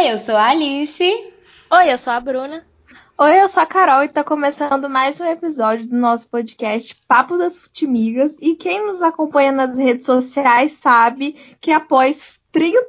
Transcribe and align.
Oi, 0.00 0.14
eu 0.14 0.18
sou 0.20 0.34
a 0.34 0.48
Alice. 0.48 1.04
Oi, 1.70 1.92
eu 1.92 1.98
sou 1.98 2.14
a 2.14 2.20
Bruna. 2.20 2.66
Oi, 3.18 3.42
eu 3.42 3.46
sou 3.50 3.62
a 3.62 3.66
Carol 3.66 4.02
e 4.02 4.08
tá 4.08 4.24
começando 4.24 4.88
mais 4.88 5.20
um 5.20 5.26
episódio 5.26 5.86
do 5.86 5.94
nosso 5.94 6.26
podcast 6.30 6.96
Papo 7.06 7.36
das 7.36 7.58
Futimigas. 7.58 8.34
E 8.40 8.54
quem 8.54 8.86
nos 8.86 9.02
acompanha 9.02 9.52
nas 9.52 9.76
redes 9.76 10.06
sociais 10.06 10.72
sabe 10.80 11.36
que 11.60 11.70
após 11.70 12.40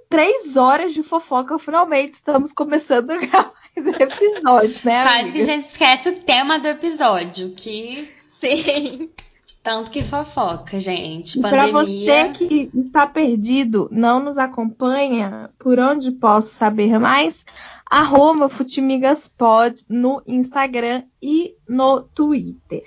três 0.10 0.55
horas 0.55 0.94
de 0.94 1.04
fofoca, 1.04 1.60
finalmente 1.60 2.13
estamos 2.13 2.54
começando 2.54 3.12
a 3.12 3.18
gravar 3.28 3.54
esse 3.75 3.89
episódio, 3.89 4.82
né? 4.86 5.04
Quase 5.04 5.20
amiga? 5.20 5.32
que 5.34 5.41
a 5.41 5.46
gente 5.46 5.68
esquece 5.68 6.09
o 6.09 6.20
tema 6.21 6.59
do 6.59 6.70
episódio, 6.70 7.54
que. 7.54 8.09
Sim. 8.32 9.09
Tanto 9.64 9.91
que 9.91 10.02
fofoca, 10.02 10.80
gente. 10.80 11.39
Pra 11.39 11.68
Pandemia. 11.71 12.25
você 12.25 12.30
que 12.30 12.71
está 12.73 13.05
perdido, 13.05 13.88
não 13.91 14.20
nos 14.20 14.38
acompanha, 14.38 15.52
por 15.59 15.80
onde 15.80 16.12
posso 16.12 16.55
saber 16.55 16.98
mais? 16.98 17.45
Arroba 17.86 18.50
Futimigaspod 18.50 19.84
no 19.88 20.21
Instagram 20.26 21.04
e 21.21 21.55
no 21.70 22.02
Twitter. 22.02 22.84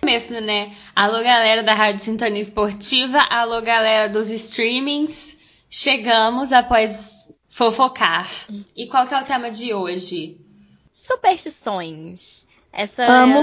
começo, 0.00 0.32
né? 0.32 0.74
Alô, 0.96 1.22
galera 1.22 1.62
da 1.62 1.74
Rádio 1.74 2.04
Sintonia 2.04 2.40
Esportiva. 2.40 3.18
Alô, 3.18 3.60
galera 3.60 4.08
dos 4.08 4.30
streamings. 4.30 5.36
Chegamos 5.68 6.52
após 6.52 7.28
fofocar. 7.50 8.30
E 8.74 8.86
qual 8.86 9.06
que 9.06 9.12
é 9.12 9.20
o 9.20 9.24
tema 9.24 9.50
de 9.50 9.74
hoje? 9.74 10.40
Superstições. 10.90 12.48
Essa, 12.72 13.04
Amo 13.04 13.42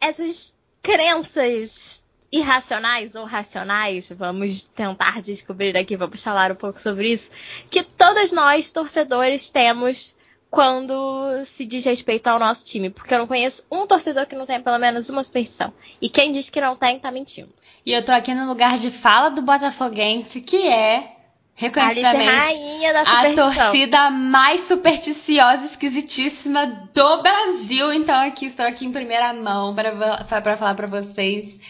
essas 0.00 0.56
crenças 0.84 2.04
irracionais 2.30 3.14
ou 3.14 3.24
racionais, 3.24 4.10
vamos 4.10 4.64
tentar 4.64 5.22
descobrir 5.22 5.76
aqui, 5.78 5.96
vamos 5.96 6.22
falar 6.22 6.52
um 6.52 6.56
pouco 6.56 6.78
sobre 6.78 7.10
isso, 7.10 7.30
que 7.70 7.82
todas 7.82 8.32
nós, 8.32 8.70
torcedores, 8.70 9.48
temos 9.48 10.14
quando 10.50 11.42
se 11.44 11.64
diz 11.64 11.84
respeito 11.84 12.28
ao 12.28 12.38
nosso 12.38 12.64
time. 12.64 12.90
Porque 12.90 13.12
eu 13.14 13.18
não 13.18 13.26
conheço 13.26 13.66
um 13.72 13.86
torcedor 13.86 14.26
que 14.26 14.36
não 14.36 14.46
tenha 14.46 14.60
pelo 14.60 14.78
menos 14.78 15.08
uma 15.08 15.24
superstição. 15.24 15.72
E 16.00 16.08
quem 16.08 16.30
diz 16.30 16.50
que 16.50 16.60
não 16.60 16.76
tem, 16.76 17.00
tá 17.00 17.10
mentindo. 17.10 17.48
E 17.84 17.92
eu 17.92 18.04
tô 18.04 18.12
aqui 18.12 18.34
no 18.34 18.46
lugar 18.46 18.78
de 18.78 18.90
fala 18.90 19.30
do 19.30 19.42
Botafoguense, 19.42 20.40
que 20.40 20.68
é, 20.68 21.13
Alice 21.56 22.02
reconhecidamente, 22.02 22.30
rainha 22.30 22.92
da 22.92 23.00
a 23.02 23.04
superstição. 23.04 23.52
torcida 23.52 24.10
mais 24.10 24.60
supersticiosa, 24.62 25.64
esquisitíssima 25.66 26.66
do 26.92 27.22
Brasil. 27.22 27.92
Então 27.92 28.20
aqui 28.20 28.46
estou 28.46 28.66
aqui 28.66 28.86
em 28.86 28.92
primeira 28.92 29.32
mão 29.32 29.74
para 29.74 30.56
falar 30.56 30.74
para 30.74 30.86
vocês 30.86 31.60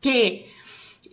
que 0.00 0.46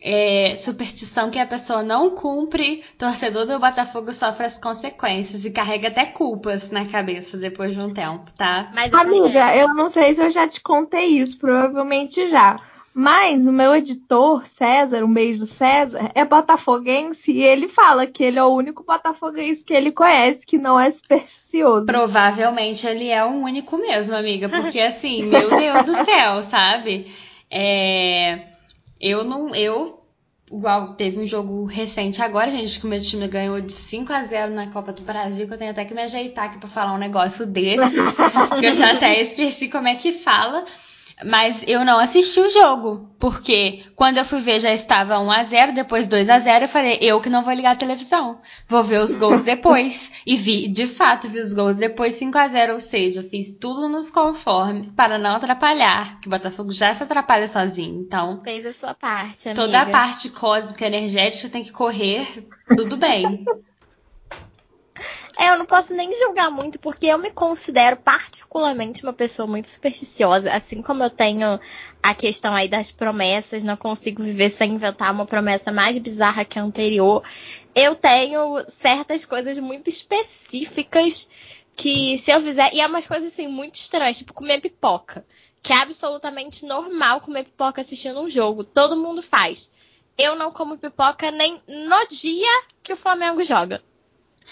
é, 0.05 0.57
superstição 0.57 1.31
que 1.31 1.39
a 1.39 1.47
pessoa 1.47 1.81
não 1.81 2.09
cumpre, 2.09 2.83
torcedor 2.97 3.45
do 3.45 3.57
Botafogo 3.57 4.13
sofre 4.13 4.45
as 4.45 4.57
consequências 4.57 5.45
e 5.45 5.51
carrega 5.51 5.87
até 5.87 6.05
culpas 6.05 6.71
na 6.71 6.85
cabeça 6.85 7.37
depois 7.37 7.73
de 7.73 7.79
um 7.79 7.93
tempo, 7.93 8.31
tá? 8.37 8.69
Mas 8.75 8.93
Amiga, 8.93 9.55
eu 9.55 9.73
não 9.73 9.89
sei 9.89 10.13
se 10.13 10.21
eu 10.21 10.29
já 10.29 10.45
te 10.45 10.59
contei 10.59 11.05
isso, 11.05 11.37
provavelmente 11.37 12.29
já. 12.29 12.57
Mas 12.93 13.47
o 13.47 13.51
meu 13.51 13.75
editor, 13.75 14.45
César, 14.45 15.03
um 15.03 15.11
beijo 15.11 15.39
do 15.39 15.45
César, 15.47 16.11
é 16.13 16.23
botafoguense 16.23 17.31
e 17.31 17.41
ele 17.41 17.67
fala 17.67 18.05
que 18.05 18.23
ele 18.23 18.37
é 18.37 18.43
o 18.43 18.53
único 18.53 18.83
botafoguense 18.83 19.65
que 19.65 19.73
ele 19.73 19.91
conhece 19.91 20.45
que 20.45 20.59
não 20.59 20.79
é 20.79 20.91
supersticioso. 20.91 21.87
Provavelmente 21.87 22.85
ele 22.85 23.09
é 23.09 23.25
o 23.25 23.31
único 23.31 23.77
mesmo, 23.77 24.15
amiga, 24.15 24.47
porque 24.47 24.79
assim, 24.79 25.23
meu 25.27 25.49
Deus 25.49 25.85
do 25.85 26.05
céu, 26.05 26.45
sabe? 26.51 27.11
É, 27.49 28.47
eu 29.01 29.23
não, 29.23 29.55
eu 29.55 29.99
igual 30.51 30.93
teve 30.93 31.19
um 31.19 31.25
jogo 31.25 31.65
recente 31.65 32.21
agora, 32.21 32.51
gente, 32.51 32.79
que 32.79 32.85
o 32.85 32.89
meu 32.89 32.99
time 32.99 33.27
ganhou 33.27 33.59
de 33.59 33.73
5 33.73 34.13
a 34.13 34.23
0 34.23 34.53
na 34.53 34.67
Copa 34.67 34.93
do 34.93 35.01
Brasil, 35.01 35.47
que 35.47 35.53
eu 35.53 35.57
tenho 35.57 35.71
até 35.71 35.83
que 35.83 35.95
me 35.95 36.03
ajeitar 36.03 36.45
aqui 36.45 36.59
pra 36.59 36.69
falar 36.69 36.93
um 36.93 36.99
negócio 36.99 37.45
desse, 37.47 37.89
que 38.59 38.65
eu 38.67 38.75
já 38.75 38.93
até 38.93 39.19
esqueci 39.19 39.67
como 39.67 39.87
é 39.87 39.95
que 39.95 40.13
fala. 40.19 40.63
Mas 41.23 41.63
eu 41.67 41.85
não 41.85 41.99
assisti 41.99 42.39
o 42.39 42.49
jogo, 42.49 43.09
porque 43.19 43.83
quando 43.95 44.17
eu 44.17 44.25
fui 44.25 44.41
ver 44.41 44.59
já 44.59 44.73
estava 44.73 45.19
1 45.19 45.31
a 45.31 45.43
0, 45.43 45.73
depois 45.73 46.07
2 46.07 46.29
a 46.29 46.39
0, 46.39 46.65
eu 46.65 46.69
falei, 46.69 46.97
eu 47.01 47.21
que 47.21 47.29
não 47.29 47.43
vou 47.43 47.53
ligar 47.53 47.73
a 47.73 47.77
televisão, 47.77 48.39
vou 48.67 48.83
ver 48.83 49.01
os 49.01 49.17
gols 49.17 49.41
depois. 49.43 50.11
E 50.25 50.37
vi, 50.37 50.69
de 50.69 50.87
fato, 50.87 51.27
vi 51.27 51.37
os 51.37 51.51
gols 51.51 51.75
depois 51.75 52.13
5 52.13 52.37
a 52.37 52.47
0, 52.47 52.75
ou 52.75 52.79
seja, 52.79 53.21
fiz 53.23 53.57
tudo 53.59 53.89
nos 53.89 54.09
conformes 54.09 54.89
para 54.93 55.17
não 55.17 55.35
atrapalhar, 55.35 56.17
que 56.21 56.27
o 56.27 56.31
Botafogo 56.31 56.71
já 56.71 56.95
se 56.95 57.03
atrapalha 57.03 57.49
sozinho. 57.49 58.03
Então, 58.03 58.39
Fez 58.41 58.65
a 58.65 58.71
sua 58.71 58.93
parte, 58.93 59.49
amiga. 59.49 59.61
toda 59.61 59.81
a 59.81 59.85
parte 59.85 60.29
cósmica 60.29 60.87
energética 60.87 61.49
tem 61.49 61.61
que 61.61 61.73
correr, 61.73 62.47
tudo 62.69 62.95
bem. 62.95 63.43
É, 65.37 65.49
eu 65.49 65.57
não 65.57 65.65
posso 65.65 65.93
nem 65.93 66.13
julgar 66.15 66.51
muito, 66.51 66.79
porque 66.79 67.07
eu 67.07 67.17
me 67.17 67.31
considero 67.31 67.97
particularmente 67.97 69.03
uma 69.03 69.13
pessoa 69.13 69.47
muito 69.47 69.67
supersticiosa. 69.67 70.53
Assim 70.53 70.81
como 70.81 71.03
eu 71.03 71.09
tenho 71.09 71.59
a 72.01 72.13
questão 72.13 72.53
aí 72.53 72.67
das 72.67 72.91
promessas, 72.91 73.63
não 73.63 73.75
consigo 73.75 74.21
viver 74.21 74.49
sem 74.49 74.73
inventar 74.73 75.11
uma 75.11 75.25
promessa 75.25 75.71
mais 75.71 75.97
bizarra 75.97 76.45
que 76.45 76.59
a 76.59 76.63
anterior. 76.63 77.23
Eu 77.73 77.95
tenho 77.95 78.63
certas 78.67 79.25
coisas 79.25 79.57
muito 79.57 79.89
específicas 79.89 81.27
que 81.75 82.17
se 82.19 82.31
eu 82.31 82.39
fizer. 82.39 82.71
E 82.73 82.81
é 82.81 82.87
umas 82.87 83.07
coisas 83.07 83.33
assim 83.33 83.47
muito 83.47 83.75
estranhas, 83.75 84.19
tipo 84.19 84.33
comer 84.33 84.61
pipoca. 84.61 85.25
Que 85.61 85.73
é 85.73 85.77
absolutamente 85.77 86.65
normal 86.65 87.21
comer 87.21 87.45
pipoca 87.45 87.81
assistindo 87.81 88.19
um 88.19 88.29
jogo. 88.29 88.63
Todo 88.63 88.97
mundo 88.97 89.21
faz. 89.21 89.71
Eu 90.15 90.35
não 90.35 90.51
como 90.51 90.77
pipoca 90.77 91.31
nem 91.31 91.59
no 91.67 92.07
dia 92.07 92.63
que 92.83 92.93
o 92.93 92.97
Flamengo 92.97 93.43
joga. 93.43 93.81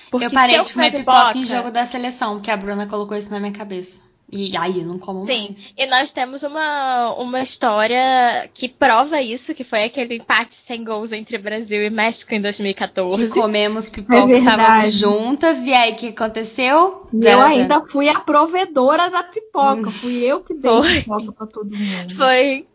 Porque 0.09 0.25
eu 0.25 0.31
parei 0.31 0.56
se 0.56 0.62
eu 0.62 0.63
de 0.66 0.73
comer 0.73 0.91
comer 0.91 1.00
pipoca 1.00 1.38
em 1.38 1.45
jogo 1.45 1.72
da 1.72 1.85
seleção, 1.85 2.35
porque 2.35 2.51
a 2.51 2.57
Bruna 2.57 2.88
colocou 2.88 3.17
isso 3.17 3.29
na 3.29 3.39
minha 3.39 3.53
cabeça. 3.53 4.01
E 4.31 4.56
aí, 4.56 4.79
eu 4.79 4.88
não 4.88 4.97
como 4.97 5.25
Sim, 5.25 5.57
e 5.78 5.85
nós 5.88 6.13
temos 6.13 6.41
uma, 6.44 7.13
uma 7.16 7.41
história 7.41 8.50
que 8.53 8.69
prova 8.69 9.22
isso, 9.22 9.53
que 9.53 9.66
foi 9.66 9.84
aquele 9.84 10.16
empate 10.16 10.56
sem 10.56 10.85
gols 10.85 11.11
entre 11.11 11.38
Brasil 11.38 11.84
e 11.84 11.90
México 11.90 12.34
em 12.34 12.40
mais. 12.40 12.56
Que 12.57 12.63
2014. 12.72 13.34
comemos 13.34 13.90
pipoca, 13.90 14.31
É 14.31 14.38
estávamos 14.38 14.94
juntas, 14.94 15.57
e 15.66 15.73
aí 15.73 15.91
o 15.91 15.95
que 15.97 16.07
aconteceu? 16.07 17.09
E 17.11 17.25
eu 17.25 17.41
ainda 17.41 17.81
fui 17.90 18.07
a 18.07 18.22
provedora 18.22 19.09
da 19.09 19.22
pipoca. 19.22 19.90
Hum. 19.90 19.91
Fui 19.91 20.23
eu 20.23 20.40
que 20.40 20.53
dei 20.53 20.72
Foi. 20.72 21.01
pipoca 21.01 21.31
pra 21.34 21.47
todo 21.47 21.75
mundo. 21.75 22.16
Foi 22.16 22.66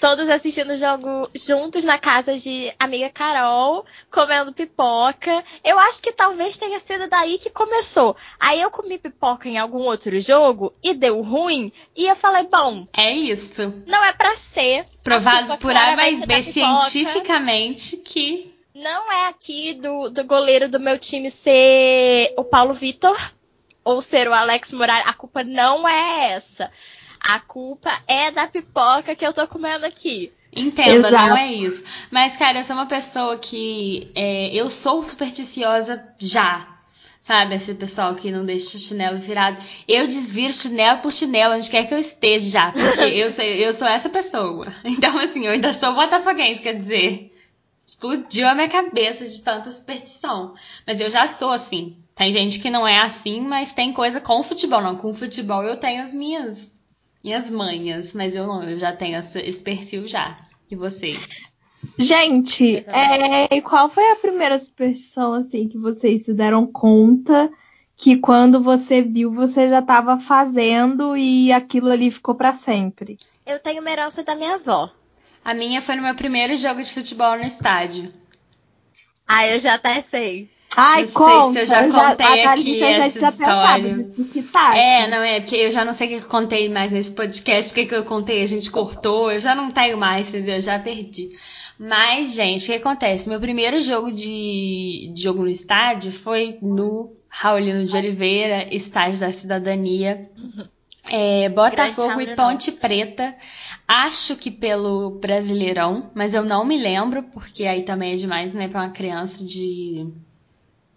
todos 0.00 0.28
assistindo 0.30 0.70
o 0.70 0.78
jogo 0.78 1.30
juntos 1.34 1.84
na 1.84 1.98
casa 1.98 2.36
de 2.36 2.72
amiga 2.78 3.10
Carol, 3.10 3.84
comendo 4.10 4.52
pipoca. 4.52 5.44
Eu 5.62 5.78
acho 5.78 6.02
que 6.02 6.12
talvez 6.12 6.58
tenha 6.58 6.80
sido 6.80 7.08
daí 7.08 7.38
que 7.38 7.50
começou. 7.50 8.16
Aí 8.40 8.60
eu 8.60 8.70
comi 8.70 8.98
pipoca 8.98 9.48
em 9.48 9.58
algum 9.58 9.82
outro 9.82 10.18
jogo 10.20 10.72
e 10.82 10.94
deu 10.94 11.20
ruim, 11.20 11.70
e 11.94 12.06
eu 12.06 12.16
falei, 12.16 12.44
bom, 12.44 12.86
É 12.96 13.12
isso. 13.12 13.74
não 13.86 14.02
é 14.04 14.12
pra 14.12 14.34
ser. 14.34 14.86
Provado 15.04 15.56
por 15.58 15.70
A 15.70 15.96
mais 15.96 16.20
é 16.20 16.26
B 16.26 16.42
cientificamente 16.42 17.96
que 17.98 18.54
Não 18.74 19.12
é 19.12 19.28
aqui 19.28 19.74
do, 19.74 20.08
do 20.08 20.24
goleiro 20.24 20.68
do 20.70 20.80
meu 20.80 20.98
time 20.98 21.30
ser 21.30 22.32
o 22.36 22.44
Paulo 22.44 22.72
Vitor 22.72 23.18
ou 23.84 24.00
ser 24.00 24.28
o 24.28 24.34
Alex 24.34 24.72
Moraes. 24.72 25.06
A 25.06 25.12
culpa 25.12 25.42
não 25.42 25.88
é 25.88 26.32
essa. 26.32 26.70
A 27.20 27.38
culpa 27.40 27.90
é 28.08 28.30
da 28.30 28.48
pipoca 28.48 29.14
que 29.14 29.26
eu 29.26 29.32
tô 29.32 29.46
comendo 29.46 29.84
aqui. 29.84 30.32
Entenda, 30.54 31.08
Exato. 31.08 31.28
não 31.28 31.36
é 31.36 31.52
isso. 31.52 31.84
Mas, 32.10 32.36
cara, 32.36 32.58
eu 32.58 32.64
sou 32.64 32.74
uma 32.74 32.86
pessoa 32.86 33.38
que. 33.38 34.10
é, 34.14 34.54
eu 34.54 34.68
sou 34.68 35.02
supersticiosa 35.02 36.02
já. 36.18 36.66
Sabe, 37.22 37.54
esse 37.54 37.74
pessoal 37.74 38.14
que 38.14 38.32
não 38.32 38.44
deixa 38.44 38.76
o 38.76 38.80
chinelo 38.80 39.18
virado. 39.18 39.62
Eu 39.86 40.08
desviro 40.08 40.52
chinelo 40.52 41.00
por 41.00 41.12
chinelo, 41.12 41.54
onde 41.54 41.70
quer 41.70 41.86
que 41.86 41.94
eu 41.94 41.98
esteja 41.98 42.50
já. 42.50 42.72
Porque 42.72 43.02
eu 43.14 43.30
sou, 43.30 43.44
eu 43.44 43.74
sou 43.74 43.86
essa 43.86 44.08
pessoa. 44.08 44.66
Então, 44.84 45.16
assim, 45.18 45.44
eu 45.44 45.52
ainda 45.52 45.72
sou 45.74 45.94
botafoguense, 45.94 46.62
quer 46.62 46.74
dizer. 46.74 47.30
Explodiu 47.86 48.48
a 48.48 48.54
minha 48.54 48.68
cabeça 48.68 49.26
de 49.26 49.42
tanta 49.42 49.70
superstição. 49.70 50.54
Mas 50.86 51.00
eu 51.00 51.10
já 51.10 51.28
sou 51.34 51.50
assim. 51.50 51.96
Tem 52.14 52.32
gente 52.32 52.58
que 52.58 52.70
não 52.70 52.86
é 52.86 53.00
assim, 53.00 53.40
mas 53.40 53.72
tem 53.72 53.92
coisa 53.92 54.20
com 54.20 54.42
futebol. 54.42 54.80
Não, 54.80 54.96
com 54.96 55.14
futebol 55.14 55.62
eu 55.62 55.76
tenho 55.76 56.02
as 56.02 56.14
minhas, 56.14 56.70
minhas 57.22 57.50
manhas. 57.50 58.12
Mas 58.12 58.34
eu 58.34 58.46
não, 58.46 58.62
eu 58.62 58.78
já 58.78 58.92
tenho 58.92 59.18
esse, 59.18 59.38
esse 59.38 59.62
perfil 59.62 60.06
já. 60.06 60.38
E 60.70 60.76
vocês? 60.76 61.18
Gente, 61.98 62.84
é, 62.86 63.54
e 63.56 63.62
qual 63.62 63.88
foi 63.88 64.10
a 64.10 64.16
primeira 64.16 64.58
superstição 64.58 65.32
assim 65.32 65.68
que 65.68 65.78
vocês 65.78 66.24
se 66.24 66.32
deram 66.32 66.66
conta 66.66 67.50
que 67.96 68.16
quando 68.16 68.62
você 68.62 69.02
viu 69.02 69.32
você 69.32 69.68
já 69.68 69.80
estava 69.80 70.18
fazendo 70.18 71.16
e 71.16 71.52
aquilo 71.52 71.90
ali 71.90 72.10
ficou 72.10 72.34
pra 72.34 72.52
sempre? 72.52 73.18
Eu 73.44 73.58
tenho 73.58 73.80
uma 73.80 73.90
herança 73.90 74.22
da 74.22 74.34
minha 74.34 74.54
avó. 74.54 74.90
A 75.44 75.54
minha 75.54 75.82
foi 75.82 75.96
no 75.96 76.02
meu 76.02 76.14
primeiro 76.14 76.56
jogo 76.56 76.82
de 76.82 76.92
futebol 76.92 77.36
no 77.36 77.44
estádio. 77.44 78.12
Ah, 79.26 79.46
eu 79.46 79.58
já 79.58 79.74
até 79.74 80.00
sei. 80.00 80.50
Ai, 80.76 81.02
Não 81.02 81.06
sei 81.08 81.14
conta. 81.14 81.52
se 81.52 81.58
eu 81.60 81.66
já 81.66 81.82
eu 81.86 81.92
contei 81.92 82.44
a 82.44 82.52
aqui 82.52 82.78
já 82.78 82.86
essa 82.88 83.32
pensado 83.32 83.86
história. 83.88 84.10
que 84.32 84.42
tá. 84.42 84.76
É, 84.76 85.10
não 85.10 85.18
é, 85.18 85.40
porque 85.40 85.56
eu 85.56 85.72
já 85.72 85.84
não 85.84 85.94
sei 85.94 86.06
o 86.06 86.10
que 86.10 86.24
eu 86.24 86.28
contei 86.28 86.68
mais 86.68 86.92
nesse 86.92 87.10
podcast, 87.10 87.72
o 87.72 87.74
que, 87.74 87.86
que 87.86 87.94
eu 87.94 88.04
contei, 88.04 88.42
a 88.42 88.46
gente 88.46 88.70
cortou, 88.70 89.32
eu 89.32 89.40
já 89.40 89.54
não 89.54 89.70
tenho 89.72 89.98
mais, 89.98 90.28
entendeu? 90.28 90.56
Eu 90.56 90.62
já 90.62 90.78
perdi. 90.78 91.30
Mas, 91.78 92.34
gente, 92.34 92.64
o 92.64 92.66
que 92.66 92.74
acontece? 92.74 93.28
Meu 93.28 93.40
primeiro 93.40 93.80
jogo 93.82 94.12
de, 94.12 95.10
de 95.14 95.22
jogo 95.22 95.42
no 95.42 95.48
estádio 95.48 96.12
foi 96.12 96.58
no 96.62 97.16
Raulino 97.28 97.84
de 97.86 97.96
Oliveira, 97.96 98.72
estádio 98.74 99.18
da 99.18 99.32
cidadania. 99.32 100.28
É, 101.10 101.48
Botafogo 101.48 102.20
e 102.20 102.36
Ponte 102.36 102.70
Preta. 102.72 103.34
Acho 103.88 104.36
que 104.36 104.50
pelo 104.50 105.18
Brasileirão, 105.20 106.10
mas 106.14 106.32
eu 106.34 106.44
não 106.44 106.64
me 106.64 106.76
lembro, 106.78 107.24
porque 107.24 107.64
aí 107.64 107.82
também 107.82 108.12
é 108.12 108.16
demais, 108.16 108.54
né, 108.54 108.68
pra 108.68 108.82
uma 108.82 108.90
criança 108.90 109.42
de 109.44 110.06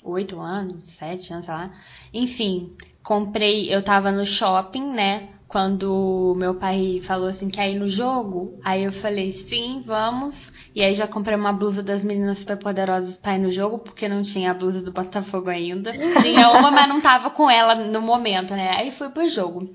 8 0.04 0.40
anos, 0.40 0.80
7 0.98 1.34
anos, 1.34 1.46
sei 1.46 1.54
lá. 1.54 1.72
Enfim, 2.14 2.76
comprei, 3.02 3.74
eu 3.74 3.84
tava 3.84 4.12
no 4.12 4.26
shopping, 4.26 4.92
né, 4.92 5.30
quando 5.48 6.34
meu 6.38 6.56
pai 6.56 7.00
falou 7.04 7.28
assim, 7.28 7.50
quer 7.50 7.70
ir 7.70 7.80
no 7.80 7.88
jogo? 7.88 8.60
Aí 8.64 8.84
eu 8.84 8.92
falei, 8.92 9.32
sim, 9.32 9.84
vamos. 9.86 10.52
E 10.76 10.82
aí 10.82 10.96
já 10.96 11.08
comprei 11.08 11.38
uma 11.38 11.54
blusa 11.54 11.84
das 11.84 12.04
meninas 12.04 12.40
superpoderosas 12.40 13.18
pra 13.18 13.36
ir 13.36 13.40
no 13.40 13.52
jogo, 13.52 13.78
porque 13.78 14.08
não 14.08 14.24
tinha 14.24 14.50
a 14.50 14.54
blusa 14.56 14.82
do 14.82 14.92
Botafogo 14.92 15.52
ainda. 15.52 15.92
Tinha 16.24 16.50
uma, 16.50 16.72
mas 16.72 16.90
não 16.90 17.00
tava 17.00 17.30
com 17.30 17.48
ela 17.48 17.76
no 17.76 18.02
momento, 18.02 18.56
né? 18.56 18.72
Aí 18.72 18.92
fui 18.92 19.10
pro 19.10 19.30
jogo. 19.30 19.72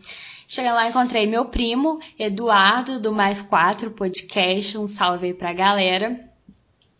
Cheguei 0.49 0.73
lá, 0.73 0.89
encontrei 0.89 1.27
meu 1.27 1.45
primo, 1.45 2.01
Eduardo, 2.19 2.99
do 2.99 3.13
Mais 3.13 3.41
Quatro 3.41 3.93
Podcast. 3.93 4.77
Um 4.77 4.89
salve 4.89 5.27
aí 5.27 5.35
pra 5.35 5.53
galera. 5.53 6.28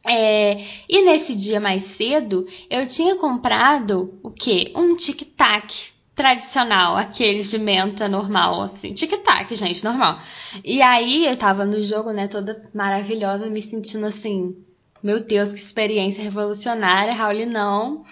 É, 0.07 0.65
e 0.89 1.05
nesse 1.05 1.35
dia 1.35 1.61
mais 1.61 1.85
cedo, 1.85 2.47
eu 2.71 2.87
tinha 2.87 3.17
comprado 3.17 4.19
o 4.23 4.31
quê? 4.31 4.73
Um 4.75 4.97
tic-tac 4.97 5.75
tradicional, 6.15 6.97
aqueles 6.97 7.49
de 7.49 7.59
menta 7.59 8.09
normal, 8.09 8.63
assim. 8.63 8.93
Tic-tac, 8.93 9.55
gente, 9.55 9.85
normal. 9.85 10.21
E 10.65 10.83
aí 10.83 11.27
eu 11.27 11.37
tava 11.37 11.65
no 11.65 11.83
jogo, 11.83 12.11
né, 12.11 12.27
toda 12.27 12.69
maravilhosa, 12.75 13.47
me 13.47 13.63
sentindo 13.63 14.07
assim, 14.07 14.57
meu 15.03 15.21
Deus, 15.21 15.53
que 15.53 15.61
experiência 15.61 16.23
revolucionária, 16.23 17.13
Raul, 17.13 17.47
não. 17.47 18.05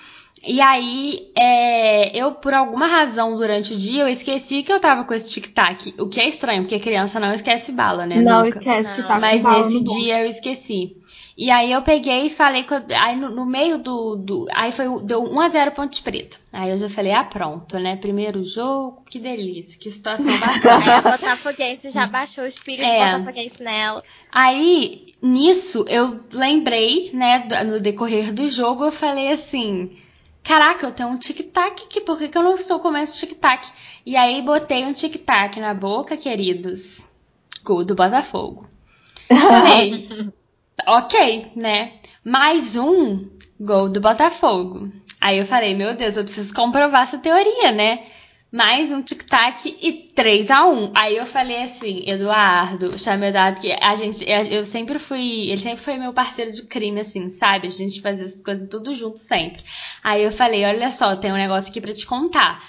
E 0.46 0.60
aí, 0.60 1.32
é, 1.36 2.16
eu, 2.16 2.32
por 2.34 2.54
alguma 2.54 2.86
razão, 2.86 3.34
durante 3.36 3.72
o 3.72 3.76
dia, 3.76 4.02
eu 4.02 4.08
esqueci 4.08 4.62
que 4.62 4.72
eu 4.72 4.78
tava 4.78 5.04
com 5.04 5.12
esse 5.12 5.28
tic-tac. 5.28 5.94
O 5.98 6.08
que 6.08 6.20
é 6.20 6.28
estranho, 6.28 6.62
porque 6.62 6.78
criança 6.78 7.18
não 7.18 7.34
esquece 7.34 7.72
bala, 7.72 8.06
né? 8.06 8.22
Não 8.22 8.44
Nunca. 8.44 8.58
esquece 8.58 8.94
que 8.94 9.02
tá 9.02 9.18
Mas 9.18 9.42
com 9.42 9.48
bala 9.48 9.66
nesse 9.68 9.82
dia 9.82 10.20
eu 10.20 10.30
esqueci. 10.30 10.96
E 11.36 11.50
aí 11.50 11.70
eu 11.70 11.82
peguei 11.82 12.26
e 12.26 12.30
falei, 12.30 12.64
com, 12.64 12.76
aí 12.98 13.14
no, 13.14 13.30
no 13.30 13.44
meio 13.44 13.76
do, 13.76 14.16
do. 14.16 14.46
Aí 14.54 14.72
foi, 14.72 14.86
deu 15.04 15.22
1x0 15.22 15.70
Ponte 15.72 16.02
Preta. 16.02 16.38
Aí 16.50 16.70
eu 16.70 16.78
já 16.78 16.88
falei, 16.88 17.12
ah, 17.12 17.24
pronto, 17.24 17.78
né? 17.78 17.94
Primeiro 17.96 18.42
jogo, 18.42 19.02
que 19.04 19.18
delícia, 19.18 19.78
que 19.78 19.92
situação 19.92 20.24
bacana. 20.40 20.82
Aí 20.82 20.90
a 20.90 21.02
Botafoguense 21.02 21.90
já 21.90 22.06
baixou 22.06 22.44
o 22.44 22.46
espírito 22.46 22.88
É. 22.88 23.12
Botafoguense 23.12 23.62
nela. 23.62 24.02
Aí, 24.32 25.14
nisso, 25.20 25.84
eu 25.88 26.20
lembrei, 26.32 27.10
né, 27.12 27.46
no 27.66 27.80
decorrer 27.80 28.32
do 28.32 28.48
jogo, 28.48 28.84
eu 28.84 28.92
falei 28.92 29.30
assim: 29.30 29.94
Caraca, 30.42 30.86
eu 30.86 30.92
tenho 30.92 31.10
um 31.10 31.18
tic-tac 31.18 31.82
aqui, 31.84 32.00
por 32.00 32.16
que, 32.16 32.28
que 32.28 32.38
eu 32.38 32.42
não 32.42 32.54
estou 32.54 32.80
comendo 32.80 33.10
tic-tac? 33.10 33.68
E 34.06 34.16
aí, 34.16 34.40
botei 34.40 34.86
um 34.86 34.94
tic-tac 34.94 35.60
na 35.60 35.74
boca, 35.74 36.16
queridos. 36.16 37.06
Gol 37.62 37.84
do 37.84 37.94
Botafogo. 37.94 38.66
Falei, 39.28 40.08
ok, 40.84 41.52
né? 41.56 41.92
Mais 42.24 42.76
um 42.76 43.28
gol 43.58 43.88
do 43.88 44.00
Botafogo. 44.00 44.90
Aí 45.20 45.38
eu 45.38 45.46
falei, 45.46 45.74
meu 45.74 45.96
Deus, 45.96 46.16
eu 46.16 46.24
preciso 46.24 46.52
comprovar 46.52 47.04
essa 47.04 47.18
teoria, 47.18 47.72
né? 47.72 48.04
Mais 48.52 48.90
um 48.90 49.02
tic-tac 49.02 49.76
e 49.82 50.12
3 50.14 50.50
a 50.50 50.66
1 50.66 50.92
Aí 50.94 51.16
eu 51.16 51.26
falei 51.26 51.62
assim, 51.64 52.08
Eduardo, 52.08 52.98
chame 52.98 53.26
o 53.26 53.28
Eduardo, 53.28 53.60
que 53.60 53.76
a 53.80 53.96
gente, 53.96 54.24
eu 54.28 54.64
sempre 54.64 54.98
fui, 54.98 55.50
ele 55.50 55.60
sempre 55.60 55.82
foi 55.82 55.98
meu 55.98 56.12
parceiro 56.12 56.52
de 56.52 56.62
crime, 56.62 57.00
assim, 57.00 57.28
sabe? 57.30 57.66
A 57.66 57.70
gente 57.70 58.00
fazia 58.00 58.24
essas 58.24 58.42
coisas 58.42 58.68
tudo 58.68 58.94
junto 58.94 59.18
sempre. 59.18 59.62
Aí 60.02 60.22
eu 60.22 60.30
falei, 60.30 60.64
olha 60.64 60.92
só, 60.92 61.16
tem 61.16 61.32
um 61.32 61.36
negócio 61.36 61.70
aqui 61.70 61.80
pra 61.80 61.92
te 61.92 62.06
contar. 62.06 62.62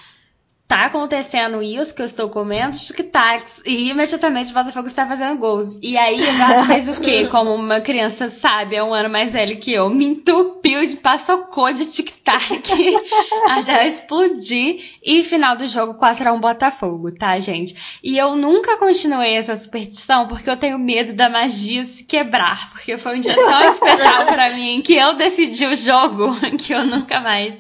Tá 0.68 0.88
acontecendo 0.88 1.62
isso 1.62 1.96
que 1.96 2.02
eu 2.02 2.06
estou 2.06 2.30
comendo 2.30 2.78
tic-tacs 2.78 3.62
e 3.66 3.90
imediatamente 3.90 4.52
o 4.52 4.54
Botafogo 4.54 4.88
está 4.88 5.08
fazendo 5.08 5.40
gols. 5.40 5.78
E 5.82 5.98
aí 5.98 6.20
o 6.20 6.26
Eduardo 6.26 6.66
fez 6.66 6.98
o 6.98 7.00
quê? 7.00 7.26
Como 7.32 7.56
uma 7.56 7.80
criança 7.80 8.30
sabe, 8.30 8.76
é 8.76 8.84
um 8.84 8.94
ano 8.94 9.10
mais 9.10 9.32
velho 9.32 9.58
que 9.58 9.72
eu, 9.72 9.90
me 9.90 10.04
entupiu 10.04 10.86
de 10.86 10.98
passocô 10.98 11.72
de 11.72 11.86
tic-tac 11.86 12.70
até 13.50 13.88
eu 13.88 13.94
explodir. 13.94 14.84
E 15.10 15.24
final 15.24 15.56
do 15.56 15.66
jogo 15.66 15.94
4x1 15.94 16.38
Botafogo, 16.42 17.14
tá, 17.14 17.40
gente? 17.40 17.74
E 18.04 18.18
eu 18.18 18.36
nunca 18.36 18.76
continuei 18.76 19.38
essa 19.38 19.56
superstição 19.56 20.28
porque 20.28 20.50
eu 20.50 20.58
tenho 20.58 20.78
medo 20.78 21.14
da 21.14 21.30
magia 21.30 21.86
se 21.86 22.04
quebrar. 22.04 22.70
Porque 22.72 22.98
foi 22.98 23.18
um 23.18 23.22
dia 23.22 23.34
tão 23.34 23.72
especial 23.72 24.26
pra 24.26 24.50
mim 24.50 24.82
que 24.82 24.96
eu 24.96 25.16
decidi 25.16 25.66
o 25.66 25.78
jogo 25.78 26.36
que 26.60 26.74
eu 26.74 26.86
nunca 26.86 27.22
mais. 27.22 27.58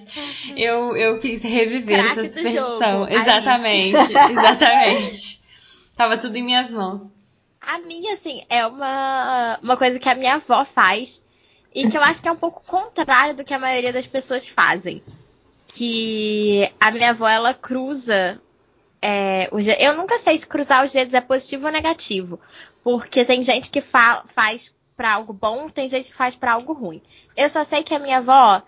Eu, 0.57 0.93
eu 0.97 1.19
quis 1.19 1.41
reviver 1.41 2.03
Craque 2.03 2.19
essa 2.19 2.27
superstição. 2.27 2.99
jogo. 2.99 3.13
Exatamente, 3.13 3.97
exatamente. 4.11 5.41
Tava 5.95 6.17
tudo 6.17 6.35
em 6.35 6.43
minhas 6.43 6.69
mãos. 6.69 7.03
A 7.61 7.79
minha, 7.79 8.11
assim, 8.11 8.41
é 8.49 8.67
uma, 8.67 9.57
uma 9.63 9.77
coisa 9.77 9.97
que 9.97 10.09
a 10.09 10.15
minha 10.15 10.35
avó 10.35 10.65
faz 10.65 11.23
e 11.73 11.87
que 11.87 11.97
eu 11.97 12.01
acho 12.01 12.21
que 12.21 12.27
é 12.27 12.31
um 12.33 12.35
pouco 12.35 12.61
contrário 12.67 13.35
do 13.35 13.45
que 13.45 13.53
a 13.53 13.59
maioria 13.59 13.93
das 13.93 14.05
pessoas 14.05 14.49
fazem. 14.49 15.01
Que 15.67 16.71
a 16.79 16.91
minha 16.91 17.09
avó, 17.11 17.27
ela 17.27 17.53
cruza. 17.53 18.41
é, 19.01 19.49
eu 19.79 19.95
nunca 19.95 20.17
sei 20.17 20.37
se 20.37 20.47
cruzar 20.47 20.83
os 20.83 20.91
dedos 20.93 21.13
é 21.13 21.21
positivo 21.21 21.65
ou 21.67 21.71
negativo. 21.71 22.39
Porque 22.83 23.25
tem 23.25 23.43
gente 23.43 23.69
que 23.69 23.81
fa- 23.81 24.23
faz 24.25 24.73
pra 24.95 25.13
algo 25.13 25.33
bom, 25.33 25.69
tem 25.69 25.87
gente 25.87 26.07
que 26.09 26.15
faz 26.15 26.35
pra 26.35 26.53
algo 26.53 26.73
ruim. 26.73 27.01
Eu 27.35 27.49
só 27.49 27.63
sei 27.63 27.83
que 27.83 27.93
a 27.93 27.99
minha 27.99 28.17
avó, 28.17 28.61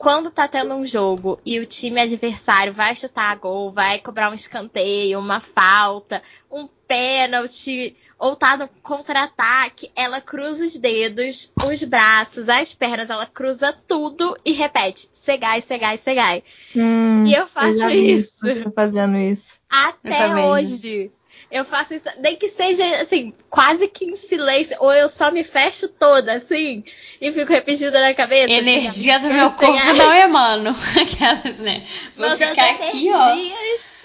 quando 0.00 0.30
tá 0.30 0.48
tendo 0.48 0.72
um 0.72 0.86
jogo 0.86 1.38
e 1.44 1.60
o 1.60 1.66
time 1.66 2.00
adversário 2.00 2.72
vai 2.72 2.96
chutar 2.96 3.36
gol, 3.36 3.70
vai 3.70 3.98
cobrar 3.98 4.30
um 4.30 4.34
escanteio, 4.34 5.18
uma 5.18 5.40
falta, 5.40 6.22
um 6.50 6.66
pênalti, 6.88 7.94
ou 8.18 8.34
tá 8.34 8.56
no 8.56 8.66
contra-ataque, 8.82 9.90
ela 9.94 10.18
cruza 10.18 10.64
os 10.64 10.74
dedos, 10.76 11.52
os 11.66 11.84
braços, 11.84 12.48
as 12.48 12.72
pernas, 12.72 13.10
ela 13.10 13.26
cruza 13.26 13.74
tudo 13.86 14.34
e 14.42 14.52
repete: 14.52 15.10
cegai, 15.12 15.60
cegai, 15.60 15.98
cegai. 15.98 16.42
Hum, 16.74 17.26
E 17.26 17.34
eu 17.34 17.46
faço 17.46 17.86
vi 17.88 18.14
isso. 18.14 18.38
Você 18.40 18.72
fazendo 18.74 19.18
isso. 19.18 19.60
Até 19.68 20.34
hoje. 20.34 21.10
Eu 21.50 21.64
faço 21.64 21.94
isso, 21.94 22.08
nem 22.20 22.36
que 22.36 22.48
seja 22.48 22.84
assim, 23.02 23.34
quase 23.48 23.88
que 23.88 24.04
em 24.04 24.14
silêncio, 24.14 24.76
ou 24.78 24.92
eu 24.92 25.08
só 25.08 25.32
me 25.32 25.42
fecho 25.42 25.88
toda, 25.88 26.34
assim, 26.34 26.84
e 27.20 27.32
fico 27.32 27.52
repetindo 27.52 27.92
na 27.92 28.14
cabeça. 28.14 28.52
Energia 28.52 29.16
assim, 29.16 29.28
do 29.28 29.34
meu 29.34 29.50
corpo 29.52 29.76
Cegai. 29.78 29.94
não 29.94 30.12
emano. 30.12 30.70
Aquelas, 31.00 31.58
né? 31.58 31.84
Vou 32.16 32.28
Mandando 32.28 32.50
ficar 32.50 32.70
aqui, 32.70 33.10
ó. 33.12 33.30
energias. 33.32 33.98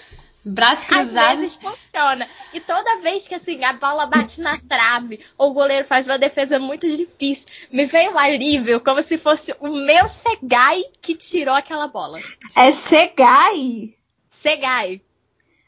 Braço 0.48 0.86
Às 0.94 1.12
vezes 1.12 1.56
funciona. 1.56 2.28
E 2.54 2.60
toda 2.60 3.00
vez 3.00 3.26
que 3.26 3.34
assim, 3.34 3.64
a 3.64 3.72
bola 3.72 4.06
bate 4.06 4.40
na 4.40 4.56
trave, 4.58 5.18
ou 5.36 5.50
o 5.50 5.54
goleiro 5.54 5.84
faz 5.84 6.06
uma 6.06 6.18
defesa 6.18 6.58
muito 6.58 6.88
difícil, 6.88 7.48
me 7.72 7.84
vem 7.84 8.10
um 8.10 8.18
alívio, 8.18 8.80
como 8.80 9.02
se 9.02 9.18
fosse 9.18 9.52
o 9.58 9.68
meu 9.68 10.06
Segai 10.08 10.84
que 11.02 11.16
tirou 11.16 11.54
aquela 11.54 11.88
bola. 11.88 12.20
É 12.54 12.70
Segai? 12.70 13.94
Segai. 14.30 15.00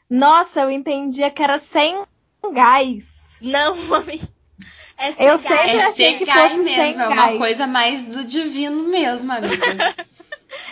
Nossa, 0.09 0.61
eu 0.61 0.71
entendia 0.71 1.29
que 1.31 1.41
era 1.43 1.59
sem 1.59 2.01
gás. 2.53 3.37
Não, 3.41 3.75
mami. 3.87 4.19
É 4.97 5.11
Segai. 5.13 5.33
Eu 5.33 5.37
sempre 5.37 5.77
É 5.77 5.85
achei 5.85 6.17
que 6.17 6.25
fosse 6.25 6.55
sem 6.55 6.63
mesmo, 6.63 7.01
é 7.01 7.07
uma 7.07 7.15
gás. 7.15 7.37
coisa 7.37 7.67
mais 7.67 8.03
do 8.05 8.23
divino 8.23 8.87
mesmo, 8.89 9.31
amiga. 9.31 9.95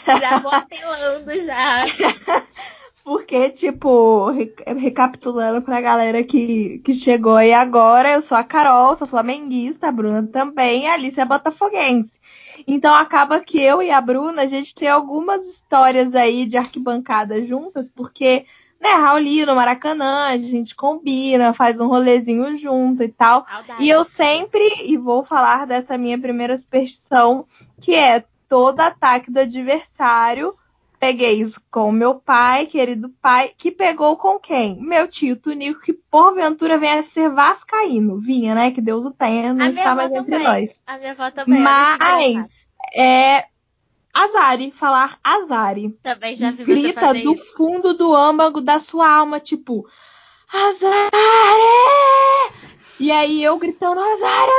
Já 0.19 0.39
vou 0.39 0.51
apelando 0.51 1.39
já. 1.39 1.85
Porque, 3.03 3.49
tipo, 3.51 4.31
re- 4.31 4.53
recapitulando 4.77 5.61
pra 5.61 5.79
galera 5.79 6.23
que, 6.23 6.79
que 6.79 6.93
chegou 6.93 7.37
aí 7.37 7.53
agora, 7.53 8.13
eu 8.13 8.21
sou 8.21 8.37
a 8.37 8.43
Carol, 8.43 8.95
sou 8.97 9.07
flamenguista, 9.07 9.87
a 9.87 9.91
Bruna 9.91 10.27
também, 10.27 10.83
e 10.83 10.87
a 10.87 10.93
Alice 10.95 11.19
é 11.19 11.23
botafoguense. 11.23 12.19
Então 12.67 12.93
acaba 12.93 13.39
que 13.39 13.61
eu 13.61 13.81
e 13.81 13.91
a 13.91 14.01
Bruna, 14.01 14.41
a 14.41 14.45
gente 14.45 14.75
tem 14.75 14.89
algumas 14.89 15.45
histórias 15.45 16.13
aí 16.15 16.45
de 16.45 16.57
arquibancada 16.57 17.41
juntas, 17.45 17.89
porque, 17.89 18.45
né, 18.79 18.93
Raulino, 18.93 19.55
Maracanã, 19.55 20.27
a 20.27 20.37
gente 20.37 20.75
combina, 20.75 21.53
faz 21.53 21.79
um 21.79 21.87
rolezinho 21.87 22.55
junto 22.55 23.03
e 23.03 23.09
tal. 23.09 23.45
Saudade. 23.49 23.83
E 23.83 23.89
eu 23.89 24.03
sempre, 24.03 24.63
e 24.83 24.97
vou 24.97 25.25
falar 25.25 25.65
dessa 25.65 25.97
minha 25.97 26.17
primeira 26.17 26.57
superstição, 26.57 27.45
que 27.81 27.95
é 27.95 28.23
todo 28.47 28.79
ataque 28.79 29.31
do 29.31 29.39
adversário. 29.39 30.55
Peguei 30.99 31.33
isso 31.33 31.61
com 31.69 31.91
meu 31.91 32.15
pai, 32.15 32.65
querido 32.65 33.09
pai, 33.21 33.51
que 33.55 33.69
pegou 33.69 34.17
com 34.17 34.39
quem? 34.39 34.81
Meu 34.81 35.07
tio 35.07 35.35
Tunico, 35.35 35.81
que 35.81 35.93
porventura 35.93 36.79
venha 36.79 36.99
a 36.99 37.03
ser 37.03 37.29
vascaíno. 37.29 38.19
Vinha, 38.19 38.55
né? 38.55 38.71
Que 38.71 38.81
Deus 38.81 39.05
o 39.05 39.11
tenha, 39.11 39.53
não 39.53 39.65
A 39.65 39.69
minha 39.69 39.77
está 39.77 39.91
avó 39.91 40.01
mais 40.01 40.11
entre 40.11 40.39
nós. 40.39 40.81
A 40.87 40.97
minha 40.97 41.11
avó 41.11 41.29
também. 41.29 41.61
Mas 41.61 42.67
é 42.95 43.45
azare, 44.23 44.71
falar 44.71 45.19
azare. 45.23 45.89
Também 46.03 46.35
já 46.35 46.51
vi 46.51 46.57
você 46.57 46.65
Grita 46.65 47.01
fazer 47.01 47.23
do 47.23 47.33
isso. 47.33 47.53
fundo 47.55 47.93
do 47.93 48.15
âmago 48.15 48.61
da 48.61 48.79
sua 48.79 49.09
alma, 49.09 49.39
tipo, 49.39 49.85
azare! 50.51 51.07
E 52.99 53.11
aí 53.11 53.43
eu 53.43 53.55
gritando, 53.59 53.99
Azar, 53.99 54.09
Azar, 54.17 54.49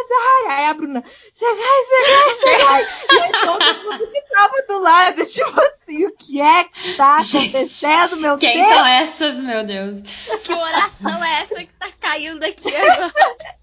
Azar. 0.00 0.58
Aí 0.58 0.64
a 0.64 0.72
Bruna, 0.72 1.04
Segai, 1.34 1.82
Segai, 1.84 2.34
Segai. 2.58 2.86
e 3.10 3.20
aí 3.20 3.32
todo 3.32 3.90
mundo 3.90 4.10
que 4.10 4.20
tava 4.30 4.62
do 4.66 4.78
lado, 4.78 5.26
tipo 5.26 5.60
assim, 5.60 6.06
o 6.06 6.16
que 6.16 6.40
é 6.40 6.64
que 6.64 6.94
tá 6.96 7.18
acontecendo, 7.18 8.16
meu 8.16 8.38
Quem 8.38 8.54
Deus? 8.56 8.66
Quem 8.66 8.76
são 8.76 8.86
essas, 8.86 9.42
meu 9.42 9.66
Deus? 9.66 10.00
Que 10.42 10.54
oração 10.54 11.22
é 11.22 11.42
essa 11.42 11.54
que 11.56 11.72
tá 11.78 11.90
caindo 12.00 12.42
aqui 12.42 12.74
agora? 12.74 13.12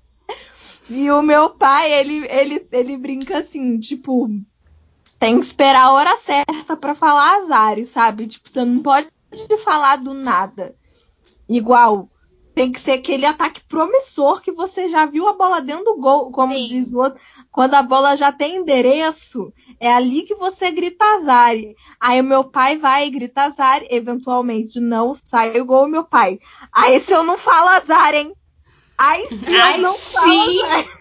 E 0.92 1.12
o 1.12 1.22
meu 1.22 1.52
pai, 1.52 1.92
ele, 1.94 2.26
ele, 2.32 2.68
ele 2.72 2.98
brinca 2.98 3.38
assim, 3.38 3.80
tipo, 3.80 4.28
tem 5.20 5.40
que 5.40 5.46
esperar 5.46 5.86
a 5.86 5.92
hora 5.92 6.18
certa 6.18 6.78
para 6.78 6.96
falar 6.96 7.42
azar, 7.42 7.78
sabe? 7.86 8.28
Tipo, 8.28 8.50
você 8.50 8.64
não 8.64 8.82
pode 8.82 9.10
falar 9.64 9.98
do 9.98 10.14
nada. 10.14 10.76
Igual, 11.48 12.10
tem 12.56 12.72
que 12.72 12.80
ser 12.80 12.92
aquele 12.92 13.26
ataque 13.26 13.62
promissor 13.68 14.42
que 14.42 14.52
você 14.52 14.88
já 14.90 15.06
viu 15.06 15.28
a 15.28 15.34
bola 15.34 15.62
dentro 15.62 15.86
do 15.86 15.98
gol, 15.98 16.32
como 16.32 16.54
Sim. 16.54 16.68
diz 16.68 16.92
o 16.92 17.00
outro. 17.00 17.20
Quando 17.52 17.74
a 17.76 17.84
bola 17.84 18.16
já 18.16 18.32
tem 18.32 18.58
endereço, 18.58 19.54
é 19.80 19.92
ali 19.92 20.24
que 20.24 20.36
você 20.36 20.72
grita 20.72 21.04
azar. 21.04 21.56
Aí 22.00 22.22
o 22.22 22.24
meu 22.24 22.44
pai 22.44 22.78
vai 22.78 23.08
e 23.08 23.12
grita 23.12 23.44
azar, 23.44 23.82
eventualmente 23.90 24.80
não 24.80 25.14
sai 25.24 25.60
o 25.60 25.66
gol, 25.66 25.88
meu 25.88 26.04
pai. 26.04 26.40
Aí 26.72 27.00
se 27.00 27.12
eu 27.12 27.24
não 27.24 27.38
falo 27.38 27.70
azar, 27.70 28.14
hein? 28.14 28.34
Aí 28.98 29.28
sim 29.30 29.56
Ai, 29.56 29.76
eu 29.76 29.82
não 29.82 29.96
sim. 29.96 30.60
falo. 30.60 30.99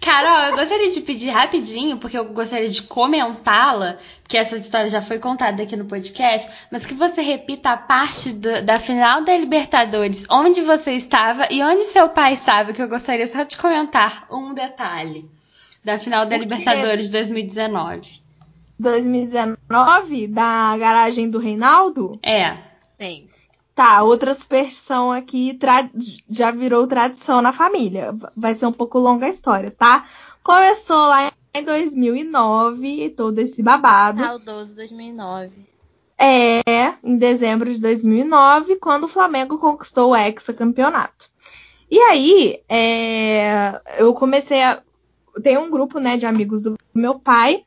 Carol, 0.00 0.50
eu 0.50 0.56
gostaria 0.56 0.90
de 0.90 1.00
pedir 1.02 1.28
rapidinho, 1.28 1.98
porque 1.98 2.16
eu 2.16 2.24
gostaria 2.32 2.68
de 2.68 2.82
comentá-la, 2.84 3.98
porque 4.22 4.36
essa 4.38 4.56
história 4.56 4.88
já 4.88 5.02
foi 5.02 5.18
contada 5.18 5.62
aqui 5.62 5.76
no 5.76 5.84
podcast, 5.84 6.50
mas 6.72 6.86
que 6.86 6.94
você 6.94 7.20
repita 7.20 7.70
a 7.70 7.76
parte 7.76 8.32
do- 8.32 8.62
da 8.64 8.80
final 8.80 9.22
da 9.24 9.36
Libertadores, 9.36 10.24
onde 10.30 10.62
você 10.62 10.92
estava 10.94 11.46
e 11.50 11.62
onde 11.62 11.84
seu 11.84 12.08
pai 12.08 12.32
estava, 12.32 12.72
que 12.72 12.80
eu 12.80 12.88
gostaria 12.88 13.26
só 13.26 13.42
de 13.42 13.56
comentar 13.58 14.26
um 14.30 14.54
detalhe 14.54 15.28
da 15.84 15.98
final 15.98 16.24
da? 16.24 16.36
Libertadores 16.38 17.06
de 17.06 17.12
2019. 17.12 18.20
2019, 18.78 20.26
da 20.28 20.76
garagem 20.78 21.28
do 21.28 21.38
Reinaldo. 21.38 22.18
É. 22.22 22.54
Sim. 22.98 23.28
Tá, 23.80 24.02
outra 24.02 24.34
superstição 24.34 25.10
aqui 25.10 25.58
já 26.28 26.50
virou 26.50 26.86
tradição 26.86 27.40
na 27.40 27.50
família. 27.50 28.14
Vai 28.36 28.54
ser 28.54 28.66
um 28.66 28.72
pouco 28.72 28.98
longa 28.98 29.24
a 29.24 29.30
história, 29.30 29.70
tá? 29.70 30.06
Começou 30.42 31.08
lá 31.08 31.32
em 31.54 31.64
2009, 31.64 33.08
todo 33.16 33.38
esse 33.38 33.62
babado. 33.62 34.20
Saudoso 34.20 34.76
2009. 34.76 35.50
É, 36.18 36.92
em 37.02 37.16
dezembro 37.16 37.72
de 37.72 37.80
2009, 37.80 38.76
quando 38.76 39.04
o 39.04 39.08
Flamengo 39.08 39.56
conquistou 39.56 40.10
o 40.10 40.14
hexacampeonato. 40.16 41.30
E 41.90 41.98
aí, 42.00 42.62
é, 42.68 43.80
eu 43.96 44.12
comecei 44.12 44.62
a. 44.62 44.82
Tem 45.42 45.56
um 45.56 45.70
grupo 45.70 45.98
né, 45.98 46.18
de 46.18 46.26
amigos 46.26 46.60
do 46.60 46.76
meu 46.92 47.18
pai, 47.18 47.64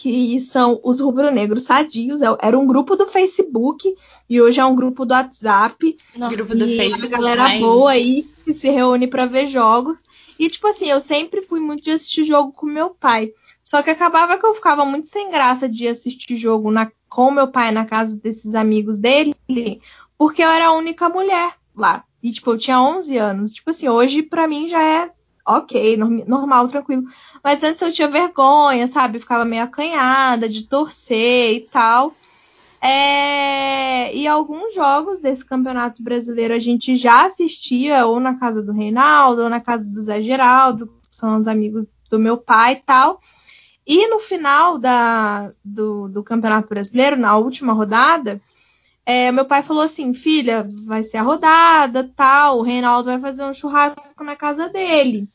que 0.00 0.40
são 0.40 0.80
os 0.84 1.00
rubro-negros 1.00 1.64
sadios. 1.64 2.22
É- 2.22 2.36
Era 2.40 2.58
um 2.58 2.66
grupo 2.66 2.94
do 2.94 3.06
Facebook 3.06 3.92
e 4.30 4.40
hoje 4.40 4.60
é 4.60 4.64
um 4.64 4.76
grupo 4.76 5.04
do 5.04 5.12
WhatsApp. 5.12 5.96
Nossa. 6.16 6.36
Grupo 6.36 6.54
do 6.56 6.66
e 6.66 6.76
Facebook. 6.76 7.06
a 7.06 7.18
galera 7.18 7.58
boa 7.58 7.90
aí 7.90 8.22
que 8.44 8.54
se 8.54 8.68
reúne 8.70 9.08
pra 9.08 9.26
ver 9.26 9.48
jogos. 9.48 9.98
E, 10.38 10.48
tipo 10.48 10.68
assim, 10.68 10.86
eu 10.86 11.00
sempre 11.00 11.42
fui 11.42 11.58
muito 11.58 11.82
de 11.82 11.90
assistir 11.90 12.24
jogo 12.24 12.52
com 12.52 12.64
meu 12.66 12.90
pai. 12.90 13.32
Só 13.62 13.82
que 13.82 13.90
acabava 13.90 14.38
que 14.38 14.46
eu 14.46 14.54
ficava 14.54 14.84
muito 14.84 15.08
sem 15.08 15.30
graça 15.30 15.68
de 15.68 15.88
assistir 15.88 16.36
jogo 16.36 16.70
na, 16.70 16.90
com 17.08 17.30
meu 17.32 17.48
pai 17.48 17.72
na 17.72 17.84
casa 17.84 18.14
desses 18.14 18.54
amigos 18.54 18.98
dele, 18.98 19.34
porque 20.16 20.42
eu 20.42 20.48
era 20.48 20.66
a 20.66 20.72
única 20.72 21.08
mulher 21.08 21.54
lá. 21.76 22.04
E, 22.22 22.30
tipo, 22.30 22.52
eu 22.52 22.58
tinha 22.58 22.80
11 22.80 23.16
anos. 23.18 23.50
Tipo 23.50 23.70
assim, 23.70 23.88
hoje 23.88 24.22
pra 24.22 24.46
mim 24.46 24.68
já 24.68 24.82
é 24.82 25.10
ok, 25.56 25.96
norm- 25.96 26.24
normal, 26.26 26.68
tranquilo. 26.68 27.04
Mas 27.42 27.62
antes 27.62 27.80
eu 27.82 27.92
tinha 27.92 28.08
vergonha, 28.08 28.88
sabe? 28.88 29.18
Ficava 29.18 29.44
meio 29.44 29.64
acanhada 29.64 30.48
de 30.48 30.64
torcer 30.68 31.54
e 31.54 31.60
tal. 31.62 32.12
É, 32.80 34.14
E 34.16 34.26
alguns 34.26 34.74
jogos 34.74 35.20
desse 35.20 35.44
campeonato 35.44 36.02
brasileiro 36.02 36.54
a 36.54 36.58
gente 36.58 36.96
já 36.96 37.26
assistia, 37.26 38.06
ou 38.06 38.20
na 38.20 38.38
casa 38.38 38.62
do 38.62 38.72
Reinaldo, 38.72 39.42
ou 39.42 39.48
na 39.48 39.60
casa 39.60 39.84
do 39.84 40.00
Zé 40.02 40.22
Geraldo, 40.22 40.86
que 41.08 41.14
são 41.16 41.38
os 41.38 41.48
amigos 41.48 41.86
do 42.10 42.18
meu 42.18 42.36
pai 42.38 42.74
e 42.74 42.76
tal. 42.76 43.20
E 43.86 44.08
no 44.08 44.18
final 44.20 44.78
da, 44.78 45.52
do, 45.64 46.08
do 46.08 46.22
Campeonato 46.22 46.68
Brasileiro, 46.68 47.16
na 47.16 47.36
última 47.38 47.72
rodada, 47.72 48.40
é, 49.06 49.32
meu 49.32 49.44
pai 49.46 49.62
falou 49.62 49.82
assim: 49.82 50.14
filha, 50.14 50.68
vai 50.86 51.02
ser 51.02 51.18
a 51.18 51.22
rodada, 51.22 52.10
tal, 52.16 52.58
o 52.58 52.62
Reinaldo 52.62 53.10
vai 53.10 53.20
fazer 53.20 53.44
um 53.44 53.54
churrasco 53.54 54.24
na 54.24 54.36
casa 54.36 54.68
dele. 54.68 55.28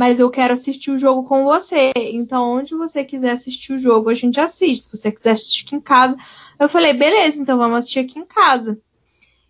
Mas 0.00 0.18
eu 0.18 0.30
quero 0.30 0.54
assistir 0.54 0.90
o 0.90 0.96
jogo 0.96 1.24
com 1.24 1.44
você. 1.44 1.92
Então, 1.94 2.52
onde 2.52 2.74
você 2.74 3.04
quiser 3.04 3.32
assistir 3.32 3.74
o 3.74 3.78
jogo, 3.78 4.08
a 4.08 4.14
gente 4.14 4.40
assiste. 4.40 4.84
Se 4.84 4.96
você 4.96 5.12
quiser 5.12 5.32
assistir 5.32 5.66
aqui 5.66 5.76
em 5.76 5.80
casa. 5.80 6.16
Eu 6.58 6.70
falei, 6.70 6.94
beleza, 6.94 7.38
então 7.42 7.58
vamos 7.58 7.76
assistir 7.76 7.98
aqui 7.98 8.18
em 8.18 8.24
casa. 8.24 8.78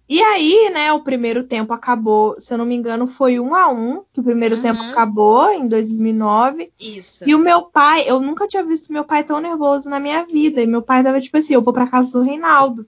E 0.08 0.20
aí, 0.20 0.68
né, 0.74 0.92
o 0.92 1.04
primeiro 1.04 1.44
tempo 1.44 1.72
acabou, 1.72 2.34
se 2.40 2.52
eu 2.52 2.58
não 2.58 2.64
me 2.66 2.74
engano, 2.74 3.06
foi 3.06 3.38
um 3.38 3.54
a 3.54 3.70
um, 3.70 4.02
que 4.12 4.18
o 4.18 4.24
primeiro 4.24 4.56
Uhum. 4.56 4.62
tempo 4.62 4.82
acabou 4.82 5.52
em 5.52 5.68
2009. 5.68 6.72
Isso. 6.80 7.22
E 7.28 7.32
o 7.32 7.38
meu 7.38 7.62
pai, 7.66 8.02
eu 8.08 8.18
nunca 8.18 8.48
tinha 8.48 8.64
visto 8.64 8.92
meu 8.92 9.04
pai 9.04 9.22
tão 9.22 9.38
nervoso 9.38 9.88
na 9.88 10.00
minha 10.00 10.24
vida. 10.24 10.60
E 10.60 10.66
meu 10.66 10.82
pai 10.82 11.04
tava 11.04 11.20
tipo 11.20 11.36
assim, 11.36 11.54
eu 11.54 11.62
vou 11.62 11.72
pra 11.72 11.86
casa 11.86 12.10
do 12.10 12.22
Reinaldo. 12.22 12.84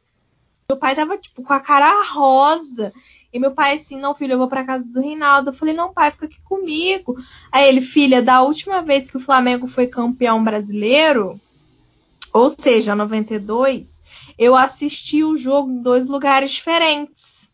Meu 0.69 0.77
pai 0.77 0.97
tava 0.97 1.17
tipo 1.17 1.45
com 1.45 1.53
a 1.53 1.61
cara 1.61 1.93
rosa. 2.13 2.93
E 3.33 3.39
meu 3.39 3.53
pai 3.53 3.77
assim, 3.77 3.99
não, 3.99 4.15
filho, 4.15 4.33
eu 4.33 4.39
vou 4.39 4.49
pra 4.49 4.65
casa 4.65 4.85
do 4.85 5.01
Reinaldo. 5.01 5.49
Eu 5.49 5.55
falei, 5.55 5.75
não, 5.75 5.93
pai, 5.93 6.11
fica 6.11 6.27
aqui 6.27 6.39
comigo. 6.45 7.17
Aí 7.51 7.67
ele, 7.67 7.81
filha, 7.81 8.21
da 8.21 8.43
última 8.43 8.83
vez 8.83 9.07
que 9.07 9.17
o 9.17 9.21
Flamengo 9.21 9.67
foi 9.67 9.87
campeão 9.87 10.45
brasileiro, 10.45 11.41
ou 12.33 12.51
seja, 12.51 12.95
92, 12.95 14.03
eu 14.39 14.55
assisti 14.55 15.25
o 15.25 15.37
jogo 15.37 15.71
em 15.71 15.81
dois 15.81 16.07
lugares 16.07 16.51
diferentes. 16.51 17.51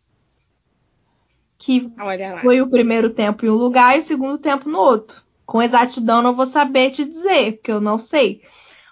Que 1.57 1.93
foi 2.41 2.61
o 2.61 2.69
primeiro 2.69 3.11
tempo 3.11 3.45
em 3.45 3.51
um 3.51 3.55
lugar 3.55 3.97
e 3.97 4.01
o 4.01 4.05
segundo 4.05 4.39
tempo 4.39 4.69
no 4.69 4.79
outro. 4.79 5.23
Com 5.47 5.63
exatidão 5.63 6.23
não 6.23 6.35
vou 6.35 6.47
saber 6.47 6.91
te 6.91 7.05
dizer, 7.05 7.53
porque 7.55 7.71
eu 7.71 7.81
não 7.81 7.99
sei. 7.99 8.43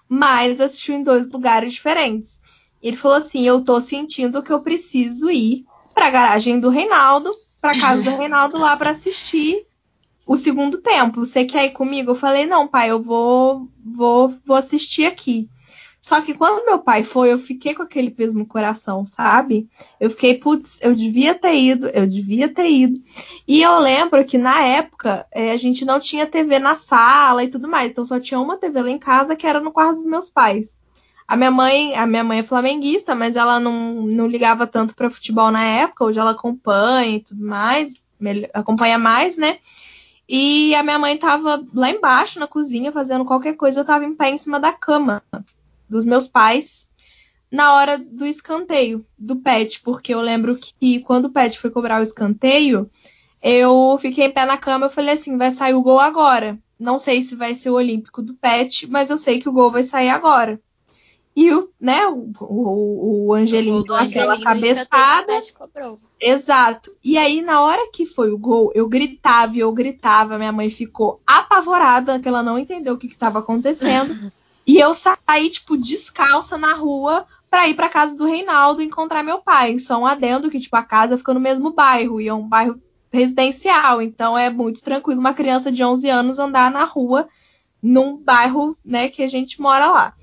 Mas 0.09 0.61
assistiu 0.61 0.95
em 0.95 1.03
dois 1.03 1.31
lugares 1.31 1.75
diferentes. 1.75 2.41
Ele 2.83 2.97
falou 2.97 3.17
assim: 3.17 3.43
Eu 3.43 3.65
tô 3.65 3.81
sentindo 3.81 4.43
que 4.43 4.53
eu 4.53 4.61
preciso 4.61 5.31
ir 5.31 5.65
pra 5.97 6.11
garagem 6.11 6.61
do 6.61 6.69
Reinaldo, 6.69 7.31
pra 7.59 7.73
casa 7.81 8.03
do 8.03 8.11
Reinaldo 8.15 8.59
lá 8.59 8.77
pra 8.77 8.91
assistir 8.91 9.67
o 10.27 10.37
segundo 10.37 10.83
tempo. 10.83 11.25
Você 11.25 11.47
quer 11.47 11.65
ir 11.65 11.71
comigo? 11.71 12.11
Eu 12.11 12.15
falei: 12.15 12.45
Não, 12.45 12.69
pai, 12.69 12.91
eu 12.91 13.03
vou, 13.03 13.67
vou, 13.83 14.37
vou 14.45 14.57
assistir 14.57 15.07
aqui. 15.07 15.49
Só 15.99 16.21
que 16.21 16.35
quando 16.35 16.65
meu 16.65 16.79
pai 16.79 17.03
foi, 17.03 17.33
eu 17.33 17.39
fiquei 17.39 17.75
com 17.75 17.83
aquele 17.83 18.11
peso 18.13 18.39
no 18.39 18.47
coração, 18.47 19.05
sabe? 19.05 19.69
Eu 19.99 20.09
fiquei, 20.11 20.39
putz, 20.39 20.79
eu 20.81 20.95
devia 20.95 21.35
ter 21.35 21.57
ido, 21.57 21.89
eu 21.89 22.07
devia 22.07 22.49
ter 22.49 22.71
ido. 22.71 23.03
E 23.49 23.61
eu 23.61 23.81
lembro 23.81 24.25
que 24.25 24.39
na 24.39 24.63
época 24.63 25.27
eh, 25.33 25.51
a 25.51 25.57
gente 25.57 25.85
não 25.85 25.99
tinha 25.99 26.25
TV 26.25 26.61
na 26.61 26.77
sala 26.77 27.43
e 27.43 27.49
tudo 27.49 27.67
mais, 27.67 27.91
então 27.91 28.07
só 28.07 28.21
tinha 28.21 28.39
uma 28.39 28.57
TV 28.57 28.83
lá 28.83 28.91
em 28.91 29.01
casa 29.01 29.35
que 29.35 29.49
era 29.49 29.59
no 29.59 29.73
quarto 29.73 29.97
dos 29.97 30.05
meus 30.05 30.31
pais. 30.31 30.76
A 31.27 31.37
minha 31.37 31.51
mãe, 31.51 31.95
a 31.95 32.07
minha 32.07 32.23
mãe 32.23 32.39
é 32.39 32.43
flamenguista, 32.43 33.15
mas 33.15 33.37
ela 33.37 33.59
não, 33.59 34.03
não 34.03 34.27
ligava 34.27 34.67
tanto 34.67 34.95
para 34.95 35.11
futebol 35.11 35.51
na 35.51 35.63
época, 35.63 36.05
hoje 36.05 36.21
ela 36.21 36.31
acompanha 36.31 37.17
e 37.17 37.21
tudo 37.21 37.45
mais, 37.45 37.95
acompanha 38.55 38.99
mais, 38.99 39.37
né? 39.37 39.59
E 40.29 40.75
a 40.75 40.83
minha 40.83 40.99
mãe 40.99 41.17
tava 41.17 41.65
lá 41.75 41.91
embaixo 41.91 42.39
na 42.39 42.47
cozinha 42.47 42.93
fazendo 42.93 43.25
qualquer 43.25 43.55
coisa, 43.55 43.81
eu 43.81 43.85
tava 43.85 44.05
em 44.05 44.15
pé 44.15 44.31
em 44.31 44.39
cima 44.39 44.61
da 44.61 44.73
cama 44.73 45.23
dos 45.89 46.05
meus 46.05 46.29
pais 46.29 46.89
na 47.51 47.75
hora 47.75 47.99
do 47.99 48.27
escanteio 48.27 49.07
do 49.17 49.37
Pet, 49.37 49.81
porque 49.83 50.13
eu 50.13 50.21
lembro 50.21 50.57
que 50.57 51.01
quando 51.01 51.27
o 51.27 51.31
Pet 51.31 51.59
foi 51.59 51.71
cobrar 51.71 52.01
o 52.01 52.03
escanteio, 52.03 52.91
eu 53.43 53.97
fiquei 54.01 54.27
em 54.27 54.33
pé 54.33 54.45
na 54.45 54.59
cama 54.59 54.87
e 54.87 54.91
falei 54.91 55.15
assim, 55.15 55.37
vai 55.37 55.51
sair 55.53 55.75
o 55.75 55.83
gol 55.83 56.01
agora. 56.01 56.59
Não 56.79 56.99
sei 56.99 57.23
se 57.23 57.35
vai 57.35 57.55
ser 57.55 57.71
o 57.71 57.75
Olímpico 57.75 58.21
do 58.21 58.35
Pet, 58.35 58.87
mas 58.89 59.11
eu 59.11 59.17
sei 59.17 59.41
que 59.41 59.49
o 59.49 59.53
gol 59.53 59.71
vai 59.71 59.85
sair 59.85 60.11
agora. 60.11 60.61
E 61.37 61.53
o, 61.53 61.69
né, 61.79 62.07
o, 62.07 62.33
o, 62.41 63.27
o 63.27 63.35
Angelinho 63.35 63.85
deu 63.85 63.95
aquela 63.95 64.41
cabeçada. 64.41 65.39
Cobrou. 65.55 66.01
Exato. 66.19 66.91
E 67.05 67.19
aí, 67.19 67.43
na 67.43 67.61
hora 67.61 67.91
que 67.93 68.07
foi 68.07 68.31
o 68.31 68.39
gol, 68.39 68.73
eu 68.75 68.89
gritava 68.89 69.55
e 69.55 69.59
eu 69.59 69.71
gritava. 69.71 70.39
Minha 70.39 70.51
mãe 70.51 70.71
ficou 70.71 71.21
apavorada, 71.27 72.19
que 72.19 72.27
ela 72.27 72.43
não 72.43 72.59
entendeu 72.59 72.95
o 72.95 72.99
que 72.99 73.07
estava 73.07 73.41
acontecendo. 73.41 74.33
e 74.67 74.79
eu 74.79 74.95
saí, 74.95 75.51
tipo, 75.51 75.77
descalça 75.77 76.57
na 76.57 76.73
rua 76.73 77.27
pra 77.51 77.69
ir 77.69 77.75
pra 77.75 77.91
casa 77.91 78.15
do 78.15 78.25
Reinaldo 78.25 78.81
encontrar 78.81 79.23
meu 79.23 79.39
pai. 79.39 79.79
Só 79.79 79.99
um 79.99 80.07
adendo 80.07 80.51
que, 80.51 80.59
tipo, 80.59 80.75
a 80.75 80.83
casa 80.83 81.19
fica 81.19 81.35
no 81.35 81.41
mesmo 81.41 81.71
bairro 81.71 82.19
e 82.19 82.29
é 82.29 82.33
um 82.33 82.49
bairro 82.49 82.81
residencial. 83.13 84.01
Então 84.01 84.39
é 84.39 84.49
muito 84.49 84.83
tranquilo 84.83 85.21
uma 85.21 85.35
criança 85.35 85.71
de 85.71 85.85
11 85.85 86.09
anos 86.09 86.39
andar 86.39 86.71
na 86.71 86.85
rua 86.85 87.29
num 87.83 88.17
bairro, 88.17 88.75
né, 88.83 89.09
que 89.09 89.23
a 89.23 89.29
gente 89.29 89.61
mora 89.61 89.91
lá. 89.91 90.15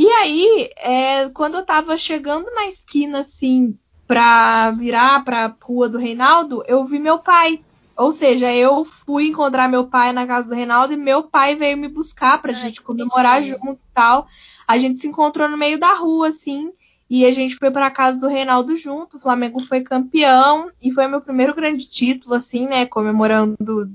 E 0.00 0.08
aí, 0.08 0.70
é, 0.78 1.28
quando 1.28 1.56
eu 1.56 1.62
tava 1.62 1.94
chegando 1.98 2.50
na 2.54 2.66
esquina, 2.66 3.18
assim, 3.18 3.76
pra 4.06 4.70
virar 4.70 5.22
pra 5.22 5.54
rua 5.60 5.90
do 5.90 5.98
Reinaldo, 5.98 6.64
eu 6.66 6.86
vi 6.86 6.98
meu 6.98 7.18
pai 7.18 7.60
Ou 7.94 8.10
seja, 8.10 8.50
eu 8.50 8.82
fui 8.86 9.28
encontrar 9.28 9.68
meu 9.68 9.88
pai 9.88 10.10
na 10.14 10.26
casa 10.26 10.48
do 10.48 10.54
Reinaldo 10.54 10.94
e 10.94 10.96
meu 10.96 11.24
pai 11.24 11.54
veio 11.54 11.76
me 11.76 11.86
buscar 11.86 12.40
pra 12.40 12.52
Ai, 12.52 12.58
gente 12.58 12.80
comemorar 12.80 13.44
junto 13.44 13.74
e 13.74 13.92
tal. 13.92 14.26
A 14.66 14.78
gente 14.78 14.98
se 15.00 15.06
encontrou 15.06 15.46
no 15.50 15.58
meio 15.58 15.78
da 15.78 15.92
rua, 15.92 16.28
assim, 16.28 16.72
e 17.10 17.26
a 17.26 17.30
gente 17.30 17.56
foi 17.56 17.70
pra 17.70 17.90
casa 17.90 18.18
do 18.18 18.26
Reinaldo 18.26 18.74
junto. 18.76 19.18
O 19.18 19.20
Flamengo 19.20 19.60
foi 19.60 19.82
campeão 19.82 20.70
e 20.80 20.90
foi 20.94 21.08
meu 21.08 21.20
primeiro 21.20 21.54
grande 21.54 21.84
título, 21.84 22.36
assim, 22.36 22.66
né? 22.66 22.86
Comemorando 22.86 23.54
do, 23.60 23.90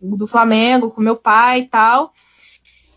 do 0.00 0.26
Flamengo 0.26 0.90
com 0.90 1.02
meu 1.02 1.16
pai 1.16 1.60
e 1.60 1.68
tal. 1.68 2.14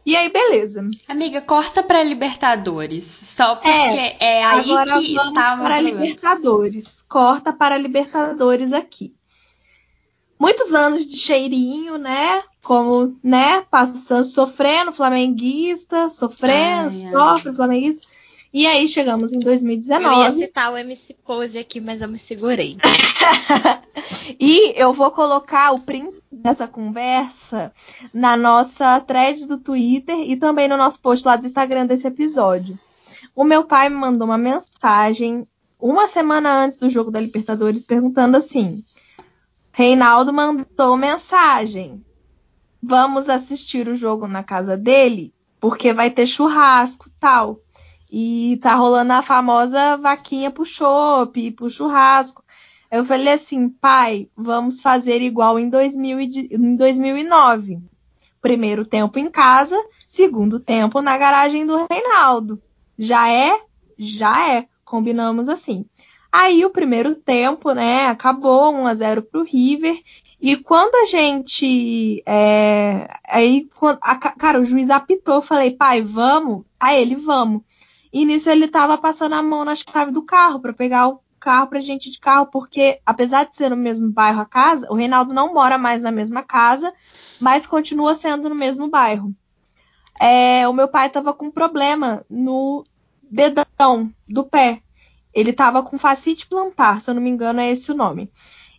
E 0.06 0.16
aí, 0.16 0.30
beleza. 0.30 0.88
Amiga, 1.08 1.42
corta 1.42 1.82
pra 1.82 2.04
Libertadores. 2.04 3.04
Só 3.36 3.56
porque 3.56 3.70
é, 3.70 4.44
aí 4.46 4.70
Agora 4.72 5.02
que 5.02 5.16
vamos 5.16 5.30
estava 5.30 5.62
o 5.62 5.66
para. 5.66 5.82
Libertadores. 5.82 7.02
Corta 7.10 7.52
para 7.52 7.78
Libertadores 7.78 8.72
aqui. 8.72 9.16
Muitos 10.40 10.74
anos 10.74 11.06
de 11.06 11.18
cheirinho, 11.18 11.98
né? 11.98 12.44
Como, 12.62 13.18
né? 13.24 13.62
Passando, 13.72 14.26
sofrendo, 14.26 14.92
flamenguista, 14.94 16.10
sofrendo, 16.10 16.94
Ai, 16.94 17.06
ai. 17.06 17.12
sofre, 17.12 17.54
flamenguista. 17.54 18.06
E 18.58 18.66
aí 18.66 18.88
chegamos 18.88 19.34
em 19.34 19.36
Eu 19.36 19.42
ia 19.42 19.46
2019. 19.48 20.32
citar 20.32 20.72
o 20.72 20.78
MC 20.78 21.14
Pose 21.26 21.58
aqui, 21.60 21.82
mas 21.82 22.02
eu 22.02 22.08
me 22.08 22.18
segurei. 22.18 22.78
E 24.40 24.74
eu 24.76 24.92
vou 24.92 25.12
colocar 25.12 25.72
o 25.72 25.82
print 25.82 26.22
dessa 26.32 26.68
conversa 26.68 27.72
na 28.14 28.36
nossa 28.36 29.00
thread 29.02 29.46
do 29.46 29.58
Twitter 29.58 30.16
e 30.20 30.36
também 30.36 30.68
no 30.68 30.78
nosso 30.78 31.00
post 31.00 31.26
lá 31.26 31.36
do 31.36 31.46
Instagram 31.46 31.86
desse 31.86 32.08
episódio. 32.08 32.78
O 33.36 33.44
meu 33.44 33.66
pai 33.66 33.88
me 33.88 33.96
mandou 33.96 34.28
uma 34.28 34.38
mensagem 34.38 35.48
uma 35.80 36.08
semana 36.08 36.64
antes 36.64 36.78
do 36.78 36.90
jogo 36.90 37.12
da 37.12 37.20
Libertadores 37.20 37.84
perguntando 37.84 38.38
assim: 38.38 38.84
Reinaldo 39.72 40.34
mandou 40.34 40.98
mensagem. 40.98 42.04
Vamos 42.82 43.30
assistir 43.30 43.88
o 43.88 43.96
jogo 43.96 44.28
na 44.28 44.44
casa 44.44 44.76
dele, 44.76 45.34
porque 45.60 45.94
vai 45.94 46.10
ter 46.10 46.26
churrasco 46.26 47.10
tal. 47.20 47.60
E 48.18 48.58
tá 48.62 48.76
rolando 48.76 49.12
a 49.12 49.22
famosa 49.22 49.98
vaquinha 49.98 50.50
pro 50.50 50.64
chopp, 50.66 51.52
pro 51.52 51.70
churrasco. 51.70 52.42
Eu 52.90 53.04
falei 53.04 53.34
assim, 53.34 53.68
pai, 53.68 54.30
vamos 54.38 54.80
fazer 54.80 55.22
igual 55.22 55.60
em, 55.60 55.70
2000 55.70 56.22
e 56.22 56.48
em 56.52 56.76
2009. 56.78 57.78
Primeiro 58.42 58.86
tempo 58.86 59.20
em 59.20 59.30
casa, 59.30 59.76
segundo 60.08 60.60
tempo 60.62 61.02
na 61.02 61.18
garagem 61.18 61.66
do 61.66 61.88
Reinaldo. 61.92 62.62
Já 62.98 63.30
é? 63.30 63.60
Já 63.98 64.50
é. 64.50 64.66
Combinamos 64.86 65.50
assim. 65.50 65.86
Aí 66.32 66.64
o 66.64 66.70
primeiro 66.70 67.16
tempo, 67.16 67.72
né, 67.74 68.06
acabou 68.08 68.72
1 68.74 68.88
a 68.88 68.94
0 68.94 69.24
pro 69.24 69.44
River. 69.44 70.00
E 70.40 70.56
quando 70.56 70.96
a 70.96 71.06
gente. 71.06 72.22
é, 72.26 73.10
aí, 73.28 73.68
quando- 73.76 74.00
a 74.02 74.16
ca- 74.16 74.36
cara, 74.38 74.62
o 74.62 74.66
juiz 74.66 74.90
apitou, 74.90 75.42
falei, 75.42 75.72
pai, 75.72 76.02
vamos? 76.02 76.64
Aí 76.80 77.02
ele, 77.02 77.16
vamos. 77.16 77.62
E 78.16 78.24
nisso 78.24 78.50
ele 78.50 78.70
tava 78.70 78.98
passando 78.98 79.34
a 79.34 79.44
mão 79.44 79.66
na 79.66 79.76
chave 79.76 80.10
do 80.10 80.22
carro 80.22 80.62
para 80.62 80.72
pegar 80.72 81.10
o 81.10 81.20
carro 81.38 81.68
pra 81.68 81.82
gente 81.82 82.10
de 82.10 82.18
carro, 82.18 82.46
porque 82.46 83.02
apesar 83.06 83.44
de 83.44 83.58
ser 83.58 83.70
no 83.70 83.76
mesmo 83.76 84.10
bairro 84.10 84.40
a 84.40 84.46
casa, 84.46 84.88
o 84.90 84.96
Reinaldo 84.96 85.34
não 85.34 85.54
mora 85.54 85.78
mais 85.78 86.02
na 86.02 86.12
mesma 86.12 86.42
casa, 86.42 86.94
mas 87.42 87.68
continua 87.68 88.16
sendo 88.16 88.48
no 88.48 88.56
mesmo 88.56 88.88
bairro. 88.88 89.36
É, 90.18 90.66
o 90.66 90.72
meu 90.72 90.88
pai 90.88 91.10
tava 91.10 91.34
com 91.34 91.52
problema 91.52 92.26
no 92.30 92.86
dedão 93.22 94.10
do 94.26 94.46
pé. 94.46 94.82
Ele 95.34 95.52
tava 95.52 95.84
com 95.84 95.98
fascite 95.98 96.48
plantar, 96.48 97.02
se 97.02 97.10
eu 97.10 97.16
não 97.16 97.22
me 97.22 97.30
engano, 97.30 97.60
é 97.60 97.70
esse 97.70 97.92
o 97.92 97.96
nome. 97.96 98.32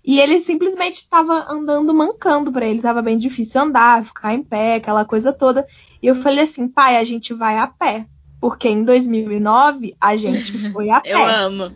E 0.02 0.18
ele 0.18 0.40
simplesmente 0.40 0.94
estava 0.94 1.44
andando 1.46 1.92
mancando 1.92 2.50
para 2.50 2.64
ele, 2.64 2.80
tava 2.80 3.02
bem 3.02 3.18
difícil 3.18 3.60
andar, 3.60 4.06
ficar 4.06 4.32
em 4.32 4.42
pé, 4.42 4.76
aquela 4.76 5.04
coisa 5.04 5.30
toda. 5.30 5.66
E 6.02 6.06
eu 6.06 6.14
falei 6.22 6.44
assim, 6.44 6.66
pai, 6.66 6.96
a 6.96 7.04
gente 7.04 7.34
vai 7.34 7.58
a 7.58 7.66
pé, 7.66 8.06
porque 8.46 8.68
em 8.68 8.84
2009 8.84 9.96
a 10.00 10.16
gente 10.16 10.56
foi 10.70 10.88
a 10.88 11.00
pé. 11.00 11.10
Eu 11.10 11.26
amo. 11.26 11.74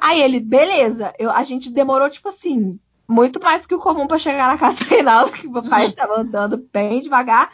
Aí 0.00 0.20
ele, 0.20 0.40
beleza. 0.40 1.14
Eu, 1.20 1.30
a 1.30 1.44
gente 1.44 1.70
demorou, 1.70 2.10
tipo 2.10 2.28
assim, 2.30 2.80
muito 3.06 3.40
mais 3.40 3.64
que 3.64 3.76
o 3.76 3.78
comum 3.78 4.08
pra 4.08 4.18
chegar 4.18 4.48
na 4.48 4.58
casa 4.58 4.76
do 4.76 4.84
Reinaldo, 4.86 5.30
que 5.30 5.46
o 5.46 5.52
papai 5.52 5.86
estava 5.94 6.20
andando 6.20 6.68
bem 6.72 7.00
devagar. 7.00 7.52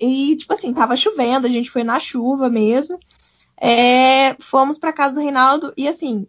E, 0.00 0.34
tipo 0.34 0.52
assim, 0.52 0.74
tava 0.74 0.96
chovendo, 0.96 1.46
a 1.46 1.50
gente 1.50 1.70
foi 1.70 1.84
na 1.84 2.00
chuva 2.00 2.50
mesmo. 2.50 2.98
É, 3.56 4.34
fomos 4.40 4.76
pra 4.76 4.92
casa 4.92 5.14
do 5.14 5.20
Reinaldo 5.20 5.72
e, 5.76 5.86
assim, 5.86 6.26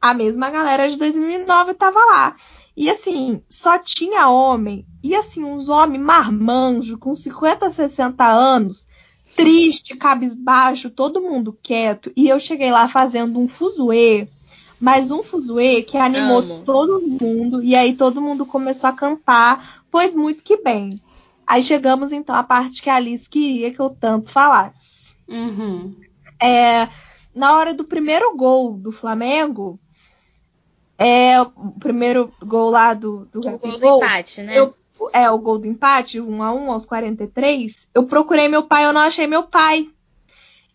a 0.00 0.14
mesma 0.14 0.48
galera 0.48 0.88
de 0.88 0.96
2009 0.96 1.74
tava 1.74 1.98
lá. 2.06 2.36
E, 2.74 2.88
assim, 2.88 3.42
só 3.50 3.78
tinha 3.78 4.30
homem. 4.30 4.86
E, 5.02 5.14
assim, 5.14 5.44
uns 5.44 5.68
homens 5.68 6.02
marmanjos, 6.02 6.98
com 6.98 7.14
50, 7.14 7.70
60 7.70 8.24
anos, 8.26 8.88
triste, 9.42 9.96
cabisbaixo, 9.96 10.90
todo 10.90 11.22
mundo 11.22 11.58
quieto. 11.62 12.12
E 12.16 12.28
eu 12.28 12.38
cheguei 12.38 12.70
lá 12.70 12.88
fazendo 12.88 13.38
um 13.38 13.48
fuzuê 13.48 14.28
mas 14.80 15.10
um 15.10 15.22
fuzuê 15.22 15.82
que 15.82 15.96
animou 15.96 16.38
Amo. 16.38 16.62
todo 16.64 17.00
mundo, 17.00 17.62
e 17.62 17.74
aí 17.74 17.94
todo 17.96 18.20
mundo 18.20 18.46
começou 18.46 18.88
a 18.88 18.92
cantar, 18.92 19.82
pois 19.90 20.14
muito 20.14 20.44
que 20.44 20.56
bem. 20.58 21.00
Aí 21.46 21.62
chegamos 21.62 22.12
então 22.12 22.34
à 22.34 22.42
parte 22.42 22.82
que 22.82 22.90
a 22.90 22.96
Alice 22.96 23.28
queria 23.28 23.72
que 23.72 23.80
eu 23.80 23.90
tanto 23.90 24.30
falasse. 24.30 25.14
Uhum. 25.26 25.96
É, 26.40 26.88
na 27.34 27.56
hora 27.56 27.74
do 27.74 27.84
primeiro 27.84 28.36
gol 28.36 28.74
do 28.74 28.92
Flamengo, 28.92 29.80
é, 30.96 31.40
o 31.40 31.72
primeiro 31.80 32.32
gol 32.44 32.70
lá 32.70 32.94
do, 32.94 33.26
do 33.32 33.40
O 33.40 33.42
gol 33.42 33.58
do 33.58 33.66
Gabigol, 33.68 33.96
empate, 33.98 34.42
né? 34.42 34.58
eu- 34.58 34.74
é 35.12 35.30
o 35.30 35.38
gol 35.38 35.58
do 35.58 35.66
empate, 35.66 36.20
1 36.20 36.42
a 36.42 36.52
1 36.52 36.72
aos 36.72 36.84
43, 36.84 37.88
eu 37.94 38.04
procurei 38.04 38.48
meu 38.48 38.62
pai, 38.62 38.84
eu 38.84 38.92
não 38.92 39.00
achei 39.00 39.26
meu 39.26 39.44
pai. 39.44 39.88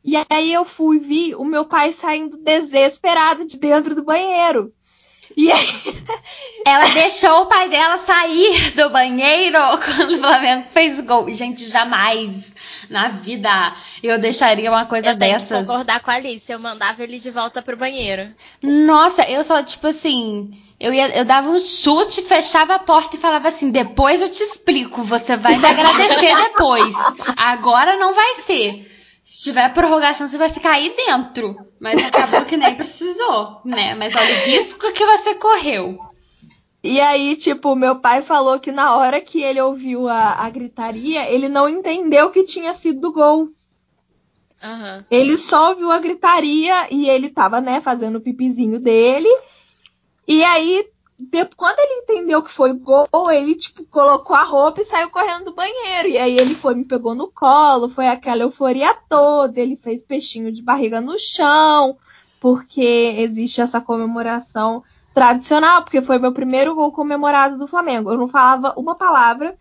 E 0.03 0.15
aí 0.29 0.51
eu 0.51 0.65
fui 0.65 0.99
vi 0.99 1.33
o 1.33 1.45
meu 1.45 1.65
pai 1.65 1.93
saindo 1.93 2.37
desesperado 2.37 3.45
de 3.45 3.57
dentro 3.57 3.95
do 3.95 4.03
banheiro. 4.03 4.73
E 5.35 5.51
aí, 5.51 5.67
Ela 6.65 6.85
deixou 6.93 7.41
o 7.41 7.45
pai 7.47 7.69
dela 7.69 7.97
sair 7.97 8.71
do 8.71 8.89
banheiro 8.89 9.57
quando 9.83 10.15
o 10.15 10.19
Flamengo 10.19 10.67
fez 10.71 10.99
gol. 11.01 11.29
Gente, 11.29 11.65
jamais 11.69 12.52
na 12.89 13.09
vida 13.09 13.73
eu 14.01 14.19
deixaria 14.19 14.69
uma 14.69 14.85
coisa 14.85 15.09
Eu 15.11 15.15
dessas. 15.15 15.65
concordar 15.67 15.99
com 16.01 16.11
a 16.11 16.15
Alice. 16.15 16.51
Eu 16.51 16.59
mandava 16.59 17.03
ele 17.03 17.19
de 17.19 17.31
volta 17.31 17.61
pro 17.61 17.77
banheiro. 17.77 18.29
Nossa, 18.61 19.23
eu 19.23 19.43
só, 19.43 19.63
tipo 19.63 19.87
assim, 19.87 20.51
eu, 20.79 20.93
ia, 20.93 21.17
eu 21.17 21.25
dava 21.25 21.49
um 21.49 21.59
chute, 21.59 22.21
fechava 22.23 22.75
a 22.75 22.79
porta 22.79 23.15
e 23.15 23.19
falava 23.19 23.47
assim: 23.47 23.71
depois 23.71 24.21
eu 24.21 24.29
te 24.29 24.43
explico, 24.43 25.03
você 25.03 25.37
vai 25.37 25.57
me 25.57 25.65
agradecer 25.65 26.35
depois. 26.43 26.93
Agora 27.37 27.97
não 27.97 28.13
vai 28.13 28.35
ser. 28.41 28.91
Se 29.23 29.43
tiver 29.43 29.73
prorrogação, 29.73 30.27
você 30.27 30.37
vai 30.37 30.49
ficar 30.49 30.71
aí 30.71 30.93
dentro. 30.95 31.55
Mas 31.79 32.03
acabou 32.03 32.45
que 32.45 32.57
nem 32.57 32.75
precisou, 32.75 33.61
né? 33.65 33.95
Mas 33.95 34.13
olha 34.15 34.33
o 34.33 34.45
risco 34.45 34.91
que 34.93 35.05
você 35.05 35.35
correu. 35.35 35.97
E 36.83 36.99
aí, 36.99 37.35
tipo, 37.37 37.75
meu 37.75 37.95
pai 37.99 38.21
falou 38.21 38.59
que 38.59 38.71
na 38.71 38.95
hora 38.97 39.21
que 39.21 39.41
ele 39.41 39.61
ouviu 39.61 40.07
a, 40.09 40.33
a 40.33 40.49
gritaria, 40.49 41.29
ele 41.31 41.47
não 41.47 41.69
entendeu 41.69 42.29
que 42.29 42.43
tinha 42.43 42.73
sido 42.73 43.11
gol. 43.13 43.49
Aham. 44.61 45.05
Ele 45.09 45.37
só 45.37 45.69
ouviu 45.69 45.91
a 45.91 45.99
gritaria 45.99 46.87
e 46.93 47.09
ele 47.09 47.29
tava, 47.29 47.61
né, 47.61 47.81
fazendo 47.81 48.17
o 48.17 48.21
pipizinho 48.21 48.79
dele. 48.79 49.29
E 50.27 50.43
aí, 50.43 50.87
de- 51.19 51.45
quando 51.55 51.79
ele 51.79 52.01
entendeu 52.01 52.41
que 52.41 52.51
foi 52.51 52.73
gol, 52.73 53.07
ele, 53.31 53.55
tipo, 53.55 53.85
colocou 53.85 54.35
a 54.35 54.43
roupa 54.43 54.81
e 54.81 54.85
saiu 54.85 55.09
correndo 55.09 55.45
do 55.45 55.53
banheiro. 55.55 56.09
E 56.09 56.17
aí 56.17 56.37
ele 56.37 56.55
foi, 56.55 56.75
me 56.75 56.85
pegou 56.85 57.13
no 57.15 57.29
colo, 57.31 57.89
foi 57.89 58.07
aquela 58.07 58.43
euforia 58.43 58.93
toda. 59.09 59.59
Ele 59.59 59.75
fez 59.77 60.01
peixinho 60.03 60.51
de 60.51 60.61
barriga 60.61 61.01
no 61.01 61.17
chão, 61.19 61.97
porque 62.39 63.15
existe 63.17 63.61
essa 63.61 63.79
comemoração 63.81 64.83
tradicional, 65.13 65.83
porque 65.83 66.01
foi 66.01 66.17
meu 66.17 66.31
primeiro 66.31 66.73
gol 66.75 66.91
comemorado 66.91 67.57
do 67.57 67.67
Flamengo. 67.67 68.11
Eu 68.11 68.17
não 68.17 68.27
falava 68.27 68.73
uma 68.77 68.95
palavra, 68.95 69.55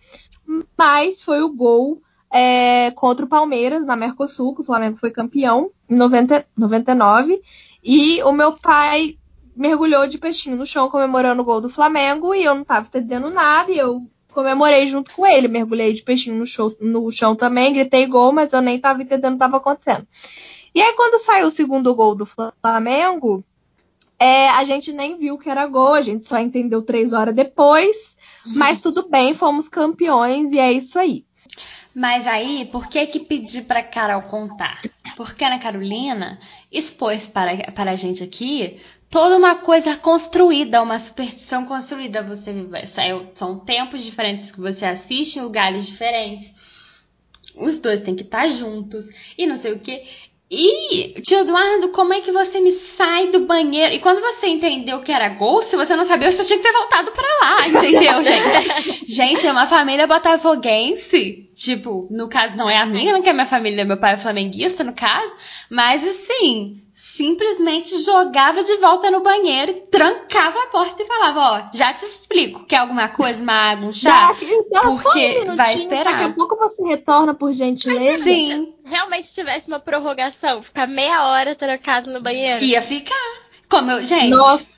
mas 0.77 1.23
foi 1.23 1.43
o 1.43 1.53
gol 1.53 2.01
é, 2.33 2.91
contra 2.93 3.27
o 3.27 3.29
Palmeiras 3.29 3.85
na 3.85 3.95
Mercosul, 3.95 4.55
que 4.55 4.63
o 4.63 4.65
Flamengo 4.65 4.97
foi 4.97 5.11
campeão 5.11 5.71
em 5.89 5.95
90, 5.95 6.47
99. 6.57 7.43
E 7.85 8.23
o 8.23 8.33
meu 8.33 8.53
pai 8.53 9.19
mergulhou 9.55 10.07
de 10.07 10.19
peixinho 10.19 10.57
no 10.57 10.67
chão 10.67 10.89
comemorando 10.89 11.43
o 11.43 11.45
gol 11.45 11.61
do 11.61 11.69
Flamengo 11.69 12.35
e 12.35 12.43
eu 12.45 12.55
não 12.55 12.65
tava 12.65 12.87
entendendo 12.87 13.29
nada 13.29 13.71
e 13.71 13.79
eu 13.79 14.01
comemorei 14.33 14.87
junto 14.87 15.15
com 15.15 15.27
ele. 15.27 15.47
Mergulhei 15.49 15.93
de 15.93 16.03
peixinho 16.03 16.37
no, 16.37 16.47
show, 16.47 16.75
no 16.81 17.11
chão 17.11 17.37
também, 17.37 17.75
gritei 17.75 18.07
gol, 18.07 18.33
mas 18.33 18.53
eu 18.53 18.63
nem 18.63 18.79
tava 18.79 19.03
entendendo 19.03 19.33
o 19.33 19.35
que 19.35 19.41
tava 19.41 19.59
acontecendo. 19.59 20.07
E 20.75 20.81
aí, 20.81 20.95
quando 20.95 21.23
saiu 21.23 21.49
o 21.49 21.51
segundo 21.51 21.95
gol 21.95 22.15
do 22.15 22.27
Flamengo, 22.27 23.45
é, 24.23 24.49
a 24.51 24.63
gente 24.65 24.93
nem 24.93 25.19
viu 25.19 25.37
que 25.37 25.51
era 25.51 25.67
gol, 25.67 25.95
a 25.95 26.03
gente 26.03 26.29
só 26.29 26.39
entendeu 26.39 26.81
três 26.83 27.13
horas 27.13 27.35
depois. 27.35 28.17
Mas 28.47 28.81
tudo 28.81 29.09
bem, 29.09 29.35
fomos 29.35 29.69
campeões 29.69 30.53
e 30.53 30.59
é 30.59 30.73
isso 30.73 30.99
aí. 30.99 31.25
Mas 31.95 32.27
aí, 32.27 32.69
por 32.73 32.89
que 32.89 33.07
que 33.07 33.21
pedir 33.21 33.63
pra 33.63 33.83
Carol 33.83 34.23
contar? 34.23 34.81
Porque 35.17 35.45
a 35.45 35.49
Ana 35.49 35.59
Carolina 35.59 36.41
expôs 36.71 37.27
para, 37.27 37.73
para 37.73 37.91
a 37.91 37.97
gente 37.97 38.23
aqui 38.23 38.81
toda 39.11 39.37
uma 39.37 39.57
coisa 39.57 39.97
construída, 39.97 40.83
uma 40.83 40.99
superstição 40.99 41.67
construída. 41.67 42.23
Você 42.23 42.53
são 43.35 43.59
tempos 43.59 44.03
diferentes 44.03 44.51
que 44.51 44.61
você 44.61 44.85
assiste 44.85 45.39
em 45.39 45.43
lugares 45.43 45.85
diferentes. 45.85 46.51
Os 47.55 47.79
dois 47.79 48.01
têm 48.01 48.17
que 48.17 48.23
estar 48.23 48.49
juntos 48.49 49.07
e 49.37 49.47
não 49.47 49.57
sei 49.57 49.73
o 49.73 49.81
que. 49.81 50.03
E, 50.55 51.19
tio 51.23 51.39
Eduardo, 51.39 51.89
como 51.93 52.13
é 52.13 52.21
que 52.21 52.31
você 52.31 52.61
me 52.61 52.73
sai 52.73 53.29
do 53.29 53.47
banheiro? 53.47 53.95
E 53.95 54.01
quando 54.01 54.21
você 54.21 54.49
entendeu 54.49 55.01
que 55.01 55.11
era 55.11 55.31
gol, 55.31 55.63
se 55.63 55.75
você 55.75 55.97
não 55.97 56.05
sabia, 56.05 56.31
você 56.31 56.45
tinha 56.45 56.59
que 56.59 56.63
ter 56.63 56.73
voltado 56.75 57.11
pra 57.11 57.27
lá, 57.41 57.57
entendeu, 57.67 58.23
gente? 58.23 59.07
gente, 59.09 59.47
é 59.47 59.51
uma 59.51 59.67
família 59.67 60.07
botafoguense. 60.07 61.49
Tipo, 61.55 62.07
no 62.11 62.29
caso, 62.29 62.55
não 62.55 62.69
é 62.69 62.77
a 62.77 62.85
minha, 62.85 63.15
não 63.15 63.23
que 63.23 63.31
é 63.31 63.33
minha 63.33 63.47
família, 63.47 63.83
meu 63.87 63.97
pai 63.97 64.13
é 64.13 64.19
flamenguista, 64.19 64.85
no 64.85 64.93
caso. 64.93 65.35
Mas, 65.71 66.07
assim, 66.07 66.83
simplesmente 67.03 68.01
jogava 68.03 68.63
de 68.63 68.77
volta 68.77 69.11
no 69.11 69.23
banheiro, 69.23 69.83
trancava 69.91 70.57
a 70.63 70.67
porta 70.69 71.03
e 71.03 71.07
falava, 71.07 71.41
ó, 71.41 71.77
já 71.77 71.93
te 71.93 72.05
explico, 72.05 72.65
quer 72.65 72.77
alguma 72.77 73.09
coisa, 73.09 73.43
uma 73.43 73.53
água, 73.53 73.89
um 73.89 73.93
chá? 73.93 74.35
Então, 74.41 74.97
porque 74.97 75.45
um 75.49 75.57
vai 75.57 75.75
esperar. 75.75 76.13
Daqui 76.13 76.25
a 76.25 76.33
pouco 76.33 76.57
você 76.57 76.83
retorna, 76.85 77.35
por 77.35 77.53
gentileza. 77.53 78.23
Sim. 78.23 78.63
Se 78.63 78.89
realmente 78.89 79.35
tivesse 79.35 79.69
uma 79.69 79.81
prorrogação, 79.81 80.63
ficar 80.63 80.87
meia 80.87 81.27
hora 81.27 81.57
trancado 81.57 82.13
no 82.13 82.21
banheiro. 82.21 82.65
Ia 82.65 82.81
ficar. 82.81 83.43
Como 83.69 83.91
eu, 83.91 84.03
gente. 84.03 84.31
Nossa 84.31 84.72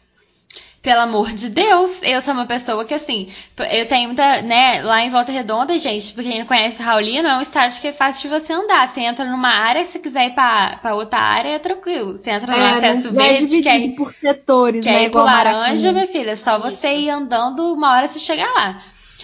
pelo 0.84 1.00
amor 1.00 1.32
de 1.32 1.48
Deus, 1.48 2.02
eu 2.02 2.20
sou 2.20 2.34
uma 2.34 2.44
pessoa 2.44 2.84
que, 2.84 2.92
assim, 2.92 3.28
eu 3.72 3.88
tenho 3.88 4.08
muita, 4.08 4.42
né, 4.42 4.82
lá 4.82 5.02
em 5.02 5.08
Volta 5.08 5.32
Redonda, 5.32 5.78
gente, 5.78 6.12
pra 6.12 6.22
quem 6.22 6.40
não 6.40 6.46
conhece 6.46 6.82
Raulino, 6.82 7.26
é 7.26 7.38
um 7.38 7.40
estádio 7.40 7.80
que 7.80 7.88
é 7.88 7.92
fácil 7.94 8.28
de 8.28 8.38
você 8.38 8.52
andar. 8.52 8.86
Você 8.86 9.00
entra 9.00 9.24
numa 9.24 9.48
área, 9.48 9.86
se 9.86 9.98
quiser 9.98 10.26
ir 10.26 10.34
pra, 10.34 10.76
pra 10.82 10.94
outra 10.94 11.18
área, 11.18 11.48
é 11.48 11.58
tranquilo. 11.58 12.18
Você 12.18 12.30
entra 12.30 12.54
no 12.54 12.62
é, 12.62 12.70
acesso 12.70 13.08
é 13.08 13.10
verde, 13.12 13.58
é 13.60 13.62
que 13.62 13.68
é 13.68 13.78
ir, 13.78 13.96
por 13.96 14.12
setores, 14.12 14.84
que 14.84 14.90
né, 14.90 15.04
é 15.04 15.06
ir 15.06 15.10
pro 15.10 15.24
laranja, 15.24 15.90
minha 15.90 16.06
filha, 16.06 16.32
é 16.32 16.36
só 16.36 16.58
você 16.58 16.88
Isso. 16.88 17.00
ir 17.00 17.08
andando, 17.08 17.72
uma 17.72 17.96
hora 17.96 18.06
você 18.06 18.18
chegar 18.18 18.52
lá. 18.52 18.82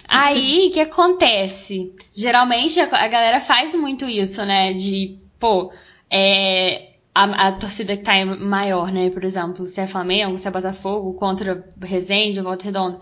Aí, 0.09 0.69
o 0.73 0.73
que 0.73 0.81
acontece? 0.81 1.93
Geralmente, 2.11 2.81
a, 2.81 2.85
a 2.85 3.07
galera 3.07 3.41
faz 3.43 3.75
muito 3.75 4.09
isso, 4.09 4.43
né, 4.47 4.73
de, 4.73 5.19
pô, 5.39 5.71
é 6.11 6.90
a, 7.15 7.49
a, 7.49 7.53
torcida 7.53 7.97
que 7.97 8.05
tá 8.05 8.25
maior, 8.25 8.93
né? 8.93 9.11
Por 9.11 9.25
exemplo, 9.25 9.67
se 9.67 9.81
é 9.81 9.87
Flamengo, 9.87 10.39
se 10.39 10.47
é 10.47 10.51
Botafogo, 10.51 11.15
contra 11.15 11.65
Resende, 11.83 12.41
Volta 12.41 12.65
Redonda. 12.65 13.01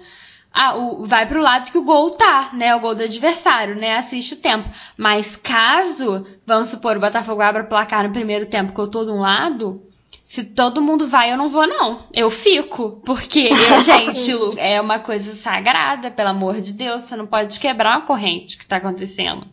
Ah, 0.52 0.76
o, 0.76 1.04
vai 1.04 1.26
pro 1.26 1.42
lado 1.42 1.70
que 1.70 1.78
o 1.78 1.84
gol 1.84 2.12
tá, 2.12 2.50
né? 2.54 2.74
O 2.74 2.80
gol 2.80 2.94
do 2.94 3.02
adversário, 3.02 3.74
né? 3.74 3.96
Assiste 3.96 4.34
o 4.34 4.40
tempo. 4.40 4.68
Mas 4.96 5.36
caso, 5.36 6.26
vamos 6.46 6.68
supor, 6.68 6.96
o 6.96 7.00
Botafogo 7.00 7.42
abra 7.42 7.62
o 7.62 7.68
placar 7.68 8.04
no 8.04 8.12
primeiro 8.12 8.46
tempo 8.46 8.72
que 8.72 8.80
eu 8.80 8.88
tô 8.88 9.04
de 9.04 9.10
um 9.10 9.20
lado, 9.20 9.82
se 10.28 10.44
todo 10.44 10.82
mundo 10.82 11.06
vai, 11.06 11.32
eu 11.32 11.38
não 11.38 11.48
vou, 11.48 11.66
não. 11.66 12.00
Eu 12.12 12.28
fico. 12.28 13.00
Porque, 13.04 13.48
eu, 13.48 13.82
gente, 13.82 14.58
é 14.58 14.78
uma 14.80 14.98
coisa 14.98 15.34
sagrada, 15.36 16.10
pelo 16.10 16.28
amor 16.28 16.60
de 16.60 16.74
Deus. 16.74 17.04
Você 17.04 17.16
não 17.16 17.26
pode 17.26 17.58
quebrar 17.58 17.96
uma 17.96 18.06
corrente 18.06 18.58
que 18.58 18.66
tá 18.66 18.76
acontecendo. 18.76 19.46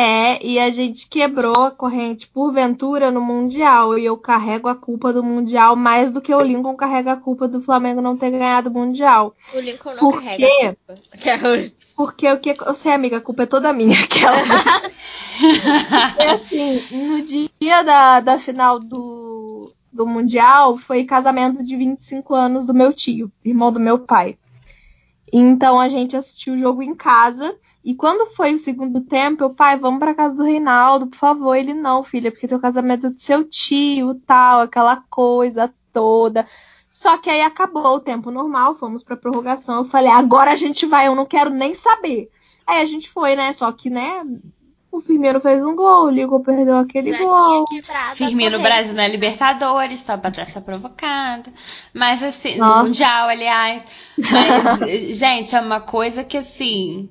É, 0.00 0.46
e 0.46 0.60
a 0.60 0.70
gente 0.70 1.08
quebrou 1.08 1.64
a 1.64 1.72
corrente 1.72 2.28
porventura 2.28 3.10
no 3.10 3.20
Mundial. 3.20 3.98
E 3.98 4.04
eu 4.04 4.16
carrego 4.16 4.68
a 4.68 4.74
culpa 4.76 5.12
do 5.12 5.24
Mundial 5.24 5.74
mais 5.74 6.12
do 6.12 6.20
que 6.20 6.32
o 6.32 6.40
Lincoln 6.40 6.76
carrega 6.76 7.14
a 7.14 7.16
culpa 7.16 7.48
do 7.48 7.60
Flamengo 7.60 8.00
não 8.00 8.16
ter 8.16 8.30
ganhado 8.30 8.70
o 8.70 8.72
Mundial. 8.72 9.34
O 9.52 9.58
Lincoln 9.58 9.94
não 9.94 9.98
Por 9.98 10.22
carrega 10.22 10.46
a 10.46 10.74
culpa. 10.76 10.94
Porque 11.96 12.30
o 12.30 12.38
que. 12.38 12.54
Você, 12.54 12.90
amiga, 12.90 13.16
a 13.16 13.20
culpa 13.20 13.42
é 13.42 13.46
toda 13.46 13.72
minha. 13.72 13.98
Aquela. 14.04 14.36
e 16.16 16.26
assim, 16.28 16.80
no 16.92 17.20
dia 17.20 17.82
da, 17.82 18.20
da 18.20 18.38
final 18.38 18.78
do, 18.78 19.72
do 19.92 20.06
Mundial, 20.06 20.78
foi 20.78 21.02
casamento 21.02 21.64
de 21.64 21.76
25 21.76 22.36
anos 22.36 22.64
do 22.64 22.72
meu 22.72 22.92
tio, 22.92 23.32
irmão 23.44 23.72
do 23.72 23.80
meu 23.80 23.98
pai. 23.98 24.38
Então 25.32 25.80
a 25.80 25.88
gente 25.88 26.16
assistiu 26.16 26.54
o 26.54 26.58
jogo 26.58 26.84
em 26.84 26.94
casa. 26.94 27.56
E 27.88 27.94
quando 27.94 28.30
foi 28.32 28.52
o 28.52 28.58
segundo 28.58 29.00
tempo, 29.00 29.44
eu, 29.44 29.48
pai, 29.48 29.78
vamos 29.78 29.98
pra 29.98 30.14
casa 30.14 30.34
do 30.34 30.42
Reinaldo, 30.42 31.06
por 31.06 31.16
favor. 31.16 31.54
Ele, 31.54 31.72
não, 31.72 32.04
filha, 32.04 32.30
porque 32.30 32.46
tem 32.46 32.58
o 32.58 32.60
casamento 32.60 33.06
é 33.06 33.10
do 33.10 33.18
seu 33.18 33.48
tio, 33.48 34.14
tal, 34.26 34.60
aquela 34.60 34.96
coisa 35.08 35.72
toda. 35.90 36.46
Só 36.90 37.16
que 37.16 37.30
aí 37.30 37.40
acabou 37.40 37.96
o 37.96 38.00
tempo 38.00 38.30
normal, 38.30 38.74
fomos 38.74 39.02
pra 39.02 39.16
prorrogação. 39.16 39.76
Eu 39.76 39.84
falei, 39.86 40.10
agora 40.10 40.50
a 40.50 40.54
gente 40.54 40.84
vai, 40.84 41.06
eu 41.06 41.14
não 41.14 41.24
quero 41.24 41.48
nem 41.48 41.72
saber. 41.72 42.28
Aí 42.66 42.82
a 42.82 42.84
gente 42.84 43.08
foi, 43.08 43.34
né? 43.34 43.54
Só 43.54 43.72
que, 43.72 43.88
né, 43.88 44.22
o 44.92 45.00
Firmino 45.00 45.40
fez 45.40 45.64
um 45.64 45.74
gol, 45.74 46.08
o 46.08 46.10
Ligo 46.10 46.40
perdeu 46.40 46.76
aquele 46.76 47.14
Já 47.14 47.24
gol. 47.24 47.64
Firmino 48.16 48.60
Brasil 48.60 48.92
na 48.92 49.08
Libertadores, 49.08 50.00
só 50.00 50.18
pra 50.18 50.30
ter 50.30 50.42
essa 50.42 50.60
provocada. 50.60 51.50
Mas 51.94 52.22
assim, 52.22 52.58
Nossa. 52.58 52.80
no 52.80 52.84
Mundial, 52.84 53.28
aliás. 53.28 53.82
Mas, 54.18 55.16
gente, 55.16 55.56
é 55.56 55.60
uma 55.62 55.80
coisa 55.80 56.22
que 56.22 56.36
assim. 56.36 57.08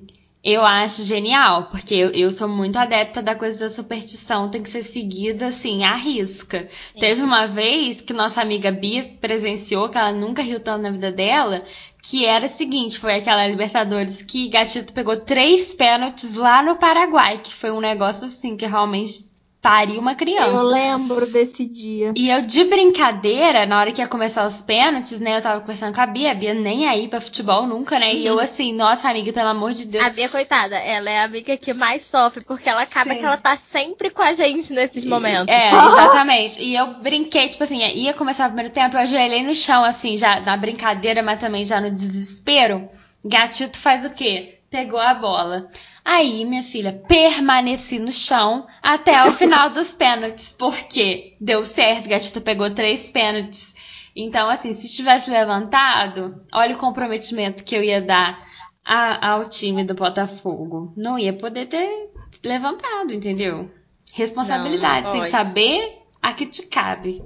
Eu 0.50 0.64
acho 0.64 1.02
genial, 1.02 1.64
porque 1.64 1.94
eu, 1.94 2.08
eu, 2.12 2.32
sou 2.32 2.48
muito 2.48 2.78
adepta 2.78 3.20
da 3.20 3.34
coisa 3.34 3.58
da 3.58 3.68
superstição, 3.68 4.50
tem 4.50 4.62
que 4.62 4.70
ser 4.70 4.82
seguida 4.82 5.48
assim, 5.48 5.84
à 5.84 5.94
risca. 5.94 6.70
Sim. 6.94 7.00
Teve 7.00 7.20
uma 7.20 7.44
vez 7.44 8.00
que 8.00 8.14
nossa 8.14 8.40
amiga 8.40 8.72
Bia 8.72 9.12
presenciou, 9.20 9.90
que 9.90 9.98
ela 9.98 10.10
nunca 10.10 10.40
riu 10.40 10.58
tanto 10.58 10.80
na 10.80 10.90
vida 10.90 11.12
dela, 11.12 11.62
que 12.02 12.24
era 12.24 12.46
o 12.46 12.48
seguinte, 12.48 12.98
foi 12.98 13.16
aquela 13.16 13.46
Libertadores 13.46 14.22
que 14.22 14.48
Gatito 14.48 14.94
pegou 14.94 15.20
três 15.20 15.74
pênaltis 15.74 16.34
lá 16.34 16.62
no 16.62 16.76
Paraguai, 16.76 17.36
que 17.36 17.52
foi 17.52 17.70
um 17.70 17.80
negócio 17.80 18.24
assim 18.24 18.56
que 18.56 18.64
realmente 18.64 19.28
pariu 19.68 20.00
uma 20.00 20.14
criança. 20.14 20.48
Eu 20.48 20.62
lembro 20.62 21.26
desse 21.26 21.66
dia. 21.66 22.14
E 22.16 22.30
eu, 22.30 22.40
de 22.40 22.64
brincadeira, 22.64 23.66
na 23.66 23.78
hora 23.78 23.92
que 23.92 24.00
ia 24.00 24.08
começar 24.08 24.46
os 24.46 24.62
pênaltis, 24.62 25.20
né? 25.20 25.36
Eu 25.36 25.42
tava 25.42 25.60
conversando 25.60 25.94
com 25.94 26.00
a 26.00 26.06
Bia, 26.06 26.32
a 26.32 26.34
Bia 26.34 26.54
nem 26.54 26.88
aí 26.88 27.06
pra 27.06 27.20
futebol 27.20 27.66
nunca, 27.66 27.98
né? 27.98 28.06
Uhum. 28.06 28.16
E 28.16 28.26
eu 28.26 28.34
uhum. 28.36 28.40
assim, 28.40 28.72
nossa 28.72 29.10
amiga, 29.10 29.30
pelo 29.30 29.50
amor 29.50 29.72
de 29.72 29.84
Deus. 29.84 30.02
A 30.02 30.08
Bia, 30.08 30.26
coitada, 30.30 30.74
ela 30.76 31.10
é 31.10 31.20
a 31.20 31.24
amiga 31.24 31.54
que 31.58 31.74
mais 31.74 32.02
sofre, 32.02 32.42
porque 32.44 32.66
ela 32.66 32.80
acaba 32.80 33.10
Sim. 33.10 33.18
que 33.18 33.24
ela 33.26 33.36
tá 33.36 33.58
sempre 33.58 34.08
com 34.08 34.22
a 34.22 34.32
gente 34.32 34.72
nesses 34.72 35.04
momentos. 35.04 35.54
É, 35.54 35.68
exatamente. 35.68 36.62
E 36.62 36.74
eu 36.74 36.94
brinquei, 37.02 37.50
tipo 37.50 37.62
assim, 37.62 37.76
ia 37.76 38.14
começar 38.14 38.46
o 38.46 38.52
primeiro 38.52 38.72
tempo, 38.72 38.96
eu 38.96 39.00
ajoelhei 39.00 39.42
no 39.42 39.54
chão, 39.54 39.84
assim, 39.84 40.16
já 40.16 40.40
na 40.40 40.56
brincadeira, 40.56 41.22
mas 41.22 41.40
também 41.40 41.66
já 41.66 41.78
no 41.78 41.90
desespero. 41.90 42.88
Gatito 43.22 43.78
faz 43.78 44.06
o 44.06 44.10
quê? 44.10 44.60
Pegou 44.70 44.98
a 44.98 45.12
bola. 45.12 45.68
Aí, 46.10 46.42
minha 46.46 46.64
filha, 46.64 47.02
permaneci 47.06 47.98
no 47.98 48.10
chão 48.10 48.66
até 48.82 49.28
o 49.28 49.32
final 49.34 49.68
dos 49.68 49.92
pênaltis, 49.92 50.54
porque 50.58 51.36
deu 51.38 51.66
certo, 51.66 52.08
Gatita 52.08 52.40
pegou 52.40 52.74
três 52.74 53.10
pênaltis. 53.10 53.74
Então, 54.16 54.48
assim, 54.48 54.72
se 54.72 54.88
tivesse 54.88 55.30
levantado, 55.30 56.42
olha 56.50 56.74
o 56.74 56.78
comprometimento 56.78 57.62
que 57.62 57.74
eu 57.74 57.84
ia 57.84 58.00
dar 58.00 58.42
a, 58.82 59.32
ao 59.32 59.50
time 59.50 59.84
do 59.84 59.92
Botafogo. 59.92 60.94
Não 60.96 61.18
ia 61.18 61.34
poder 61.34 61.66
ter 61.66 62.08
levantado, 62.42 63.12
entendeu? 63.12 63.70
Responsabilidade, 64.14 65.08
não, 65.08 65.14
não 65.14 65.20
tem 65.20 65.30
que 65.30 65.36
saber 65.36 65.98
a 66.22 66.32
que 66.32 66.46
te 66.46 66.62
cabe. 66.62 67.22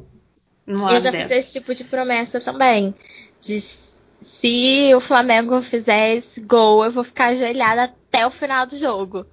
Eu 0.66 1.00
já 1.00 1.12
dessa. 1.12 1.28
fiz 1.28 1.30
esse 1.30 1.60
tipo 1.60 1.72
de 1.72 1.84
promessa 1.84 2.40
também. 2.40 2.92
De 3.40 3.60
se 3.60 4.92
o 4.92 5.00
Flamengo 5.00 5.62
fizer 5.62 6.16
esse 6.16 6.40
gol, 6.40 6.84
eu 6.84 6.90
vou 6.90 7.04
ficar 7.04 7.26
ajoelhada 7.26 8.01
até 8.12 8.26
o 8.26 8.30
final 8.30 8.66
do 8.66 8.76
jogo. 8.76 9.24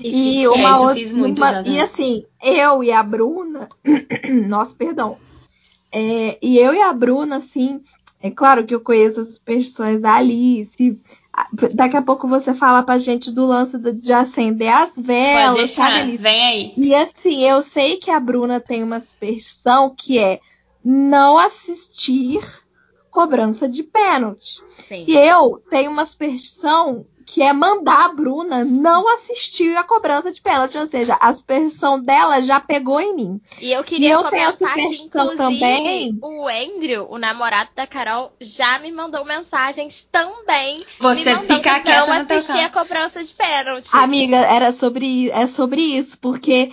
E, 0.00 0.42
e 0.42 0.48
uma 0.48 0.80
outra. 0.80 1.02
Uma, 1.14 1.62
e 1.66 1.80
assim, 1.80 2.24
eu 2.40 2.84
e 2.84 2.92
a 2.92 3.02
Bruna. 3.02 3.68
nossa, 4.46 4.74
perdão. 4.74 5.18
É, 5.90 6.38
e 6.40 6.58
eu 6.58 6.72
e 6.72 6.80
a 6.80 6.92
Bruna, 6.92 7.36
assim, 7.36 7.82
é 8.22 8.30
claro 8.30 8.64
que 8.64 8.74
eu 8.74 8.80
conheço 8.80 9.20
as 9.20 9.32
superstições 9.34 10.00
da 10.00 10.14
Alice. 10.14 11.00
Daqui 11.74 11.96
a 11.96 12.02
pouco 12.02 12.28
você 12.28 12.54
fala 12.54 12.82
pra 12.82 12.98
gente 12.98 13.30
do 13.30 13.46
lance 13.46 13.76
de 13.78 14.12
acender 14.12 14.72
as 14.72 14.94
velas. 14.96 15.46
Pode 15.46 15.58
deixar, 15.58 15.98
sabe, 15.98 16.16
vem 16.16 16.42
aí. 16.42 16.74
E 16.76 16.94
assim, 16.94 17.42
eu 17.42 17.62
sei 17.62 17.96
que 17.96 18.10
a 18.10 18.20
Bruna 18.20 18.60
tem 18.60 18.82
uma 18.82 19.00
superstição 19.00 19.94
que 19.96 20.18
é 20.18 20.40
não 20.84 21.38
assistir 21.38 22.40
cobrança 23.12 23.68
de 23.68 23.82
pênalti. 23.82 24.62
Sim. 24.74 25.04
E 25.06 25.16
eu 25.16 25.62
tenho 25.70 25.90
uma 25.90 26.04
superstição 26.06 27.06
que 27.24 27.40
é 27.40 27.52
mandar 27.52 28.06
a 28.06 28.08
Bruna 28.08 28.64
não 28.64 29.08
assistir 29.14 29.76
a 29.76 29.84
cobrança 29.84 30.32
de 30.32 30.40
pênalti, 30.40 30.76
ou 30.76 30.86
seja, 30.86 31.16
a 31.20 31.32
superstição 31.32 32.00
dela 32.02 32.42
já 32.42 32.58
pegou 32.58 33.00
em 33.00 33.14
mim. 33.14 33.40
E 33.60 33.72
eu 33.72 33.84
queria 33.84 34.08
e 34.08 34.10
eu 34.10 34.24
tenho 34.24 34.48
a 34.48 34.52
superstição 34.52 35.30
que, 35.30 35.36
também. 35.36 36.18
O 36.20 36.48
Andrew, 36.48 37.06
o 37.10 37.18
namorado 37.18 37.70
da 37.76 37.86
Carol, 37.86 38.32
já 38.40 38.78
me 38.80 38.90
mandou 38.90 39.24
mensagens 39.24 40.08
também. 40.10 40.84
Você 40.98 41.24
me 41.24 41.46
fica 41.46 41.82
não 41.84 42.12
assistir 42.12 42.60
a 42.60 42.70
cobrança 42.70 43.22
de 43.22 43.34
pênalti. 43.34 43.90
Amiga, 43.92 44.38
era 44.38 44.72
sobre 44.72 45.30
é 45.30 45.46
sobre 45.46 45.80
isso, 45.80 46.18
porque 46.18 46.72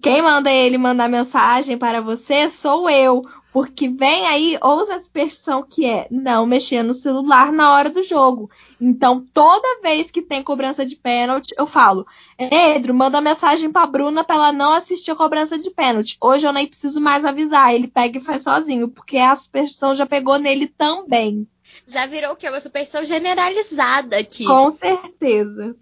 quem 0.00 0.22
manda 0.22 0.50
ele 0.50 0.78
mandar 0.78 1.08
mensagem 1.08 1.76
para 1.76 2.00
você 2.00 2.48
sou 2.48 2.88
eu. 2.88 3.24
Porque 3.52 3.86
vem 3.88 4.26
aí 4.26 4.58
outra 4.62 4.98
superstição 4.98 5.62
que 5.62 5.84
é 5.84 6.06
não 6.10 6.46
mexer 6.46 6.82
no 6.82 6.94
celular 6.94 7.52
na 7.52 7.70
hora 7.72 7.90
do 7.90 8.02
jogo. 8.02 8.50
Então, 8.80 9.26
toda 9.34 9.82
vez 9.82 10.10
que 10.10 10.22
tem 10.22 10.42
cobrança 10.42 10.86
de 10.86 10.96
pênalti, 10.96 11.52
eu 11.58 11.66
falo: 11.66 12.06
Pedro, 12.48 12.94
manda 12.94 13.20
mensagem 13.20 13.70
pra 13.70 13.86
Bruna 13.86 14.24
pra 14.24 14.36
ela 14.36 14.52
não 14.52 14.72
assistir 14.72 15.10
a 15.10 15.16
cobrança 15.16 15.58
de 15.58 15.70
pênalti. 15.70 16.16
Hoje 16.18 16.46
eu 16.46 16.52
nem 16.52 16.66
preciso 16.66 16.98
mais 16.98 17.26
avisar, 17.26 17.74
ele 17.74 17.88
pega 17.88 18.18
e 18.18 18.22
faz 18.22 18.42
sozinho, 18.42 18.88
porque 18.88 19.18
a 19.18 19.36
superstição 19.36 19.94
já 19.94 20.06
pegou 20.06 20.38
nele 20.38 20.66
também. 20.66 21.46
Já 21.86 22.06
virou 22.06 22.32
o 22.32 22.36
quê? 22.36 22.48
Uma 22.48 22.60
superstição 22.60 23.04
generalizada 23.04 24.16
aqui. 24.16 24.44
Com 24.44 24.70
certeza. 24.70 25.76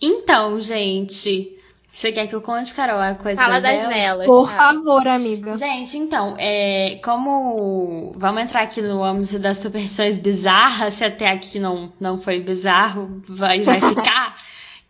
Então, 0.00 0.60
gente, 0.60 1.55
você 1.96 2.12
quer 2.12 2.26
que 2.26 2.34
eu 2.34 2.42
conte, 2.42 2.74
Carol, 2.74 3.00
a 3.00 3.14
coisa 3.14 3.40
Fala 3.40 3.58
das 3.58 3.84
das 3.84 3.94
velas? 3.94 4.26
Por 4.26 4.50
favor, 4.50 5.08
amiga. 5.08 5.56
Gente, 5.56 5.96
então, 5.96 6.36
é, 6.38 7.00
como 7.02 8.12
vamos 8.18 8.42
entrar 8.42 8.64
aqui 8.64 8.82
no 8.82 9.02
âmbito 9.02 9.38
das 9.38 9.56
superstições 9.58 10.18
bizarras, 10.18 10.92
se 10.92 11.04
até 11.04 11.30
aqui 11.30 11.58
não, 11.58 11.90
não 11.98 12.20
foi 12.20 12.40
bizarro, 12.40 13.22
vai, 13.26 13.62
vai 13.62 13.80
ficar. 13.80 14.36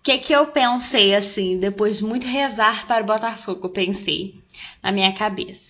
O 0.01 0.03
que, 0.03 0.19
que 0.19 0.33
eu 0.33 0.49
pensei 0.49 1.15
assim, 1.15 1.61
depois 1.61 1.99
de 1.99 2.05
muito 2.05 2.27
rezar 2.27 2.85
para 2.89 3.05
o 3.05 3.07
Botafogo, 3.07 3.61
eu 3.63 3.71
pensei 3.71 4.43
na 4.83 4.91
minha 4.91 5.13
cabeça. 5.13 5.66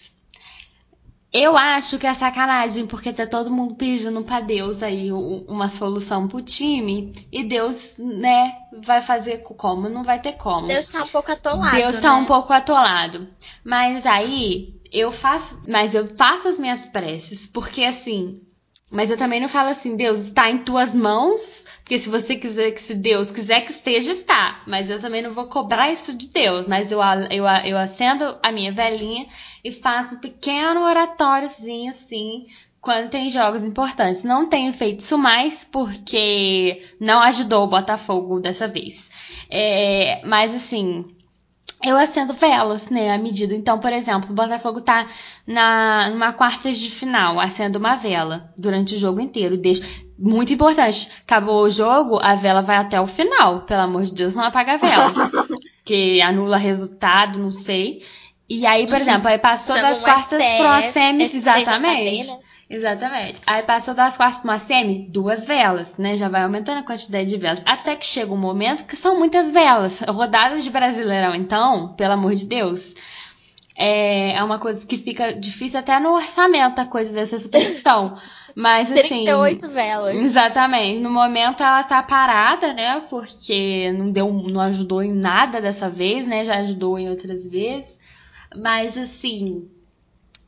Eu 1.37 1.57
acho 1.57 1.99
que 1.99 2.07
é 2.07 2.15
sacanagem, 2.15 2.87
porque 2.87 3.13
tá 3.13 3.27
todo 3.27 3.51
mundo 3.51 3.75
pedindo 3.75 4.23
pra 4.23 4.41
Deus 4.41 4.83
aí 4.83 5.11
uma 5.13 5.69
solução 5.69 6.27
pro 6.27 6.43
time, 6.43 7.13
e 7.33 7.45
Deus, 7.45 7.97
né, 7.99 8.55
vai 8.85 9.03
fazer 9.03 9.39
como? 9.39 9.89
Não 9.89 10.03
vai 10.05 10.21
ter 10.21 10.33
como. 10.33 10.69
Deus 10.69 10.89
tá 10.89 11.03
um 11.03 11.09
pouco 11.09 11.33
atolado. 11.33 11.77
Deus 11.77 12.01
tá 12.01 12.15
né? 12.15 12.23
um 12.23 12.25
pouco 12.25 12.53
atolado. 12.53 13.29
Mas 13.65 14.07
aí 14.07 14.81
eu 14.93 15.13
faço, 15.13 15.63
mas 15.67 15.95
eu 15.95 16.07
faço 16.17 16.49
as 16.49 16.59
minhas 16.59 16.87
preces, 16.87 17.47
porque 17.47 17.85
assim, 17.85 18.41
mas 18.91 19.11
eu 19.11 19.17
também 19.17 19.41
não 19.41 19.49
falo 19.49 19.71
assim, 19.71 19.97
Deus 19.97 20.21
está 20.21 20.51
em 20.51 20.59
tuas 20.59 20.95
mãos, 20.95 21.56
porque 21.87 22.01
se 22.01 22.09
você 22.09 22.35
quiser 22.35 22.73
que 22.73 22.83
se 22.83 22.97
Deus 22.97 23.31
quiser 23.31 23.61
que 23.61 23.71
esteja, 23.71 24.11
está. 24.11 24.61
Mas 24.67 24.91
eu 24.91 25.01
também 25.01 25.23
não 25.23 25.33
vou 25.33 25.47
cobrar 25.47 25.93
isso 25.93 26.13
de 26.13 26.33
Deus, 26.33 26.67
mas 26.67 26.91
eu 26.91 26.99
eu, 27.31 27.45
eu 27.65 27.79
acendo 27.79 28.37
a 28.43 28.51
minha 28.51 28.73
velhinha 28.73 29.25
e 29.63 29.71
faço 29.71 30.17
um 30.17 30.19
pequeno 30.19 30.81
oratóriozinho 30.81 31.91
assim, 31.91 32.49
quando 32.81 33.11
tem 33.11 33.31
jogos 33.31 33.63
importantes. 33.63 34.25
Não 34.25 34.49
tenho 34.49 34.73
feito 34.73 34.99
isso 34.99 35.17
mais 35.17 35.63
porque 35.63 36.83
não 36.99 37.23
ajudou 37.23 37.63
o 37.63 37.71
Botafogo 37.71 38.41
dessa 38.41 38.67
vez. 38.67 39.09
É, 39.49 40.23
mas 40.27 40.53
assim, 40.57 41.05
eu 41.85 41.97
acendo 41.97 42.33
velas, 42.33 42.91
né, 42.91 43.15
à 43.15 43.19
medida. 43.19 43.55
Então, 43.55 43.79
por 43.79 43.93
exemplo, 43.93 44.33
o 44.33 44.35
Botafogo 44.35 44.81
tá 44.81 45.07
na, 45.47 46.11
numa 46.11 46.33
quartas 46.33 46.79
de 46.79 46.91
final, 46.91 47.39
acendo 47.39 47.79
uma 47.79 47.95
vela 47.95 48.53
durante 48.59 48.97
o 48.97 48.99
jogo 48.99 49.21
inteiro. 49.21 49.57
Deixa, 49.57 49.85
muito 50.19 50.53
importante, 50.53 51.11
acabou 51.27 51.65
o 51.65 51.71
jogo, 51.71 52.19
a 52.23 52.35
vela 52.35 52.63
vai 52.63 52.77
até 52.77 53.01
o 53.01 53.07
final. 53.07 53.61
Pelo 53.61 53.83
amor 53.83 54.05
de 54.05 54.15
Deus, 54.15 54.35
não 54.35 54.45
apaga 54.45 54.75
a 54.75 54.77
vela. 54.77 55.13
que 55.85 56.21
anula 56.21 56.57
resultado, 56.57 57.39
não 57.39 57.51
sei. 57.51 58.03
E 58.49 58.65
aí, 58.67 58.87
por 58.87 59.01
exemplo, 59.01 59.29
aí 59.29 59.39
passou 59.39 59.77
Chama 59.77 59.89
das 59.89 60.01
quartas 60.01 60.43
pro 60.43 60.93
semis, 60.93 61.31
STJD, 61.31 61.59
exatamente. 61.59 62.27
né? 62.29 62.39
Exatamente. 62.69 63.41
Aí 63.47 63.63
passou 63.63 63.95
das 63.95 64.17
quartas 64.17 64.41
para 64.41 64.51
uma 64.51 64.59
semi, 64.59 65.09
duas 65.09 65.47
velas, 65.47 65.97
né? 65.97 66.17
Já 66.17 66.29
vai 66.29 66.43
aumentando 66.43 66.79
a 66.79 66.83
quantidade 66.83 67.29
de 67.29 67.37
velas. 67.37 67.63
Até 67.65 67.95
que 67.95 68.05
chega 68.05 68.33
um 68.33 68.37
momento 68.37 68.85
que 68.85 68.97
são 68.97 69.19
muitas 69.19 69.53
velas. 69.53 70.01
Rodadas 70.01 70.65
de 70.65 70.71
Brasileirão, 70.71 71.35
então, 71.35 71.95
pelo 71.95 72.15
amor 72.15 72.35
de 72.35 72.45
Deus. 72.45 72.95
É, 73.79 74.33
é 74.33 74.43
uma 74.43 74.59
coisa 74.59 74.85
que 74.87 74.97
fica 74.97 75.33
difícil 75.35 75.79
até 75.79 76.01
no 76.01 76.15
orçamento, 76.15 76.81
a 76.81 76.87
coisa 76.87 77.13
dessa 77.13 77.39
superstição. 77.39 78.17
Mas 78.57 78.91
assim. 78.91 79.25
38 79.25 79.69
velas. 79.69 80.15
Exatamente. 80.17 81.01
No 81.01 81.11
momento 81.11 81.63
ela 81.63 81.85
tá 81.85 82.03
parada, 82.03 82.73
né? 82.73 83.03
Porque 83.11 83.93
não 83.93 84.11
deu, 84.11 84.33
não 84.33 84.63
ajudou 84.63 85.03
em 85.03 85.13
nada 85.13 85.61
dessa 85.61 85.91
vez, 85.91 86.27
né? 86.27 86.43
Já 86.43 86.57
ajudou 86.61 86.99
em 86.99 87.11
outras 87.11 87.47
vezes. 87.47 87.99
Mas 88.57 88.97
assim, 88.97 89.69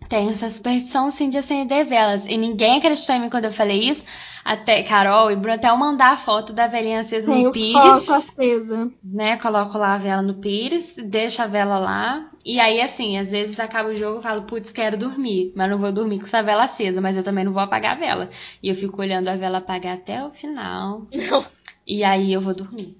tem 0.09 0.31
essa 0.31 0.51
superstição 0.51 1.13
sim 1.13 1.29
de 1.29 1.37
acender 1.37 1.85
velas. 1.85 2.25
E 2.27 2.39
ninguém 2.39 2.79
acreditou 2.79 3.15
em 3.15 3.21
mim 3.21 3.29
quando 3.29 3.45
eu 3.45 3.53
falei 3.53 3.91
isso. 3.91 4.07
Até 4.43 4.83
Carol 4.83 5.31
e 5.31 5.37
Bruno 5.37 5.57
até 5.57 5.69
eu 5.69 5.77
mandar 5.77 6.13
a 6.13 6.17
foto 6.17 6.55
da 6.55 6.67
velhinha 6.67 7.01
acesa 7.01 7.27
no 7.27 7.35
Tenho 7.35 7.53
pires, 7.53 7.75
foto 7.75 8.15
acesa. 8.15 8.91
né? 9.05 9.37
Coloco 9.37 9.77
lá 9.77 9.95
a 9.95 9.99
vela 9.99 10.23
no 10.23 10.33
pires, 10.35 10.97
deixo 10.97 11.43
a 11.43 11.47
vela 11.47 11.79
lá. 11.79 12.31
E 12.49 12.59
aí, 12.59 12.81
assim, 12.81 13.19
às 13.19 13.31
vezes 13.31 13.61
acaba 13.61 13.91
o 13.91 13.97
jogo 13.97 14.21
e 14.21 14.23
falo, 14.23 14.45
putz, 14.45 14.73
quero 14.73 14.97
dormir. 14.97 15.53
Mas 15.55 15.69
não 15.71 15.77
vou 15.79 15.93
dormir 15.93 16.19
com 16.19 16.25
essa 16.25 16.43
vela 16.43 16.65
acesa, 16.65 16.99
mas 16.99 17.15
eu 17.15 17.23
também 17.23 17.45
não 17.45 17.53
vou 17.53 17.61
apagar 17.63 17.93
a 17.93 18.01
vela. 18.01 18.31
E 18.63 18.71
eu 18.71 18.75
fico 18.75 19.03
olhando 19.03 19.29
a 19.29 19.37
vela 19.37 19.59
apagar 19.59 19.97
até 19.99 20.25
o 20.25 20.31
final. 20.31 21.07
Não, 21.13 21.45
E 21.87 22.03
aí 22.03 22.33
eu 22.33 22.41
vou 22.41 22.55
dormir. 22.55 22.97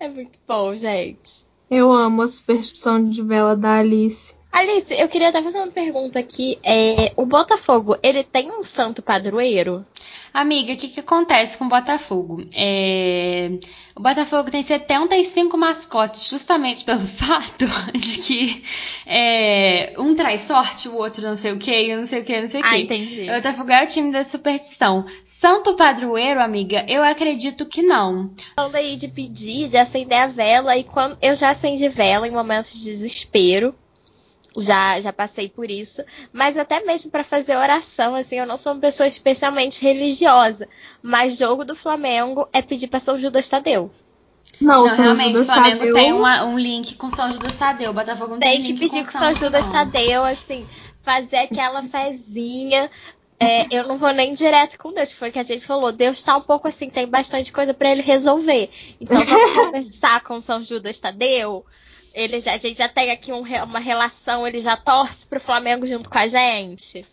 é 0.00 0.08
muito 0.08 0.38
bom, 0.48 0.74
gente. 0.74 1.46
Eu 1.70 1.92
amo 1.92 2.22
a 2.22 2.28
superstição 2.28 3.08
de 3.08 3.22
vela 3.22 3.56
da 3.56 3.78
Alice. 3.78 4.35
Alice, 4.58 4.94
eu 4.94 5.06
queria 5.06 5.28
até 5.28 5.42
fazer 5.42 5.58
uma 5.58 5.66
pergunta 5.70 6.18
aqui. 6.18 6.58
É, 6.64 7.12
o 7.14 7.26
Botafogo, 7.26 7.94
ele 8.02 8.24
tem 8.24 8.50
um 8.50 8.62
santo 8.62 9.02
padroeiro? 9.02 9.84
Amiga, 10.32 10.72
o 10.72 10.76
que, 10.78 10.88
que 10.88 11.00
acontece 11.00 11.58
com 11.58 11.66
o 11.66 11.68
Botafogo? 11.68 12.42
É, 12.54 13.50
O 13.94 14.00
Botafogo 14.02 14.50
tem 14.50 14.62
75 14.62 15.58
mascotes, 15.58 16.28
justamente 16.30 16.84
pelo 16.84 17.00
fato 17.06 17.66
de 17.94 18.18
que 18.18 18.62
é, 19.04 19.94
um 19.98 20.14
traz 20.14 20.42
sorte, 20.42 20.88
o 20.88 20.94
outro 20.96 21.22
não 21.22 21.36
sei 21.36 21.52
o 21.52 21.58
que, 21.58 21.70
eu 21.70 21.98
não 21.98 22.06
sei 22.06 22.20
o 22.22 22.24
que, 22.24 22.40
não 22.40 22.48
sei 22.48 22.62
o 22.62 22.64
Ah, 22.64 22.70
que. 22.70 22.80
entendi. 22.82 23.22
O 23.30 23.34
Botafogo 23.34 23.70
é 23.70 23.84
o 23.84 23.86
time 23.86 24.10
da 24.10 24.24
superstição. 24.24 25.04
Santo 25.26 25.76
padroeiro, 25.76 26.40
amiga, 26.40 26.82
eu 26.88 27.02
acredito 27.02 27.66
que 27.66 27.82
não. 27.82 28.30
Falando 28.56 28.76
aí 28.76 28.96
de 28.96 29.08
pedir, 29.08 29.68
de 29.68 29.76
acender 29.76 30.18
a 30.18 30.26
vela, 30.26 30.76
e 30.78 30.84
quando 30.84 31.18
eu 31.20 31.34
já 31.36 31.50
acendi 31.50 31.90
vela 31.90 32.26
em 32.26 32.30
momentos 32.30 32.72
de 32.72 32.84
desespero. 32.84 33.74
Já, 34.58 35.00
já 35.00 35.12
passei 35.12 35.48
por 35.48 35.70
isso, 35.70 36.02
mas 36.32 36.56
até 36.56 36.80
mesmo 36.84 37.10
para 37.10 37.22
fazer 37.22 37.56
oração, 37.56 38.14
assim, 38.14 38.36
eu 38.38 38.46
não 38.46 38.56
sou 38.56 38.72
uma 38.72 38.80
pessoa 38.80 39.06
especialmente 39.06 39.82
religiosa, 39.82 40.66
mas 41.02 41.36
jogo 41.36 41.64
do 41.64 41.76
Flamengo 41.76 42.48
é 42.52 42.62
pedir 42.62 42.86
para 42.88 42.98
São 43.00 43.16
Judas 43.16 43.48
Tadeu. 43.48 43.90
Não, 44.60 44.82
Não, 44.82 44.88
São 44.88 45.04
realmente, 45.04 45.28
Judas 45.32 45.42
o 45.42 45.44
Flamengo 45.46 45.78
Tadeu- 45.80 45.94
tem 45.94 46.12
uma- 46.14 46.44
um 46.44 46.58
link 46.58 46.94
com 46.94 47.10
São 47.14 47.30
Judas 47.30 47.54
Tadeu. 47.56 47.92
Botafogo 47.92 48.32
não 48.32 48.40
tem, 48.40 48.52
Tem 48.52 48.62
que 48.62 48.68
link 48.72 48.80
pedir 48.80 49.04
com 49.04 49.12
com 49.12 49.18
São 49.18 49.34
Judas. 49.34 49.68
Tadeu, 49.68 50.24
assim, 50.24 50.66
fazer 51.02 51.36
aquela 51.36 51.82
fezinha. 51.82 52.90
É, 53.38 53.66
eu 53.70 53.86
não 53.86 53.98
vou 53.98 54.14
nem 54.14 54.32
direto 54.32 54.78
com 54.78 54.94
Deus, 54.94 55.12
foi 55.12 55.28
o 55.28 55.32
que 55.32 55.38
a 55.38 55.42
gente 55.42 55.66
falou. 55.66 55.92
Deus 55.92 56.22
tá 56.22 56.38
um 56.38 56.42
pouco 56.42 56.66
assim, 56.66 56.88
tem 56.88 57.06
bastante 57.06 57.52
coisa 57.52 57.74
para 57.74 57.90
ele 57.92 58.00
resolver. 58.00 58.70
Então 58.98 59.20
vamos 59.22 59.52
conversar 59.74 60.22
com 60.22 60.40
São 60.40 60.62
Judas 60.62 60.98
Tadeu. 60.98 61.62
Ele 62.16 62.40
já, 62.40 62.54
a 62.54 62.56
gente 62.56 62.78
já 62.78 62.88
tem 62.88 63.10
aqui 63.10 63.30
um 63.30 63.42
uma 63.42 63.78
relação, 63.78 64.48
ele 64.48 64.58
já 64.58 64.74
torce 64.74 65.26
pro 65.26 65.38
Flamengo 65.38 65.86
junto 65.86 66.08
com 66.08 66.16
a 66.16 66.26
gente. 66.26 67.06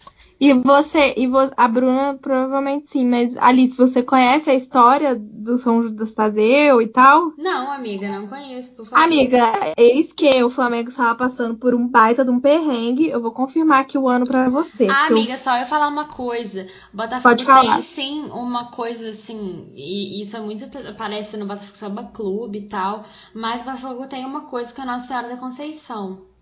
E 0.43 0.53
você, 0.56 1.13
e 1.15 1.25
vo- 1.25 1.51
a 1.56 1.67
Bruna 1.67 2.17
provavelmente 2.21 2.89
sim, 2.89 3.06
mas 3.08 3.38
Alice, 3.38 3.77
você 3.77 4.03
conhece 4.03 4.49
a 4.49 4.53
história 4.53 5.15
do 5.17 5.58
São 5.58 5.82
Judas 5.84 6.13
Tadeu 6.13 6.82
e 6.82 6.88
tal? 6.88 7.32
Não, 7.38 7.71
amiga, 7.71 8.10
não 8.10 8.27
conheço, 8.27 8.75
por 8.75 8.86
favor. 8.86 9.03
Amiga, 9.06 9.39
eis 9.77 10.12
que 10.12 10.43
o 10.43 10.49
Flamengo 10.49 10.89
estava 10.89 11.15
passando 11.15 11.56
por 11.56 11.73
um 11.73 11.88
baita 11.88 12.25
de 12.25 12.32
um 12.32 12.39
perrengue. 12.41 13.08
Eu 13.08 13.21
vou 13.21 13.32
confirmar 13.32 13.79
aqui 13.82 13.97
o 13.97 14.10
ano 14.10 14.25
pra 14.25 14.49
você. 14.49 14.88
Ah, 14.89 15.08
eu- 15.10 15.17
amiga, 15.17 15.38
só 15.38 15.58
eu 15.58 15.65
falar 15.65 15.88
uma 15.88 16.06
coisa. 16.10 16.67
Botafogo 16.93 17.23
Pode 17.23 17.45
falar. 17.45 17.75
tem 17.75 17.82
sim 17.82 18.21
uma 18.32 18.65
coisa 18.71 19.10
assim, 19.12 19.71
e 19.75 20.21
isso 20.21 20.36
é 20.36 20.41
muito 20.41 20.65
aparece 20.88 21.38
no 21.38 21.45
Botafogo 21.45 21.77
Samba 21.77 22.03
Clube 22.13 22.60
e 22.60 22.67
tal, 22.67 23.06
mas 23.34 23.62
Botafogo 23.62 24.08
tem 24.08 24.25
uma 24.25 24.41
coisa 24.41 24.73
que 24.73 24.82
é 24.82 24.84
a 24.84 24.88
Nossa 24.88 25.08
Senhora 25.08 25.29
da 25.29 25.38
Conceição. 25.38 26.33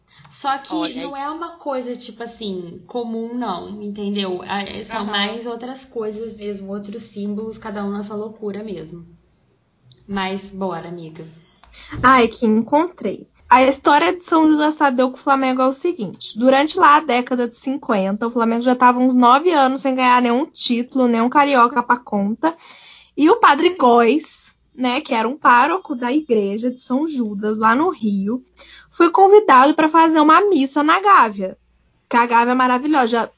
Só 0.42 0.58
que 0.58 0.74
Olha 0.74 1.04
não 1.04 1.16
é 1.16 1.30
uma 1.30 1.52
coisa, 1.52 1.96
tipo 1.96 2.24
assim, 2.24 2.82
comum, 2.88 3.36
não, 3.36 3.80
entendeu? 3.80 4.44
É- 4.44 4.84
São 4.84 5.02
Aham. 5.02 5.12
mais 5.12 5.46
outras 5.46 5.86
coisas 5.86 6.36
mesmo, 6.36 6.72
outros 6.72 7.04
símbolos, 7.04 7.60
cada 7.60 7.86
um 7.86 7.92
na 7.92 8.02
sua 8.02 8.16
loucura 8.16 8.64
mesmo. 8.64 9.06
Mas 10.08 10.42
bora, 10.52 10.88
amiga. 10.88 11.24
Ai, 12.02 12.28
que 12.28 12.48
encontrei. 12.48 13.30
A 13.48 13.62
história 13.64 14.18
de 14.18 14.26
São 14.26 14.50
Judas 14.50 14.78
Tadeu 14.78 15.12
com 15.12 15.18
o 15.18 15.20
Flamengo 15.20 15.62
é 15.62 15.68
o 15.68 15.74
seguinte: 15.74 16.40
durante 16.40 16.80
lá 16.80 16.96
a 16.96 17.02
década 17.02 17.48
de 17.48 17.58
50, 17.58 18.26
o 18.26 18.32
Flamengo 18.32 18.64
já 18.64 18.74
estava 18.74 18.98
uns 18.98 19.14
nove 19.14 19.52
anos 19.52 19.82
sem 19.82 19.94
ganhar 19.94 20.24
nenhum 20.24 20.48
título, 20.48 21.08
nenhum 21.08 21.30
carioca 21.30 21.84
pra 21.84 21.98
conta. 21.98 22.58
E 23.16 23.30
o 23.30 23.40
Padre 23.40 23.76
Góes, 23.76 24.56
né, 24.74 25.02
que 25.02 25.14
era 25.14 25.28
um 25.28 25.38
pároco 25.38 25.96
da 25.96 26.12
igreja 26.12 26.72
de 26.72 26.82
São 26.82 27.08
Judas, 27.08 27.58
lá 27.60 27.76
no 27.76 27.90
Rio, 27.90 28.44
foi 28.92 29.10
convidado 29.10 29.74
para 29.74 29.90
fazer 29.90 30.20
uma 30.20 30.42
missa 30.50 30.84
na 30.84 31.00
Gávea. 31.00 31.58
Que 32.10 32.18
a 32.18 32.26
Gávea 32.26 32.52
é 32.52 32.56
maravilhosa. 32.56 33.08
Já, 33.08 33.30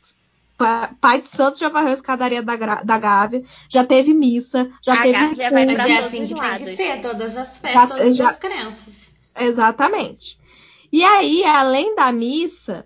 pa- 0.58 0.90
Pai 1.00 1.22
de 1.22 1.28
Santo 1.28 1.60
já 1.60 1.70
varreu 1.70 1.92
a 1.92 1.94
escadaria 1.94 2.42
da, 2.42 2.56
da 2.56 2.98
Gávea, 2.98 3.44
já 3.70 3.84
teve 3.84 4.14
missa, 4.14 4.70
já 4.82 4.94
A 4.94 5.02
teve 5.04 5.12
Gávea 5.14 5.52
vai 5.52 5.66
Mas 5.66 5.78
é 5.90 5.98
assim 5.98 6.24
os 6.24 6.30
que 6.30 6.34
tem 6.36 6.44
lados. 6.44 6.70
que 6.70 6.76
ser, 6.78 7.02
todas 7.02 7.38
as 7.38 7.58
fé, 7.58 7.72
Já- 7.72 7.88
todas 7.88 8.16
já- 8.18 8.30
as 8.30 8.38
crenças. 8.38 8.94
Exatamente. 9.40 10.40
E 10.92 11.04
aí, 11.04 11.44
além 11.44 11.96
da 11.96 12.12
missa, 12.12 12.86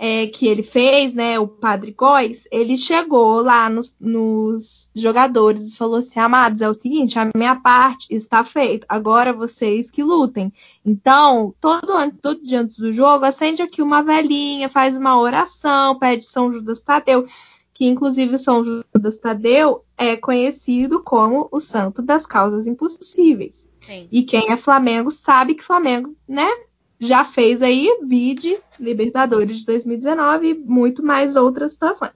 é, 0.00 0.28
que 0.28 0.46
ele 0.46 0.62
fez, 0.62 1.12
né, 1.12 1.40
o 1.40 1.48
Padre 1.48 1.90
Góes, 1.90 2.46
ele 2.52 2.78
chegou 2.78 3.42
lá 3.42 3.68
nos, 3.68 3.92
nos, 3.98 4.88
jogadores 4.94 5.72
e 5.72 5.76
falou 5.76 5.96
assim: 5.96 6.20
Amados, 6.20 6.62
é 6.62 6.68
o 6.68 6.74
seguinte, 6.74 7.18
a 7.18 7.28
minha 7.34 7.56
parte 7.56 8.06
está 8.08 8.44
feita, 8.44 8.86
agora 8.88 9.32
vocês 9.32 9.90
que 9.90 10.04
lutem. 10.04 10.52
Então, 10.86 11.52
todo, 11.60 11.88
todo 12.22 12.46
dia 12.46 12.60
antes 12.60 12.78
do 12.78 12.92
jogo, 12.92 13.24
acende 13.24 13.60
aqui 13.60 13.82
uma 13.82 14.00
velhinha, 14.00 14.68
faz 14.68 14.96
uma 14.96 15.18
oração, 15.20 15.98
pede 15.98 16.24
São 16.24 16.52
Judas 16.52 16.78
Tadeu, 16.78 17.26
que 17.74 17.84
inclusive 17.84 18.38
São 18.38 18.62
Judas 18.62 19.16
Tadeu 19.16 19.84
é 19.96 20.16
conhecido 20.16 21.02
como 21.02 21.48
o 21.50 21.58
santo 21.58 22.00
das 22.00 22.24
causas 22.24 22.68
impossíveis. 22.68 23.68
Sim. 23.80 24.06
E 24.12 24.22
quem 24.22 24.52
é 24.52 24.56
Flamengo 24.56 25.10
sabe 25.10 25.54
que 25.54 25.64
Flamengo, 25.64 26.14
né, 26.28 26.48
já 26.98 27.24
fez 27.24 27.62
aí 27.62 27.88
vide 28.02 28.58
Libertadores 28.78 29.58
de 29.58 29.66
2019 29.66 30.48
e 30.48 30.54
muito 30.54 31.04
mais 31.04 31.36
outras 31.36 31.72
situações. 31.72 32.12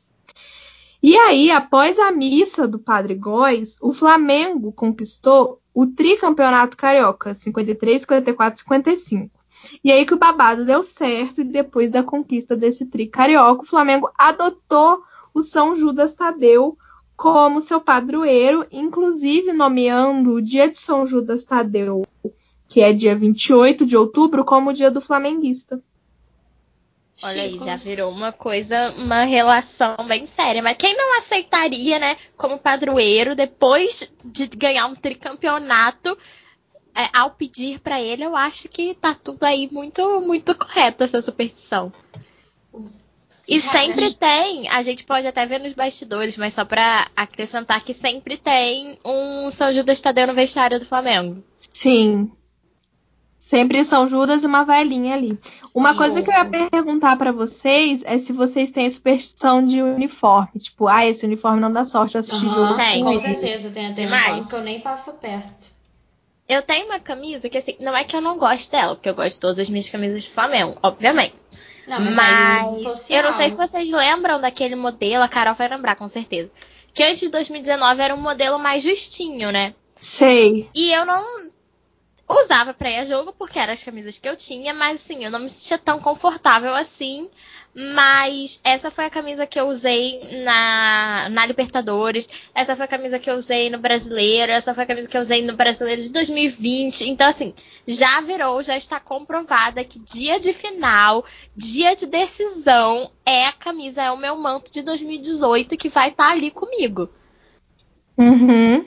E 1.02 1.16
aí, 1.16 1.50
após 1.50 1.98
a 1.98 2.12
missa 2.12 2.68
do 2.68 2.78
Padre 2.78 3.16
Góes, 3.16 3.76
o 3.80 3.92
Flamengo 3.92 4.72
conquistou 4.72 5.60
o 5.74 5.86
tricampeonato 5.86 6.76
carioca, 6.76 7.34
53, 7.34 8.02
54, 8.02 8.60
55. 8.60 9.30
E 9.82 9.90
aí 9.90 10.06
que 10.06 10.14
o 10.14 10.18
babado 10.18 10.64
deu 10.64 10.82
certo 10.82 11.40
e 11.40 11.44
depois 11.44 11.90
da 11.90 12.02
conquista 12.02 12.56
desse 12.56 12.86
tri 12.86 13.06
carioca, 13.06 13.62
o 13.62 13.66
Flamengo 13.66 14.10
adotou 14.16 15.02
o 15.34 15.42
São 15.42 15.74
Judas 15.74 16.14
Tadeu 16.14 16.76
como 17.16 17.60
seu 17.60 17.80
padroeiro, 17.80 18.66
inclusive 18.70 19.52
nomeando 19.52 20.34
o 20.34 20.42
dia 20.42 20.70
de 20.70 20.78
São 20.80 21.06
Judas 21.06 21.44
Tadeu 21.44 22.02
que 22.72 22.80
é 22.80 22.90
dia 22.90 23.14
28 23.14 23.84
de 23.84 23.94
outubro, 23.94 24.46
como 24.46 24.70
o 24.70 24.72
dia 24.72 24.90
do 24.90 24.98
flamenguista. 24.98 25.78
Olha 27.22 27.42
aí, 27.42 27.58
já 27.58 27.76
virou 27.76 28.10
uma 28.10 28.32
coisa, 28.32 28.90
uma 28.96 29.24
relação 29.24 29.94
bem 30.08 30.24
séria. 30.24 30.62
Mas 30.62 30.78
quem 30.78 30.96
não 30.96 31.18
aceitaria, 31.18 31.98
né, 31.98 32.16
como 32.34 32.58
padroeiro, 32.58 33.34
depois 33.34 34.10
de 34.24 34.46
ganhar 34.46 34.86
um 34.86 34.94
tricampeonato, 34.94 36.16
é, 36.96 37.10
ao 37.12 37.32
pedir 37.32 37.78
para 37.80 38.00
ele, 38.00 38.24
eu 38.24 38.34
acho 38.34 38.70
que 38.70 38.94
tá 38.94 39.14
tudo 39.14 39.44
aí 39.44 39.68
muito, 39.70 40.22
muito 40.22 40.54
correto 40.54 41.04
essa 41.04 41.20
superstição. 41.20 41.92
E 43.46 43.60
sempre 43.60 44.14
tem, 44.14 44.66
a 44.70 44.80
gente 44.82 45.04
pode 45.04 45.26
até 45.26 45.44
ver 45.44 45.60
nos 45.60 45.74
bastidores, 45.74 46.38
mas 46.38 46.54
só 46.54 46.64
para 46.64 47.06
acrescentar 47.14 47.84
que 47.84 47.92
sempre 47.92 48.38
tem 48.38 48.98
um 49.04 49.50
São 49.50 49.74
Judas 49.74 50.00
Tadeu 50.00 50.26
no 50.26 50.32
vestiário 50.32 50.78
do 50.78 50.86
Flamengo. 50.86 51.44
Sim. 51.74 52.32
Sempre 53.52 53.84
São 53.84 54.08
Judas 54.08 54.42
e 54.42 54.46
uma 54.46 54.64
velhinha 54.64 55.12
ali. 55.12 55.38
Uma 55.74 55.90
Isso. 55.90 55.98
coisa 55.98 56.22
que 56.22 56.30
eu 56.30 56.34
ia 56.34 56.70
perguntar 56.70 57.18
para 57.18 57.30
vocês 57.32 58.00
é 58.06 58.16
se 58.16 58.32
vocês 58.32 58.70
têm 58.70 58.88
superstição 58.88 59.62
de 59.62 59.82
uniforme. 59.82 60.58
Tipo, 60.58 60.88
ah, 60.88 61.04
esse 61.04 61.26
uniforme 61.26 61.60
não 61.60 61.70
dá 61.70 61.84
sorte 61.84 62.16
assistir 62.16 62.46
uhum, 62.46 62.54
jogo. 62.54 62.76
Tem, 62.76 63.04
com 63.04 63.20
certeza. 63.20 63.68
Tem 63.68 63.88
até 63.88 64.06
mais. 64.06 64.48
que 64.48 64.54
eu 64.54 64.62
nem 64.62 64.80
passo 64.80 65.12
perto. 65.12 65.66
Eu 66.48 66.62
tenho 66.62 66.86
uma 66.86 66.98
camisa 66.98 67.50
que, 67.50 67.58
assim, 67.58 67.76
não 67.78 67.94
é 67.94 68.04
que 68.04 68.16
eu 68.16 68.22
não 68.22 68.38
gosto 68.38 68.72
dela, 68.72 68.94
porque 68.94 69.10
eu 69.10 69.14
gosto 69.14 69.34
de 69.34 69.40
todas 69.40 69.58
as 69.58 69.68
minhas 69.68 69.90
camisas 69.90 70.22
de 70.22 70.30
Flamengo, 70.30 70.74
obviamente. 70.82 71.34
Não, 71.86 72.00
mas, 72.00 72.14
mas 72.14 73.04
eu 73.10 73.22
não 73.22 73.34
sei 73.34 73.50
se 73.50 73.56
vocês 73.58 73.90
lembram 73.90 74.40
daquele 74.40 74.76
modelo, 74.76 75.24
a 75.24 75.28
Carol 75.28 75.52
vai 75.52 75.68
lembrar, 75.68 75.94
com 75.96 76.08
certeza. 76.08 76.50
Que 76.94 77.02
antes 77.02 77.20
de 77.20 77.28
2019 77.28 78.00
era 78.00 78.14
um 78.14 78.22
modelo 78.22 78.58
mais 78.58 78.82
justinho, 78.82 79.52
né? 79.52 79.74
Sei. 80.00 80.70
E 80.74 80.90
eu 80.90 81.04
não 81.04 81.52
usava 82.40 82.72
pra 82.72 82.90
ir 82.90 82.98
a 82.98 83.04
jogo 83.04 83.32
porque 83.32 83.58
eram 83.58 83.72
as 83.72 83.82
camisas 83.82 84.18
que 84.18 84.28
eu 84.28 84.36
tinha, 84.36 84.72
mas 84.72 85.00
assim, 85.00 85.24
eu 85.24 85.30
não 85.30 85.40
me 85.40 85.50
sentia 85.50 85.78
tão 85.78 85.98
confortável 85.98 86.74
assim. 86.74 87.30
Mas 87.74 88.60
essa 88.62 88.90
foi 88.90 89.06
a 89.06 89.10
camisa 89.10 89.46
que 89.46 89.58
eu 89.58 89.66
usei 89.66 90.42
na, 90.44 91.28
na 91.30 91.46
Libertadores, 91.46 92.28
essa 92.54 92.76
foi 92.76 92.84
a 92.84 92.88
camisa 92.88 93.18
que 93.18 93.30
eu 93.30 93.34
usei 93.34 93.70
no 93.70 93.78
Brasileiro, 93.78 94.52
essa 94.52 94.74
foi 94.74 94.84
a 94.84 94.86
camisa 94.86 95.08
que 95.08 95.16
eu 95.16 95.22
usei 95.22 95.42
no 95.42 95.56
Brasileiro 95.56 96.02
de 96.02 96.10
2020. 96.10 97.08
Então, 97.08 97.26
assim, 97.26 97.54
já 97.86 98.20
virou, 98.20 98.62
já 98.62 98.76
está 98.76 99.00
comprovada 99.00 99.82
que 99.84 99.98
dia 99.98 100.38
de 100.38 100.52
final, 100.52 101.24
dia 101.56 101.96
de 101.96 102.04
decisão, 102.06 103.10
é 103.24 103.46
a 103.46 103.52
camisa, 103.52 104.02
é 104.02 104.10
o 104.10 104.18
meu 104.18 104.36
manto 104.36 104.70
de 104.70 104.82
2018 104.82 105.74
que 105.78 105.88
vai 105.88 106.10
estar 106.10 106.26
tá 106.26 106.30
ali 106.30 106.50
comigo. 106.50 107.08
Uhum. 108.18 108.84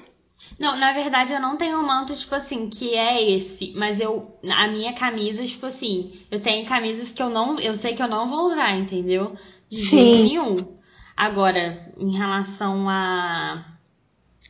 Não, 0.59 0.77
na 0.77 0.93
verdade 0.93 1.33
eu 1.33 1.39
não 1.39 1.57
tenho 1.57 1.79
um 1.79 1.85
manto, 1.85 2.15
tipo 2.15 2.33
assim, 2.33 2.69
que 2.69 2.95
é 2.95 3.31
esse. 3.31 3.73
Mas 3.75 3.99
eu. 3.99 4.37
A 4.49 4.67
minha 4.67 4.93
camisa, 4.93 5.43
tipo 5.43 5.65
assim, 5.65 6.19
eu 6.31 6.39
tenho 6.39 6.65
camisas 6.67 7.09
que 7.09 7.21
eu 7.21 7.29
não. 7.29 7.59
Eu 7.59 7.75
sei 7.75 7.93
que 7.93 8.01
eu 8.01 8.07
não 8.07 8.27
vou 8.27 8.51
usar, 8.51 8.75
entendeu? 8.75 9.35
De 9.69 9.77
Sim. 9.77 9.99
jeito 9.99 10.23
nenhum. 10.23 10.77
Agora, 11.15 11.93
em 11.97 12.11
relação 12.11 12.89
a. 12.89 13.65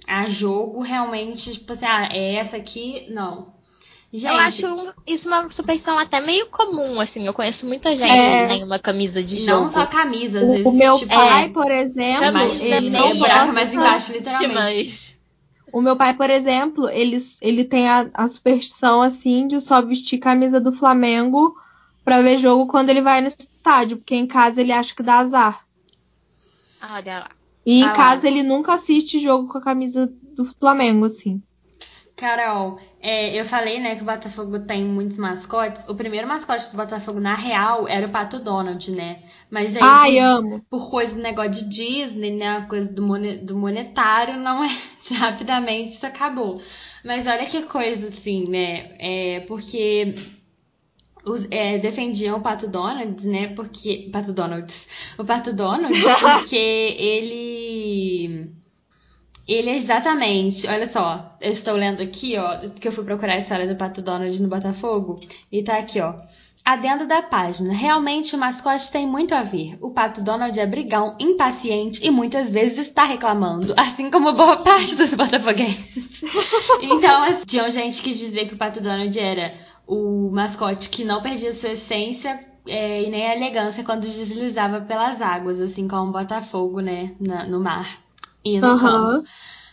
A 0.07 0.29
jogo, 0.29 0.81
realmente, 0.81 1.53
tipo 1.53 1.73
assim, 1.73 1.85
ah, 1.85 2.07
é 2.11 2.35
essa 2.35 2.57
aqui, 2.57 3.07
não. 3.09 3.55
Gente, 4.13 4.31
eu 4.31 4.35
acho 4.35 4.93
isso 5.05 5.27
uma 5.27 5.49
suspeição 5.49 5.97
até 5.97 6.21
meio 6.21 6.45
comum, 6.45 7.01
assim. 7.01 7.25
Eu 7.25 7.33
conheço 7.33 7.67
muita 7.67 7.93
gente 7.95 8.11
é... 8.11 8.47
que 8.47 8.53
tem 8.53 8.63
uma 8.63 8.79
camisa 8.79 9.21
de 9.21 9.37
jogo. 9.37 9.63
Não 9.63 9.73
só 9.73 9.85
camisa, 9.87 10.39
às 10.41 10.47
vezes. 10.47 10.65
O 10.65 10.71
meu 10.71 10.97
tipo, 10.97 11.13
pai, 11.13 11.45
é... 11.45 11.49
por 11.49 11.69
exemplo, 11.69 12.39
ele 12.61 12.89
não 12.91 13.17
buraco 13.17 13.51
mais 13.51 13.73
embaixo, 13.73 14.11
literalmente. 14.13 15.17
O 15.75 15.81
meu 15.81 15.97
pai, 15.97 16.13
por 16.13 16.29
exemplo, 16.29 16.87
ele, 16.87 17.17
ele 17.41 17.65
tem 17.65 17.89
a, 17.89 18.09
a 18.13 18.29
superstição 18.29 19.01
assim 19.01 19.45
de 19.45 19.59
só 19.59 19.81
vestir 19.81 20.19
camisa 20.19 20.57
do 20.57 20.71
Flamengo 20.71 21.53
para 22.01 22.21
ver 22.21 22.37
jogo 22.37 22.65
quando 22.65 22.89
ele 22.91 23.01
vai 23.01 23.19
no 23.19 23.27
estádio, 23.27 23.97
porque 23.97 24.15
em 24.15 24.25
casa 24.25 24.61
ele 24.61 24.71
acha 24.71 24.95
que 24.95 25.03
dá 25.03 25.15
azar. 25.15 25.65
Olha 26.81 27.19
lá. 27.19 27.29
E 27.65 27.81
em 27.81 27.91
casa 27.91 28.25
ele 28.25 28.41
nunca 28.41 28.75
assiste 28.75 29.19
jogo 29.19 29.49
com 29.49 29.57
a 29.57 29.61
camisa 29.61 30.09
do 30.33 30.45
Flamengo, 30.45 31.07
assim. 31.07 31.43
Carol, 32.15 32.79
é, 33.01 33.37
eu 33.37 33.43
falei, 33.43 33.81
né, 33.81 33.97
que 33.97 34.01
o 34.01 34.05
Botafogo 34.05 34.59
tem 34.59 34.85
muitos 34.85 35.17
mascotes. 35.17 35.83
O 35.89 35.95
primeiro 35.95 36.25
mascote 36.25 36.71
do 36.71 36.77
Botafogo, 36.77 37.19
na 37.19 37.35
real, 37.35 37.85
era 37.85 38.07
o 38.07 38.11
Pato 38.11 38.39
Donald, 38.39 38.89
né? 38.91 39.23
Mas 39.51 39.75
aí, 39.75 39.81
Ai, 39.83 40.11
por, 40.13 40.21
amo. 40.21 40.65
por 40.69 40.89
coisa 40.89 41.15
do 41.15 41.21
negócio 41.21 41.51
de 41.51 41.67
Disney, 41.67 42.31
né, 42.31 42.59
a 42.59 42.61
coisa 42.61 42.89
do, 42.89 43.03
do 43.43 43.57
monetário, 43.57 44.37
não 44.39 44.63
é 44.63 44.69
rapidamente 45.13 45.91
isso 45.91 46.05
acabou. 46.05 46.61
Mas 47.03 47.27
olha 47.27 47.45
que 47.45 47.63
coisa 47.63 48.07
assim, 48.07 48.45
né? 48.49 48.95
É, 48.99 49.39
porque 49.41 50.15
os, 51.25 51.47
é, 51.49 51.77
defendiam 51.79 52.37
o 52.37 52.41
Pato 52.41 52.67
Donald, 52.67 53.27
né? 53.27 53.47
Porque. 53.49 54.09
Pato 54.11 54.31
Donald. 54.31 54.73
O 55.17 55.25
Pato 55.25 55.53
Donald, 55.53 55.93
porque 56.21 56.55
ele. 56.55 58.51
Ele 59.47 59.69
é 59.69 59.75
exatamente. 59.75 60.67
Olha 60.67 60.87
só, 60.87 61.37
eu 61.39 61.51
estou 61.51 61.75
lendo 61.75 62.01
aqui, 62.01 62.35
ó, 62.37 62.57
porque 62.69 62.87
eu 62.87 62.91
fui 62.91 63.03
procurar 63.03 63.33
a 63.33 63.39
história 63.39 63.67
do 63.67 63.75
Pato 63.75 64.01
Donald 64.01 64.41
no 64.41 64.49
Botafogo. 64.49 65.19
E 65.51 65.63
tá 65.63 65.77
aqui, 65.77 65.99
ó. 65.99 66.15
Adendo 66.65 67.05
da 67.05 67.21
página. 67.21 67.71
Realmente 67.71 68.35
o 68.35 68.39
mascote 68.39 68.91
tem 68.91 69.05
muito 69.05 69.35
a 69.35 69.43
ver. 69.43 69.77
O 69.79 69.91
pato 69.91 70.19
Donald 70.19 70.59
é 70.59 70.65
brigão, 70.65 71.15
impaciente 71.19 72.03
e 72.03 72.09
muitas 72.09 72.49
vezes 72.49 72.87
está 72.87 73.03
reclamando, 73.03 73.71
assim 73.77 74.09
como 74.09 74.33
boa 74.33 74.57
parte 74.57 74.95
dos 74.95 75.13
botafoguenses. 75.13 76.23
então, 76.81 77.23
assim, 77.23 77.45
tinha 77.45 77.69
gente 77.69 78.01
que 78.01 78.11
dizia 78.11 78.47
que 78.47 78.55
o 78.55 78.57
pato 78.57 78.81
Donald 78.81 79.19
era 79.19 79.53
o 79.85 80.31
mascote 80.31 80.89
que 80.89 81.03
não 81.03 81.21
perdia 81.21 81.53
sua 81.53 81.73
essência 81.73 82.43
é, 82.67 83.03
e 83.03 83.11
nem 83.11 83.27
a 83.27 83.35
elegância 83.35 83.83
quando 83.83 84.01
deslizava 84.01 84.81
pelas 84.81 85.21
águas, 85.21 85.61
assim 85.61 85.87
como 85.87 86.09
o 86.09 86.13
Botafogo, 86.13 86.79
né, 86.79 87.13
na, 87.19 87.45
no 87.45 87.59
mar 87.59 87.99
e 88.43 88.59
no 88.59 88.73
uhum. 88.73 88.79
campo. 88.79 89.27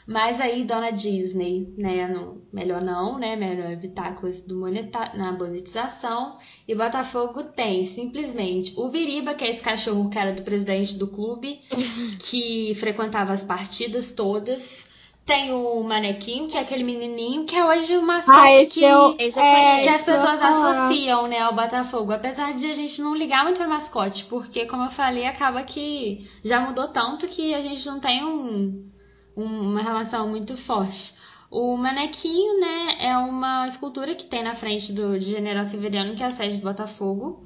Mas 0.06 0.40
aí, 0.40 0.64
dona 0.64 0.90
Disney, 0.90 1.72
né, 1.76 2.08
melhor 2.52 2.82
não, 2.82 3.18
né, 3.18 3.36
melhor 3.36 3.70
evitar 3.70 4.16
coisa 4.16 4.42
do 4.46 4.56
monetar, 4.56 5.16
na 5.16 5.32
monetização. 5.32 6.36
E 6.66 6.74
Botafogo 6.74 7.44
tem 7.44 7.84
simplesmente 7.84 8.74
o 8.76 8.88
Biriba, 8.88 9.34
que 9.34 9.44
é 9.44 9.50
esse 9.50 9.62
cachorro 9.62 10.10
que 10.10 10.18
era 10.18 10.32
do 10.32 10.42
presidente 10.42 10.94
do 10.94 11.06
clube, 11.06 11.60
que 12.28 12.74
frequentava 12.76 13.32
as 13.32 13.44
partidas 13.44 14.12
todas. 14.12 14.90
Tem 15.24 15.52
o 15.52 15.80
Manequim, 15.84 16.48
que 16.48 16.56
é 16.56 16.60
aquele 16.62 16.82
menininho 16.82 17.44
que 17.44 17.54
é 17.54 17.64
hoje 17.64 17.96
o 17.96 18.02
mascote 18.02 18.36
ah, 18.36 18.66
que, 18.68 18.82
eu, 18.82 19.16
é, 19.40 19.82
que 19.82 19.88
as 19.88 20.04
pessoas 20.04 20.42
associam 20.42 21.28
né, 21.28 21.38
ao 21.38 21.54
Botafogo. 21.54 22.10
Apesar 22.10 22.52
de 22.54 22.68
a 22.68 22.74
gente 22.74 23.00
não 23.00 23.14
ligar 23.14 23.44
muito 23.44 23.58
para 23.58 23.68
mascote, 23.68 24.24
porque, 24.24 24.66
como 24.66 24.82
eu 24.82 24.90
falei, 24.90 25.24
acaba 25.24 25.62
que 25.62 26.28
já 26.44 26.58
mudou 26.58 26.88
tanto 26.88 27.28
que 27.28 27.54
a 27.54 27.60
gente 27.60 27.86
não 27.86 28.00
tem 28.00 28.24
um 28.24 28.90
uma 29.36 29.82
relação 29.82 30.28
muito 30.28 30.56
forte. 30.56 31.14
O 31.50 31.76
manequinho, 31.76 32.60
né, 32.60 32.96
é 32.98 33.18
uma 33.18 33.68
escultura 33.68 34.14
que 34.14 34.24
tem 34.24 34.42
na 34.42 34.54
frente 34.54 34.92
do 34.92 35.18
de 35.18 35.26
General 35.26 35.66
Severiano, 35.66 36.14
que 36.14 36.22
é 36.22 36.26
a 36.26 36.32
sede 36.32 36.56
do 36.56 36.62
Botafogo. 36.62 37.42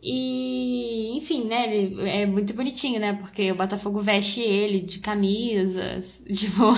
E, 0.00 1.16
enfim, 1.18 1.44
né, 1.44 1.74
ele 1.74 2.08
é 2.08 2.24
muito 2.24 2.54
bonitinho, 2.54 3.00
né, 3.00 3.14
porque 3.14 3.50
o 3.50 3.56
Botafogo 3.56 4.00
veste 4.00 4.40
ele 4.40 4.80
de 4.80 5.00
camisas, 5.00 6.22
tipo, 6.32 6.66
uhum. 6.66 6.76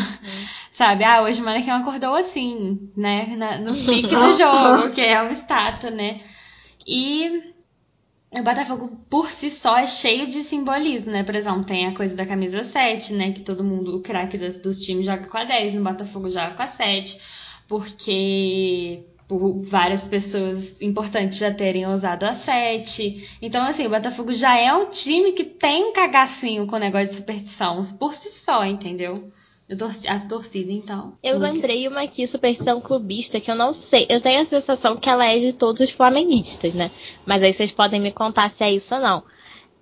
sabe, 0.72 1.05
ah, 1.05 1.22
hoje 1.22 1.43
o 1.43 1.45
manequim 1.45 1.70
acordou 1.70 2.14
assim, 2.14 2.91
né, 2.97 3.35
na, 3.37 3.59
no 3.59 3.74
pique 3.85 4.09
do 4.09 4.35
jogo, 4.35 4.95
que 4.95 5.03
é 5.03 5.20
uma 5.20 5.32
estátua, 5.32 5.91
né. 5.91 6.22
E 6.87 7.49
o 8.33 8.45
Botafogo 8.45 9.05
por 9.11 9.28
si 9.28 9.51
só 9.51 9.76
é 9.76 9.87
cheio 9.89 10.28
de 10.28 10.45
simbolismo, 10.45 11.11
né? 11.11 11.24
Por 11.24 11.35
exemplo, 11.35 11.64
tem 11.64 11.87
a 11.87 11.95
coisa 11.95 12.14
da 12.14 12.24
camisa 12.24 12.62
7, 12.62 13.14
né? 13.14 13.33
Que 13.33 13.41
todo 13.41 13.64
mundo, 13.64 13.97
o 13.97 14.03
craque 14.03 14.39
dos 14.39 14.78
times 14.81 15.07
joga 15.07 15.26
com 15.26 15.37
a 15.37 15.45
10, 15.45 15.74
no 15.74 15.83
Botafogo 15.83 16.31
joga 16.31 16.55
com 16.55 16.62
a 16.62 16.68
7, 16.68 17.20
porque 17.66 19.05
por 19.26 19.62
várias 19.62 20.07
pessoas 20.07 20.81
importantes 20.81 21.39
já 21.39 21.53
terem 21.53 21.87
usado 21.87 22.24
a 22.24 22.35
7. 22.35 23.39
Então, 23.43 23.64
assim, 23.64 23.87
o 23.87 23.91
Botafogo 23.91 24.33
já 24.33 24.57
é 24.57 24.72
um 24.72 24.91
time 24.91 25.33
que 25.33 25.45
tem 25.45 25.85
um 25.85 25.93
cagacinho 25.93 26.66
com 26.66 26.76
o 26.76 26.81
negócio 26.81 27.11
de 27.11 27.16
superstição 27.16 27.85
por 27.99 28.14
si 28.14 28.31
só, 28.31 28.64
entendeu? 28.64 29.31
Torci, 29.77 30.09
as 30.09 30.25
torcidas, 30.25 30.75
então. 30.75 31.12
Eu 31.23 31.39
lembrei 31.39 31.87
uma 31.87 32.03
aqui, 32.03 32.27
superstição 32.27 32.81
clubista, 32.81 33.41
que 33.41 33.51
eu 33.51 33.55
não 33.55 33.73
sei. 33.73 34.07
Eu 34.09 34.21
tenho 34.21 34.41
a 34.41 34.45
sensação 34.45 34.97
que 34.97 35.09
ela 35.09 35.25
é 35.25 35.39
de 35.39 35.53
todos 35.53 35.81
os 35.81 35.91
flamenguistas, 35.91 36.75
né? 36.75 36.91
Mas 37.25 37.43
aí 37.43 37.53
vocês 37.53 37.71
podem 37.71 38.01
me 38.01 38.11
contar 38.11 38.49
se 38.49 38.64
é 38.64 38.73
isso 38.73 38.95
ou 38.95 39.01
não. 39.01 39.23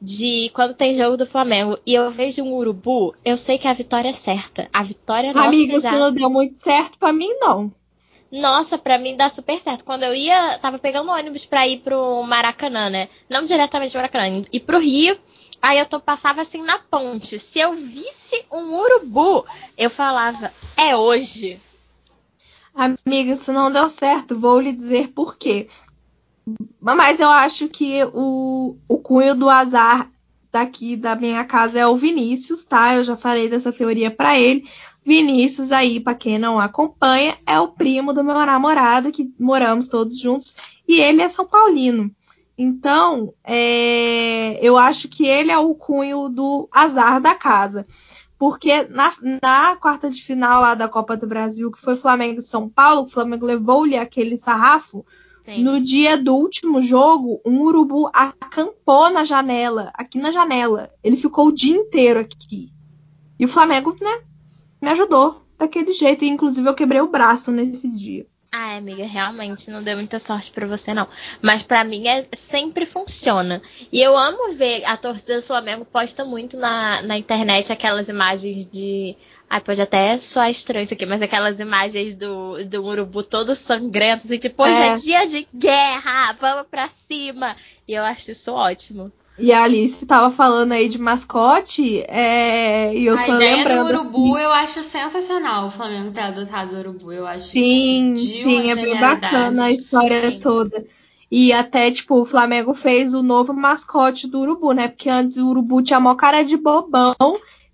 De 0.00 0.50
quando 0.54 0.74
tem 0.74 0.94
jogo 0.94 1.16
do 1.16 1.26
Flamengo 1.26 1.76
e 1.84 1.94
eu 1.94 2.08
vejo 2.10 2.42
um 2.42 2.54
urubu, 2.54 3.14
eu 3.24 3.36
sei 3.36 3.58
que 3.58 3.66
a 3.66 3.72
vitória 3.72 4.10
é 4.10 4.12
certa. 4.12 4.68
A 4.72 4.82
vitória 4.82 5.32
nossa 5.32 5.48
Amigo, 5.48 5.80
já... 5.80 5.90
isso 5.90 5.98
não 5.98 6.12
deu 6.12 6.30
muito 6.30 6.62
certo 6.62 6.98
para 6.98 7.12
mim, 7.12 7.30
não. 7.40 7.72
Nossa, 8.30 8.76
pra 8.76 8.98
mim 8.98 9.16
dá 9.16 9.28
super 9.30 9.58
certo. 9.58 9.84
Quando 9.84 10.02
eu 10.02 10.14
ia, 10.14 10.58
tava 10.58 10.78
pegando 10.78 11.10
ônibus 11.10 11.46
pra 11.46 11.66
ir 11.66 11.78
pro 11.78 12.22
Maracanã, 12.24 12.90
né? 12.90 13.08
Não 13.28 13.42
diretamente 13.42 13.90
pro 13.90 14.00
Maracanã, 14.00 14.44
ir 14.52 14.60
pro 14.60 14.78
Rio. 14.78 15.18
Aí 15.60 15.78
eu 15.78 15.86
tô, 15.86 16.00
passava 16.00 16.40
assim 16.40 16.62
na 16.62 16.78
ponte. 16.78 17.38
Se 17.38 17.58
eu 17.58 17.74
visse 17.74 18.44
um 18.52 18.78
urubu, 18.78 19.44
eu 19.76 19.90
falava, 19.90 20.52
é 20.76 20.96
hoje. 20.96 21.60
Amiga, 22.74 23.32
isso 23.32 23.52
não 23.52 23.72
deu 23.72 23.88
certo. 23.88 24.38
Vou 24.38 24.60
lhe 24.60 24.72
dizer 24.72 25.08
por 25.08 25.36
quê. 25.36 25.68
Mas 26.80 27.20
eu 27.20 27.28
acho 27.28 27.68
que 27.68 28.04
o, 28.14 28.76
o 28.88 28.98
cunho 28.98 29.34
do 29.34 29.50
azar 29.50 30.10
daqui 30.50 30.96
da 30.96 31.14
minha 31.14 31.44
casa 31.44 31.78
é 31.78 31.86
o 31.86 31.96
Vinícius, 31.96 32.64
tá? 32.64 32.94
Eu 32.94 33.04
já 33.04 33.16
falei 33.16 33.48
dessa 33.48 33.72
teoria 33.72 34.10
para 34.10 34.38
ele. 34.38 34.64
Vinícius 35.04 35.72
aí, 35.72 36.00
para 36.00 36.14
quem 36.14 36.38
não 36.38 36.60
acompanha, 36.60 37.36
é 37.46 37.58
o 37.58 37.68
primo 37.68 38.12
do 38.12 38.22
meu 38.22 38.34
namorado 38.34 39.10
que 39.10 39.32
moramos 39.38 39.88
todos 39.88 40.18
juntos 40.18 40.54
e 40.86 41.00
ele 41.00 41.22
é 41.22 41.28
São 41.28 41.46
Paulino. 41.46 42.14
Então, 42.58 43.32
é, 43.44 44.58
eu 44.60 44.76
acho 44.76 45.08
que 45.08 45.24
ele 45.24 45.52
é 45.52 45.58
o 45.58 45.76
cunho 45.76 46.28
do 46.28 46.68
azar 46.72 47.20
da 47.20 47.32
casa. 47.32 47.86
Porque 48.36 48.82
na, 48.84 49.12
na, 49.40 49.76
quarta 49.76 50.10
de 50.10 50.20
final 50.20 50.60
lá 50.60 50.74
da 50.74 50.88
Copa 50.88 51.16
do 51.16 51.26
Brasil, 51.26 51.70
que 51.70 51.80
foi 51.80 51.96
Flamengo 51.96 52.40
e 52.40 52.42
São 52.42 52.68
Paulo, 52.68 53.02
o 53.02 53.08
Flamengo 53.08 53.46
levou-lhe 53.46 53.96
aquele 53.96 54.36
sarrafo. 54.36 55.06
Sim. 55.42 55.62
No 55.62 55.80
dia 55.80 56.18
do 56.18 56.34
último 56.34 56.82
jogo, 56.82 57.40
um 57.46 57.60
urubu 57.62 58.10
acampou 58.12 59.08
na 59.08 59.24
janela, 59.24 59.92
aqui 59.94 60.18
na 60.18 60.32
janela. 60.32 60.90
Ele 61.02 61.16
ficou 61.16 61.46
o 61.46 61.54
dia 61.54 61.76
inteiro 61.76 62.18
aqui. 62.18 62.72
E 63.38 63.44
o 63.44 63.48
Flamengo, 63.48 63.96
né, 64.00 64.20
me 64.82 64.88
ajudou 64.90 65.42
daquele 65.56 65.92
jeito. 65.92 66.24
E, 66.24 66.28
inclusive, 66.28 66.68
eu 66.68 66.74
quebrei 66.74 67.00
o 67.00 67.08
braço 67.08 67.52
nesse 67.52 67.88
dia. 67.88 68.26
Ah, 68.50 68.76
amiga, 68.76 69.06
realmente 69.06 69.70
não 69.70 69.82
deu 69.82 69.96
muita 69.96 70.18
sorte 70.18 70.50
para 70.50 70.66
você 70.66 70.94
não. 70.94 71.06
Mas 71.42 71.62
para 71.62 71.84
mim 71.84 72.08
é, 72.08 72.26
sempre 72.34 72.86
funciona. 72.86 73.60
E 73.92 74.00
eu 74.00 74.16
amo 74.16 74.54
ver 74.54 74.84
a 74.86 74.96
torcida 74.96 75.36
do 75.36 75.42
Flamengo 75.42 75.84
posta 75.84 76.24
muito 76.24 76.56
na, 76.56 77.02
na 77.02 77.18
internet 77.18 77.72
aquelas 77.72 78.08
imagens 78.08 78.64
de 78.70 79.16
Ai, 79.50 79.62
pode 79.62 79.80
até 79.80 80.18
soar 80.18 80.50
estranho 80.50 80.84
isso 80.84 80.92
aqui, 80.92 81.06
mas 81.06 81.22
aquelas 81.22 81.58
imagens 81.58 82.14
do, 82.14 82.62
do 82.66 82.84
urubu 82.84 83.22
todo 83.22 83.54
sangrento, 83.54 84.26
assim, 84.26 84.36
tipo, 84.36 84.62
hoje 84.62 84.78
é. 84.78 84.88
é 84.88 84.94
dia 84.94 85.26
de 85.26 85.48
guerra, 85.54 86.34
vamos 86.34 86.66
pra 86.70 86.86
cima. 86.88 87.56
E 87.86 87.94
eu 87.94 88.04
acho 88.04 88.30
isso 88.30 88.52
ótimo. 88.52 89.10
E 89.38 89.52
a 89.52 89.62
Alice 89.62 90.04
tava 90.04 90.30
falando 90.30 90.72
aí 90.72 90.88
de 90.88 90.98
mascote, 90.98 92.02
é, 92.08 92.92
e 92.94 93.06
eu 93.06 93.16
a 93.16 93.24
tô 93.24 93.32
lembrando. 93.32 93.92
do 93.92 94.00
urubu 94.00 94.38
eu 94.38 94.50
acho 94.50 94.82
sensacional 94.82 95.68
o 95.68 95.70
Flamengo 95.70 96.10
ter 96.10 96.22
adotado 96.22 96.74
o 96.74 96.78
urubu. 96.80 97.12
Eu 97.12 97.26
acho 97.26 97.48
Sim, 97.48 98.14
sim, 98.16 98.70
é 98.70 98.74
bem 98.74 98.98
bacana 98.98 99.64
a 99.64 99.70
história 99.70 100.30
sim. 100.30 100.40
toda. 100.40 100.84
E 101.30 101.52
até, 101.52 101.90
tipo, 101.90 102.20
o 102.20 102.24
Flamengo 102.24 102.74
fez 102.74 103.14
o 103.14 103.22
novo 103.22 103.52
mascote 103.52 104.26
do 104.26 104.40
urubu, 104.40 104.72
né? 104.72 104.88
Porque 104.88 105.10
antes 105.10 105.36
o 105.36 105.46
urubu 105.46 105.82
tinha 105.82 106.00
mó 106.00 106.14
cara 106.14 106.42
de 106.42 106.56
bobão. 106.56 107.14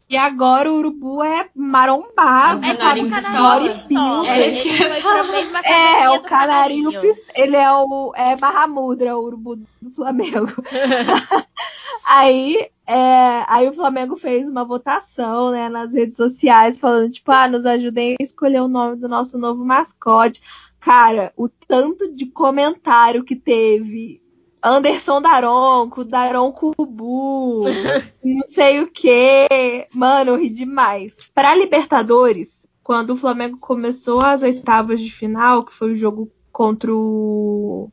E 0.08 0.16
agora 0.16 0.70
o 0.70 0.76
urubu 0.76 1.22
é 1.22 1.48
marombado. 1.54 2.64
É 2.64 2.74
tipo 2.74 3.06
o 3.06 3.10
canarinho 3.10 3.70
pistola. 3.70 4.28
É, 4.28 4.48
ele 4.48 5.00
foi 5.00 5.00
pra 5.00 5.24
mesma 5.24 5.60
é, 5.60 6.10
o 6.10 6.22
canarinho, 6.22 6.90
Ele 7.34 7.56
é 7.56 7.72
o 7.72 8.12
é 8.14 8.36
Mahamudra, 8.36 9.16
o 9.16 9.24
urubu 9.24 9.56
do 9.80 9.90
Flamengo. 9.90 10.52
aí, 12.04 12.68
é, 12.86 13.44
aí 13.48 13.68
o 13.68 13.72
Flamengo 13.72 14.16
fez 14.16 14.46
uma 14.46 14.64
votação 14.64 15.50
né, 15.50 15.70
nas 15.70 15.92
redes 15.94 16.18
sociais 16.18 16.78
falando, 16.78 17.10
tipo, 17.10 17.32
ah, 17.32 17.48
nos 17.48 17.64
ajudem 17.64 18.16
a 18.20 18.22
escolher 18.22 18.60
o 18.60 18.68
nome 18.68 18.96
do 18.96 19.08
nosso 19.08 19.38
novo 19.38 19.64
mascote. 19.64 20.42
Cara, 20.78 21.32
o 21.34 21.48
tanto 21.48 22.12
de 22.12 22.26
comentário 22.26 23.24
que 23.24 23.34
teve 23.34 24.20
Anderson 24.64 25.20
Daronco, 25.20 26.04
Daron 26.04 26.50
Cubu, 26.50 27.64
não 28.24 28.48
sei 28.48 28.80
o 28.80 28.90
que. 28.90 29.86
Mano, 29.92 30.30
eu 30.30 30.38
ri 30.38 30.48
demais. 30.48 31.12
Para 31.34 31.54
Libertadores, 31.54 32.66
quando 32.82 33.10
o 33.10 33.16
Flamengo 33.16 33.58
começou 33.58 34.22
as 34.22 34.42
oitavas 34.42 35.02
de 35.02 35.10
final, 35.10 35.64
que 35.64 35.74
foi 35.74 35.92
o 35.92 35.96
jogo 35.96 36.30
contra 36.50 36.90
o. 36.94 37.90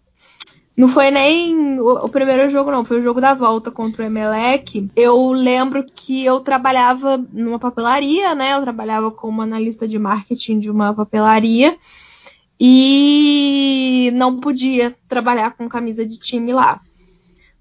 Não 0.77 0.87
foi 0.87 1.11
nem 1.11 1.79
o, 1.81 2.07
primeiro 2.07 2.49
jogo, 2.49 2.71
não, 2.71 2.85
foi 2.85 2.99
o 2.99 3.01
jogo 3.01 3.19
da 3.19 3.33
volta 3.33 3.69
contra 3.69 4.03
o 4.03 4.05
Emelec. 4.05 4.89
Eu 4.95 5.31
lembro 5.31 5.83
que 5.83 6.23
eu 6.23 6.39
trabalhava 6.39 7.17
numa 7.33 7.59
papelaria, 7.59 8.33
né? 8.33 8.53
Eu 8.53 8.61
trabalhava 8.61 9.11
como 9.11 9.41
analista 9.41 9.85
de 9.85 9.99
marketing 9.99 10.59
de 10.59 10.71
uma 10.71 10.93
papelaria 10.93 11.77
e 12.63 14.11
não 14.13 14.39
podia 14.39 14.95
trabalhar 15.09 15.49
com 15.57 15.67
camisa 15.67 16.05
de 16.05 16.19
time 16.19 16.53
lá. 16.53 16.79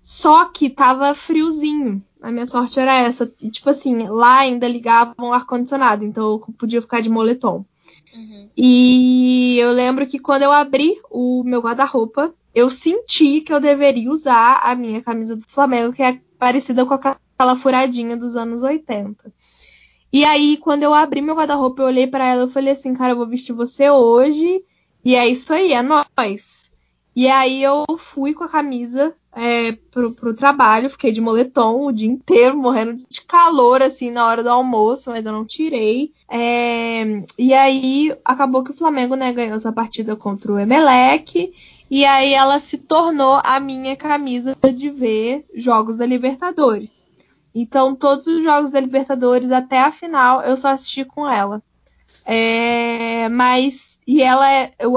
Só 0.03 0.45
que 0.45 0.69
tava 0.69 1.15
friozinho. 1.15 2.05
A 2.21 2.31
minha 2.31 2.47
sorte 2.47 2.79
era 2.79 2.95
essa. 2.99 3.33
E, 3.41 3.51
tipo 3.51 3.71
assim, 3.71 4.07
lá 4.09 4.41
ainda 4.41 4.69
ligavam 4.69 5.15
o 5.31 5.33
ar-condicionado, 5.33 6.05
então 6.05 6.33
eu 6.33 6.55
podia 6.59 6.83
ficar 6.83 7.01
de 7.01 7.09
moletom. 7.09 7.65
Uhum. 8.15 8.51
E 8.55 9.57
eu 9.59 9.73
lembro 9.73 10.07
que 10.07 10.19
quando 10.19 10.43
eu 10.43 10.53
abri 10.53 11.01
o 11.11 11.43
meu 11.45 11.63
guarda-roupa, 11.63 12.35
eu 12.55 12.71
senti 12.71 13.41
que 13.41 13.55
eu 13.55 13.61
deveria 13.61 14.11
usar 14.11 14.61
a 14.63 14.75
minha 14.75 15.01
camisa 15.01 15.35
do 15.35 15.47
Flamengo, 15.49 15.95
que 15.95 16.03
é 16.03 16.21
parecida 16.39 16.85
com 16.85 16.93
aquela 16.93 17.57
furadinha 17.57 18.19
dos 18.19 18.37
anos 18.37 18.63
80. 18.63 19.33
E 20.13 20.27
aí, 20.27 20.59
quando 20.59 20.83
eu 20.83 20.93
abri 20.93 21.23
meu 21.23 21.37
guarda-roupa, 21.37 21.81
eu 21.81 21.87
olhei 21.87 22.07
para 22.07 22.27
ela 22.27 22.45
e 22.45 22.53
falei 22.53 22.75
assim, 22.75 22.93
cara, 22.93 23.13
eu 23.13 23.17
vou 23.17 23.27
vestir 23.27 23.55
você 23.55 23.89
hoje 23.89 24.63
e 25.05 25.17
é 25.17 25.27
isso 25.27 25.53
aí, 25.53 25.73
é 25.73 25.83
nós. 25.83 26.71
E 27.15 27.29
aí 27.29 27.63
eu 27.63 27.85
fui 27.99 28.33
com 28.33 28.45
a 28.45 28.49
camisa 28.49 29.15
é, 29.33 29.73
pro, 29.91 30.15
pro 30.15 30.35
trabalho, 30.35 30.91
fiquei 30.91 31.13
de 31.13 31.21
moletom 31.21 31.87
o 31.87 31.93
dia 31.93 32.09
inteiro, 32.09 32.57
morrendo 32.57 33.05
de 33.09 33.23
calor, 33.23 33.83
assim, 33.83 34.11
na 34.11 34.27
hora 34.27 34.43
do 34.43 34.51
almoço, 34.51 35.11
mas 35.11 35.25
eu 35.27 35.33
não 35.33 35.45
tirei. 35.45 36.13
É, 36.29 37.25
e 37.39 37.53
aí 37.55 38.17
acabou 38.25 38.63
que 38.63 38.71
o 38.71 38.77
Flamengo, 38.77 39.15
né, 39.15 39.33
ganhou 39.33 39.57
essa 39.57 39.73
partida 39.73 40.17
contra 40.17 40.53
o 40.53 40.59
Emelec. 40.59 41.53
E 41.91 42.05
aí 42.05 42.33
ela 42.33 42.59
se 42.61 42.79
tornou 42.79 43.41
a 43.43 43.59
minha 43.59 43.97
camisa 43.97 44.57
de 44.75 44.91
ver 44.91 45.45
jogos 45.55 45.97
da 45.97 46.07
Libertadores. 46.07 47.05
Então, 47.53 47.97
todos 47.97 48.27
os 48.29 48.45
jogos 48.45 48.71
da 48.71 48.79
Libertadores 48.79 49.51
até 49.51 49.81
a 49.81 49.91
final 49.91 50.43
eu 50.43 50.57
só 50.57 50.69
assisti 50.69 51.05
com 51.05 51.29
ela. 51.29 51.61
É, 52.25 53.29
mas 53.29 53.90
e 54.11 54.21
ela 54.25 54.53
é. 54.53 54.73
Eu, 54.77 54.95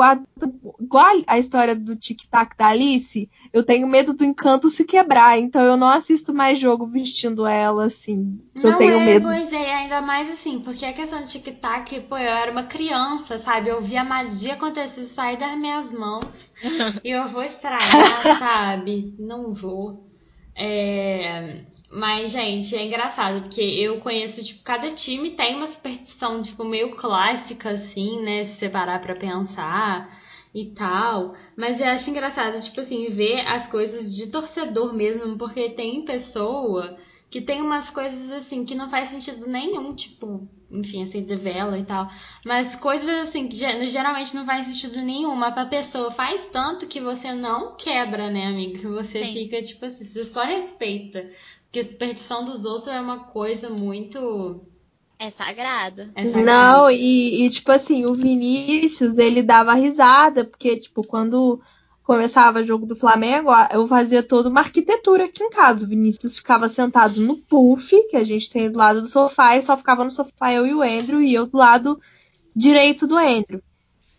igual 0.80 1.06
a 1.28 1.38
história 1.38 1.76
do 1.76 1.96
tic-tac 1.96 2.58
da 2.58 2.70
Alice, 2.70 3.30
eu 3.54 3.62
tenho 3.64 3.88
medo 3.88 4.12
do 4.12 4.24
encanto 4.24 4.72
se 4.72 4.84
quebrar. 4.84 5.38
Então 5.38 5.62
eu 5.62 5.78
não 5.78 5.88
assisto 5.88 6.34
mais 6.34 6.58
jogo 6.58 6.88
vestindo 6.88 7.46
ela, 7.46 7.86
assim. 7.86 8.40
Não 8.56 8.72
eu 8.72 8.78
tenho 8.80 8.94
é, 8.94 9.06
medo. 9.06 9.28
Pois 9.28 9.54
é, 9.54 9.72
ainda 9.76 10.02
mais 10.02 10.32
assim, 10.32 10.60
porque 10.62 10.84
a 10.84 10.94
questão 10.94 11.22
do 11.22 11.28
tic-tac, 11.28 12.02
pô, 12.10 12.18
eu 12.18 12.28
era 12.28 12.52
uma 12.52 12.64
criança, 12.64 13.38
sabe? 13.38 13.70
Eu 13.70 13.84
via 13.84 14.02
a 14.02 14.04
magia 14.04 14.56
acontecer 14.56 15.04
sair 15.04 15.38
das 15.38 15.60
minhas 15.60 15.92
mãos. 15.92 16.52
e 17.06 17.12
eu 17.12 17.28
vou 17.28 17.44
estragar, 17.44 18.40
sabe? 18.40 19.14
Não 19.20 19.54
vou. 19.54 20.12
É... 20.56 21.64
Mas, 21.92 22.32
gente, 22.32 22.76
é 22.76 22.84
engraçado, 22.84 23.44
porque 23.44 23.62
eu 23.62 24.00
conheço, 24.00 24.44
tipo, 24.44 24.64
cada 24.64 24.92
time 24.92 25.32
tem 25.32 25.56
uma 25.56 25.68
superstição, 25.68 26.42
tipo, 26.42 26.64
meio 26.64 26.96
clássica, 26.96 27.72
assim, 27.72 28.20
né? 28.22 28.44
Se 28.44 28.56
separar 28.56 29.00
pra 29.00 29.16
pensar 29.16 30.10
e 30.54 30.74
tal. 30.74 31.36
Mas 31.56 31.80
eu 31.80 31.88
acho 31.88 32.10
engraçado, 32.10 32.62
tipo 32.62 32.82
assim, 32.82 33.10
ver 33.10 33.42
as 33.48 33.68
coisas 33.68 34.16
de 34.16 34.28
torcedor 34.28 34.94
mesmo, 34.94 35.38
porque 35.38 35.70
tem 35.70 36.04
pessoa 36.06 36.98
que 37.30 37.42
tem 37.42 37.62
umas 37.62 37.90
coisas, 37.90 38.32
assim, 38.32 38.64
que 38.64 38.76
não 38.76 38.90
faz 38.90 39.10
sentido 39.10 39.48
nenhum, 39.48 39.96
tipo, 39.96 40.48
enfim, 40.74 41.04
acender 41.04 41.38
vela 41.38 41.78
e 41.78 41.86
tal. 41.86 42.10
Mas 42.44 42.76
coisas 42.76 43.30
assim 43.30 43.48
que 43.48 43.56
geralmente 43.56 44.36
não 44.36 44.46
faz 44.46 44.66
sentido 44.68 44.98
nenhum. 45.02 45.36
Mas 45.36 45.54
pra 45.54 45.66
pessoa 45.66 46.12
faz 46.12 46.48
tanto 46.48 46.88
que 46.88 47.00
você 47.00 47.34
não 47.34 47.76
quebra, 47.76 48.30
né, 48.30 48.48
amiga? 48.48 48.80
Que 48.80 48.88
você 48.88 49.24
Sim. 49.24 49.34
fica, 49.34 49.62
tipo 49.62 49.86
assim, 49.86 50.04
você 50.04 50.26
só 50.26 50.44
respeita. 50.44 51.30
Porque 51.66 51.80
a 51.80 51.86
superstição 51.86 52.44
dos 52.44 52.66
outros 52.66 52.94
é 52.94 53.00
uma 53.00 53.26
coisa 53.26 53.70
muito. 53.70 54.66
É 55.20 55.30
sagrado. 55.30 56.12
É 56.16 56.26
sagrado. 56.26 56.46
Não, 56.46 56.92
e, 56.92 57.46
e, 57.46 57.50
tipo 57.50 57.72
assim, 57.72 58.06
o 58.06 58.14
Vinícius, 58.14 59.18
ele 59.18 59.42
dava 59.42 59.74
risada, 59.74 60.44
porque, 60.44 60.78
tipo, 60.78 61.04
quando 61.04 61.62
começava 62.04 62.60
o 62.60 62.64
jogo 62.64 62.86
do 62.86 62.96
Flamengo, 62.96 63.50
eu 63.72 63.88
fazia 63.88 64.22
toda 64.22 64.50
uma 64.50 64.60
arquitetura 64.60 65.26
aqui 65.26 65.44
em 65.44 65.50
casa. 65.50 65.86
O 65.86 65.88
Vinícius 65.88 66.38
ficava 66.38 66.68
sentado 66.68 67.22
no 67.22 67.38
puff, 67.38 67.96
que 68.10 68.18
a 68.18 68.24
gente 68.24 68.50
tem 68.50 68.70
do 68.70 68.78
lado 68.78 69.02
do 69.02 69.08
sofá, 69.08 69.56
e 69.56 69.62
só 69.62 69.78
ficava 69.78 70.04
no 70.04 70.12
sofá 70.12 70.54
eu 70.54 70.66
e 70.66 70.74
o 70.74 70.82
Andrew, 70.82 71.22
e 71.22 71.34
eu 71.34 71.46
do 71.46 71.58
lado 71.58 72.00
direito 72.56 73.08
do 73.08 73.18
Andrew. 73.18 73.62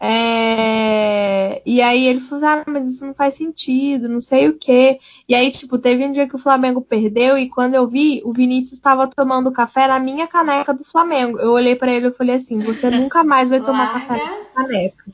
É... 0.00 1.62
E 1.64 1.80
aí 1.80 2.06
ele 2.06 2.20
falou, 2.20 2.46
ah, 2.46 2.64
mas 2.66 2.92
isso 2.92 3.06
não 3.06 3.14
faz 3.14 3.34
sentido, 3.34 4.08
não 4.08 4.20
sei 4.20 4.48
o 4.48 4.58
quê. 4.58 4.98
E 5.28 5.34
aí, 5.34 5.50
tipo, 5.50 5.78
teve 5.78 6.04
um 6.04 6.12
dia 6.12 6.28
que 6.28 6.36
o 6.36 6.38
Flamengo 6.38 6.80
perdeu, 6.80 7.38
e 7.38 7.48
quando 7.48 7.74
eu 7.74 7.86
vi, 7.86 8.22
o 8.24 8.32
Vinícius 8.32 8.74
estava 8.74 9.06
tomando 9.06 9.52
café 9.52 9.86
na 9.86 9.98
minha 9.98 10.26
caneca 10.26 10.72
do 10.74 10.84
Flamengo. 10.84 11.38
Eu 11.38 11.52
olhei 11.52 11.76
para 11.76 11.92
ele 11.92 12.08
e 12.08 12.12
falei 12.12 12.36
assim, 12.36 12.58
você 12.58 12.90
nunca 12.90 13.22
mais 13.22 13.50
vai 13.50 13.60
tomar 13.60 13.92
Larga. 13.92 14.06
café 14.06 14.24
na 14.24 14.44
caneca. 14.54 15.04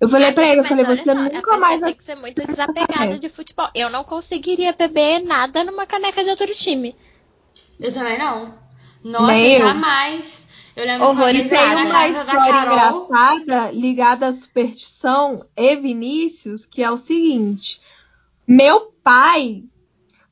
Eu 0.00 0.08
falei 0.08 0.32
pra 0.32 0.46
ele, 0.46 0.60
eu 0.60 0.64
falei, 0.64 0.84
você 0.84 1.02
só, 1.02 1.14
nunca 1.14 1.56
mais 1.58 1.80
tem 1.80 1.94
que 1.94 2.04
ser 2.04 2.14
muito 2.16 2.46
desapegada 2.46 3.18
de 3.18 3.28
futebol. 3.28 3.68
Eu 3.74 3.90
não 3.90 4.04
conseguiria 4.04 4.72
beber 4.72 5.20
nada 5.24 5.64
numa 5.64 5.86
caneca 5.86 6.22
de 6.22 6.30
outro 6.30 6.52
time. 6.54 6.94
Eu 7.80 7.92
também 7.92 8.16
não. 8.16 8.54
Nossa, 9.02 9.26
Nem 9.26 9.58
jamais. 9.58 10.46
Eu 10.76 10.84
lembro 10.84 11.16
que 11.16 11.36
e 11.38 11.48
tem 11.48 11.74
uma 11.74 12.08
história 12.08 12.66
engraçada 12.66 13.70
ligada 13.72 14.28
à 14.28 14.32
superstição 14.32 15.44
e 15.56 15.74
Vinícius, 15.74 16.64
que 16.64 16.84
é 16.84 16.90
o 16.90 16.96
seguinte. 16.96 17.80
Meu 18.46 18.92
pai, 19.02 19.64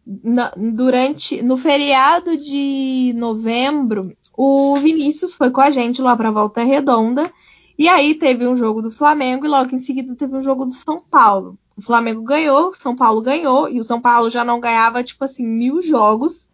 na, 0.07 0.53
durante 0.57 1.43
no 1.43 1.57
feriado 1.57 2.37
de 2.37 3.13
novembro, 3.17 4.17
o 4.37 4.79
Vinícius 4.79 5.35
foi 5.35 5.51
com 5.51 5.61
a 5.61 5.71
gente 5.71 6.01
lá 6.01 6.17
pra 6.17 6.31
Volta 6.31 6.63
Redonda 6.63 7.29
e 7.79 7.89
aí 7.89 8.15
teve 8.15 8.47
um 8.47 8.57
jogo 8.57 8.81
do 8.81 8.91
Flamengo 8.91 9.45
e 9.45 9.49
logo 9.49 9.75
em 9.75 9.79
seguida 9.79 10.15
teve 10.15 10.37
um 10.37 10.43
jogo 10.43 10.65
do 10.65 10.75
São 10.75 11.01
Paulo. 11.01 11.59
O 11.77 11.83
Flamengo 11.83 12.23
ganhou, 12.23 12.75
São 12.75 12.97
Paulo 12.97 13.21
ganhou, 13.21 13.69
e 13.69 13.81
o 13.81 13.85
São 13.85 14.01
Paulo 14.01 14.31
já 14.31 14.45
não 14.45 14.59
ganhava, 14.59 15.05
tipo 15.05 15.25
assim, 15.25 15.47
mil 15.47 15.83
jogos. 15.83 16.49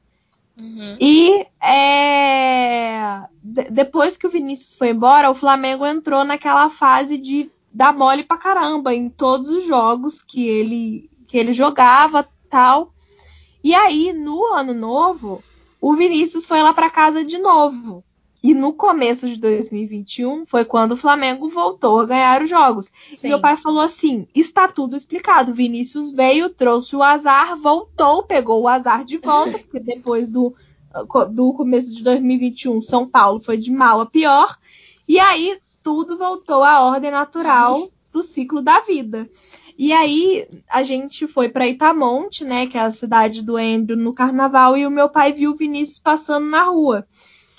Uhum. 0.59 0.97
E 1.01 1.47
é, 1.61 3.23
depois 3.43 4.16
que 4.16 4.27
o 4.27 4.31
Vinícius 4.31 4.75
foi 4.75 4.91
embora, 4.91 5.31
o 5.31 5.35
Flamengo 5.35 5.87
entrou 5.87 6.25
naquela 6.25 6.68
fase 6.68 7.16
de 7.16 7.51
dar 7.73 7.93
mole 7.93 8.25
pra 8.25 8.37
caramba 8.37 8.93
em 8.95 9.09
todos 9.09 9.49
os 9.49 9.64
jogos 9.64 10.20
que 10.20 10.47
ele, 10.47 11.09
que 11.29 11.39
ele 11.39 11.53
jogava 11.53 12.29
tal. 12.51 12.93
E 13.62 13.75
aí, 13.75 14.12
no 14.12 14.45
ano 14.47 14.75
novo, 14.75 15.43
o 15.81 15.95
Vinícius 15.95 16.45
foi 16.45 16.61
lá 16.62 16.75
para 16.75 16.91
casa 16.91 17.25
de 17.25 17.39
novo. 17.39 18.05
E 18.43 18.55
no 18.55 18.72
começo 18.72 19.28
de 19.28 19.36
2021 19.36 20.45
foi 20.47 20.64
quando 20.64 20.93
o 20.93 20.97
Flamengo 20.97 21.49
voltou 21.49 22.01
a 22.01 22.07
ganhar 22.07 22.43
os 22.43 22.51
jogos. 22.51 22.86
Sim. 23.14 23.28
E 23.28 23.28
meu 23.28 23.40
pai 23.40 23.57
falou 23.57 23.80
assim: 23.80 24.26
está 24.34 24.66
tudo 24.66 24.97
explicado. 24.97 25.55
Vinícius 25.55 26.11
veio, 26.12 26.51
trouxe 26.51 26.97
o 26.97 27.03
azar, 27.03 27.57
voltou, 27.57 28.24
pegou 28.24 28.62
o 28.62 28.68
azar 28.68 29.05
de 29.05 29.18
volta, 29.18 29.59
porque 29.59 29.78
depois 29.78 30.28
do, 30.28 30.53
do 31.30 31.53
começo 31.53 31.95
de 31.95 32.03
2021, 32.03 32.80
São 32.80 33.07
Paulo 33.07 33.38
foi 33.38 33.57
de 33.57 33.70
mal 33.70 34.01
a 34.01 34.07
pior. 34.07 34.59
E 35.07 35.20
aí 35.20 35.61
tudo 35.80 36.18
voltou 36.18 36.64
à 36.64 36.80
ordem 36.80 37.12
natural 37.12 37.88
do 38.12 38.24
ciclo 38.24 38.61
da 38.61 38.80
vida. 38.80 39.30
E 39.78 39.93
aí 39.93 40.49
a 40.68 40.82
gente 40.82 41.28
foi 41.28 41.49
para 41.49 41.66
Itamonte, 41.66 42.45
né, 42.45 42.66
que 42.66 42.76
é 42.76 42.80
a 42.80 42.90
cidade 42.90 43.43
do 43.43 43.57
Andrew, 43.57 43.97
no 43.97 44.12
carnaval, 44.12 44.76
e 44.76 44.86
o 44.86 44.90
meu 44.90 45.09
pai 45.09 45.32
viu 45.32 45.53
o 45.53 45.57
Vinícius 45.57 45.99
passando 45.99 46.47
na 46.47 46.64
rua 46.64 47.07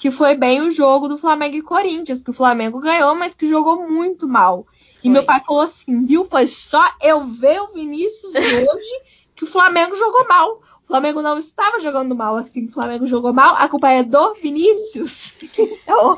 que 0.04 0.12
foi 0.12 0.36
bem 0.36 0.60
o 0.60 0.70
jogo 0.70 1.08
do 1.08 1.18
Flamengo 1.18 1.56
e 1.56 1.62
Corinthians, 1.62 2.22
que 2.22 2.30
o 2.30 2.34
Flamengo 2.34 2.82
ganhou, 2.82 3.16
mas 3.16 3.34
que 3.34 3.48
jogou 3.48 3.88
muito 3.90 4.28
mal. 4.28 4.66
Foi. 4.66 5.00
E 5.02 5.10
meu 5.10 5.24
pai 5.24 5.40
falou 5.40 5.62
assim, 5.62 6.06
viu? 6.06 6.26
Foi 6.26 6.46
só 6.46 6.84
eu 7.02 7.26
ver 7.26 7.62
o 7.62 7.68
Vinícius 7.68 8.34
hoje 8.36 9.02
que 9.34 9.46
o 9.46 9.48
Flamengo 9.48 9.96
jogou 9.96 10.28
mal. 10.28 10.62
O 10.84 10.88
Flamengo 10.88 11.22
não 11.22 11.40
estava 11.40 11.80
jogando 11.80 12.14
mal 12.14 12.36
assim, 12.36 12.66
o 12.66 12.72
Flamengo 12.74 13.08
jogou 13.08 13.32
mal, 13.32 13.56
a 13.56 13.66
culpa 13.70 13.92
é 13.92 14.04
do 14.04 14.34
Vinícius. 14.34 15.36
então, 15.58 16.18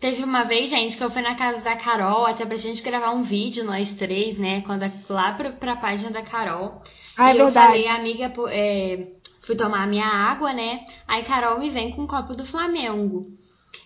Teve 0.00 0.24
uma 0.24 0.44
vez, 0.44 0.70
gente, 0.70 0.96
que 0.96 1.04
eu 1.04 1.10
fui 1.10 1.20
na 1.20 1.34
casa 1.34 1.60
da 1.60 1.76
Carol, 1.76 2.24
até 2.24 2.46
pra 2.46 2.56
gente 2.56 2.82
gravar 2.82 3.10
um 3.10 3.22
vídeo, 3.22 3.62
nós 3.62 3.92
três, 3.92 4.38
né? 4.38 4.62
Quando 4.62 4.90
lá 5.10 5.34
pra, 5.34 5.52
pra 5.52 5.76
página 5.76 6.10
da 6.10 6.22
Carol. 6.22 6.80
Ah, 7.14 7.28
é 7.28 7.34
e 7.34 7.36
verdade. 7.36 7.42
eu 7.42 7.52
falei, 7.52 7.88
amiga, 7.88 8.32
é, 8.48 9.06
fui 9.42 9.56
tomar 9.56 9.86
minha 9.86 10.06
água, 10.06 10.52
né? 10.52 10.86
Aí 11.06 11.22
Carol 11.24 11.58
me 11.58 11.68
vem 11.68 11.90
com 11.90 12.02
um 12.02 12.06
copo 12.06 12.34
do 12.34 12.46
Flamengo. 12.46 13.30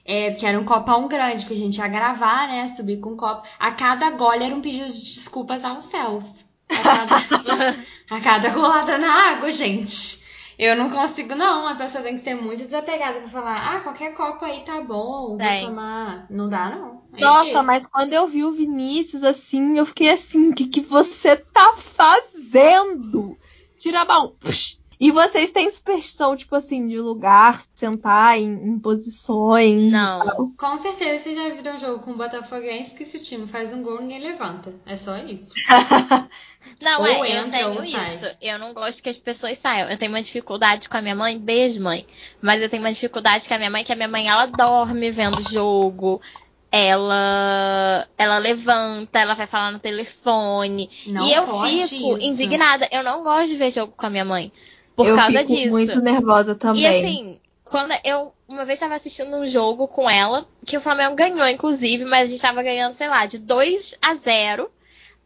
É, 0.04 0.30
porque 0.30 0.46
era 0.46 0.58
um 0.58 0.64
copão 0.64 1.08
grande 1.08 1.46
que 1.46 1.54
a 1.54 1.56
gente 1.56 1.78
ia 1.78 1.88
gravar, 1.88 2.46
né? 2.46 2.72
Subir 2.76 3.00
com 3.00 3.10
um 3.10 3.16
copo. 3.16 3.46
A 3.58 3.72
cada 3.72 4.10
gole 4.10 4.44
era 4.44 4.54
um 4.54 4.60
pedido 4.60 4.86
de 4.86 5.14
desculpas 5.14 5.64
aos 5.64 5.84
céus. 5.84 6.46
A 6.68 6.82
cada, 6.82 7.76
a 8.10 8.20
cada 8.20 8.48
golada 8.50 8.98
na 8.98 9.32
água, 9.32 9.50
gente. 9.50 10.24
Eu 10.58 10.76
não 10.76 10.90
consigo, 10.90 11.34
não. 11.34 11.66
A 11.66 11.74
pessoa 11.74 12.02
tem 12.02 12.16
que 12.16 12.24
ser 12.24 12.34
muito 12.34 12.62
desapegada 12.62 13.20
pra 13.20 13.28
falar, 13.28 13.76
ah, 13.76 13.80
qualquer 13.80 14.14
copo 14.14 14.44
aí 14.44 14.60
tá 14.60 14.80
bom, 14.80 15.36
vou 15.36 15.60
tomar. 15.60 16.26
Não 16.30 16.48
dá, 16.48 16.70
não. 16.70 17.02
Aí 17.12 17.20
Nossa, 17.20 17.62
mas 17.62 17.86
quando 17.86 18.12
eu 18.12 18.26
vi 18.26 18.44
o 18.44 18.52
Vinícius 18.52 19.22
assim, 19.22 19.76
eu 19.76 19.86
fiquei 19.86 20.10
assim, 20.10 20.50
o 20.50 20.54
que, 20.54 20.66
que 20.66 20.80
você 20.80 21.36
tá 21.36 21.74
fazendo? 21.76 23.36
Tira 23.78 24.00
a 24.00 24.04
mão. 24.04 24.34
Puxa 24.40 24.85
e 24.98 25.10
vocês 25.10 25.52
têm 25.52 25.70
superstição, 25.70 26.34
tipo 26.36 26.56
assim, 26.56 26.88
de 26.88 26.98
lugar, 26.98 27.62
sentar 27.74 28.38
em, 28.38 28.50
em 28.50 28.78
posições? 28.78 29.92
Não. 29.92 30.52
Com 30.56 30.78
certeza 30.78 31.22
vocês 31.22 31.36
já 31.36 31.48
viram 31.50 31.74
um 31.74 31.78
jogo 31.78 32.02
com 32.02 32.12
o 32.12 32.16
Botafoguense 32.16 32.94
que 32.94 33.04
se 33.04 33.18
o 33.18 33.22
time 33.22 33.46
faz 33.46 33.72
um 33.72 33.82
gol, 33.82 34.00
ninguém 34.00 34.20
levanta. 34.20 34.72
É 34.86 34.96
só 34.96 35.18
isso. 35.18 35.50
não, 36.80 37.00
ou 37.00 37.24
é, 37.24 37.40
eu 37.40 37.50
tenho 37.50 37.84
isso. 37.84 38.20
Sai. 38.20 38.36
Eu 38.40 38.58
não 38.58 38.72
gosto 38.72 39.02
que 39.02 39.10
as 39.10 39.18
pessoas 39.18 39.58
saiam. 39.58 39.90
Eu 39.90 39.98
tenho 39.98 40.12
uma 40.12 40.22
dificuldade 40.22 40.88
com 40.88 40.96
a 40.96 41.02
minha 41.02 41.14
mãe, 41.14 41.38
beijo, 41.38 41.82
mãe. 41.82 42.06
Mas 42.40 42.62
eu 42.62 42.68
tenho 42.70 42.82
uma 42.82 42.92
dificuldade 42.92 43.46
com 43.46 43.54
a 43.54 43.58
minha 43.58 43.70
mãe, 43.70 43.84
que 43.84 43.92
a 43.92 43.96
minha 43.96 44.08
mãe, 44.08 44.28
ela 44.28 44.46
dorme 44.46 45.10
vendo 45.10 45.42
jogo 45.50 46.20
ela 46.68 48.06
ela 48.18 48.38
levanta, 48.38 49.18
ela 49.18 49.34
vai 49.34 49.46
falar 49.46 49.72
no 49.72 49.78
telefone. 49.78 50.90
Não 51.06 51.26
e 51.26 51.32
eu 51.32 51.46
fico 51.46 51.66
isso. 51.66 52.18
indignada. 52.18 52.88
Eu 52.90 53.02
não 53.02 53.22
gosto 53.22 53.48
de 53.48 53.56
ver 53.56 53.70
jogo 53.70 53.94
com 53.96 54.04
a 54.04 54.10
minha 54.10 54.24
mãe 54.24 54.52
por 54.96 55.06
eu 55.06 55.14
causa 55.14 55.40
fico 55.40 55.54
disso. 55.54 55.70
muito 55.70 56.00
nervosa 56.00 56.54
também. 56.54 56.82
E 56.82 56.86
assim, 56.86 57.40
quando 57.64 57.92
eu 58.04 58.32
uma 58.48 58.64
vez 58.64 58.76
estava 58.76 58.94
assistindo 58.94 59.36
um 59.36 59.46
jogo 59.46 59.88
com 59.88 60.08
ela, 60.08 60.46
que 60.64 60.76
o 60.76 60.80
Flamengo 60.80 61.16
ganhou, 61.16 61.46
inclusive, 61.48 62.04
mas 62.04 62.22
a 62.22 62.26
gente 62.26 62.36
estava 62.36 62.62
ganhando, 62.62 62.92
sei 62.92 63.08
lá, 63.08 63.26
de 63.26 63.38
2 63.38 63.98
a 64.00 64.14
0. 64.14 64.70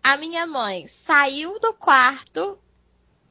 A 0.03 0.16
minha 0.16 0.47
mãe 0.47 0.89
saiu 0.89 1.59
do 1.61 1.75
quarto, 1.75 2.59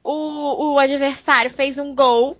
o, 0.04 0.74
o 0.74 0.80
adversário 0.80 1.50
fez 1.50 1.80
um 1.80 1.96
gol, 1.96 2.38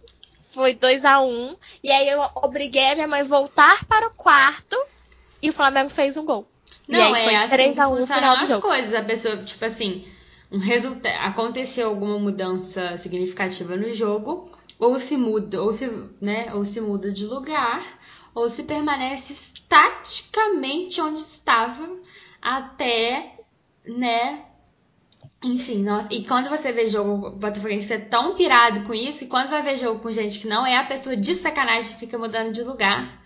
foi 0.52 0.76
2 0.76 1.04
a 1.06 1.20
1 1.22 1.56
e 1.84 1.92
aí 1.92 2.08
eu 2.08 2.22
obriguei 2.36 2.92
a 2.92 2.96
minha 2.96 3.08
mãe 3.08 3.22
a 3.22 3.24
voltar 3.24 3.84
para 3.86 4.08
o 4.08 4.12
quarto 4.12 4.78
e 5.42 5.50
o 5.50 5.54
Flamengo 5.54 5.90
fez 5.90 6.16
um 6.16 6.26
gol. 6.26 6.48
Não, 6.88 7.00
e 7.00 7.02
aí 7.02 7.24
foi 7.24 7.34
é 7.34 7.38
assim 7.38 7.50
3 7.50 7.80
a 7.80 7.88
1 7.88 8.00
no 8.00 8.08
final 8.08 8.38
do 8.38 8.46
jogo. 8.46 8.62
coisas, 8.62 8.94
a 8.94 9.04
pessoa, 9.04 9.44
tipo 9.44 9.66
assim, 9.66 10.06
um 10.52 10.60
aconteceu 11.22 11.88
alguma 11.88 12.18
mudança 12.18 12.98
significativa 12.98 13.76
no 13.76 13.94
jogo, 13.94 14.50
ou 14.80 15.00
se 15.00 15.16
muda, 15.16 15.62
ou 15.62 15.72
se, 15.72 15.88
né, 16.20 16.54
ou 16.54 16.66
se 16.66 16.82
muda 16.82 17.12
de 17.12 17.26
lugar, 17.26 17.84
ou 18.34 18.50
se 18.50 18.64
permanece 18.64 19.34
estaticamente 19.34 21.00
onde 21.02 21.20
estava 21.20 21.88
até, 22.42 23.36
né, 23.86 24.46
enfim, 25.44 25.84
nossa, 25.84 26.14
e 26.14 26.26
quando 26.26 26.50
você 26.50 26.72
vê 26.72 26.88
jogo 26.88 27.32
Botafoguense 27.38 27.94
é 27.94 28.00
tão 28.00 28.36
pirado 28.36 28.84
com 28.86 28.94
isso, 28.94 29.24
e 29.24 29.28
quando 29.28 29.50
vai 29.50 29.62
ver 29.62 29.78
jogo 29.78 30.02
com 30.02 30.12
gente 30.12 30.40
que 30.40 30.48
não 30.48 30.66
é 30.66 30.78
a 30.78 30.86
pessoa 30.86 31.16
de 31.16 31.36
sacanagem 31.36 31.98
fica 31.98 32.18
mudando 32.18 32.52
de 32.52 32.64
lugar 32.64 33.19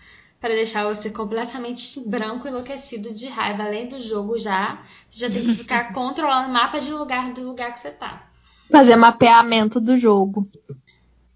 para 0.44 0.56
deixar 0.56 0.94
você 0.94 1.08
completamente 1.08 2.06
branco, 2.06 2.46
enlouquecido 2.46 3.14
de 3.14 3.26
raiva. 3.28 3.62
Além 3.62 3.88
do 3.88 3.98
jogo 3.98 4.38
já, 4.38 4.82
você 5.08 5.26
já 5.26 5.34
tem 5.34 5.42
que 5.42 5.54
ficar 5.54 5.90
controlando 5.94 6.50
o 6.50 6.52
mapa 6.52 6.78
de 6.80 6.92
lugar 6.92 7.32
do 7.32 7.40
lugar 7.40 7.72
que 7.72 7.80
você 7.80 7.90
tá. 7.90 8.28
Fazer 8.70 8.94
mapeamento 8.94 9.80
do 9.80 9.96
jogo. 9.96 10.46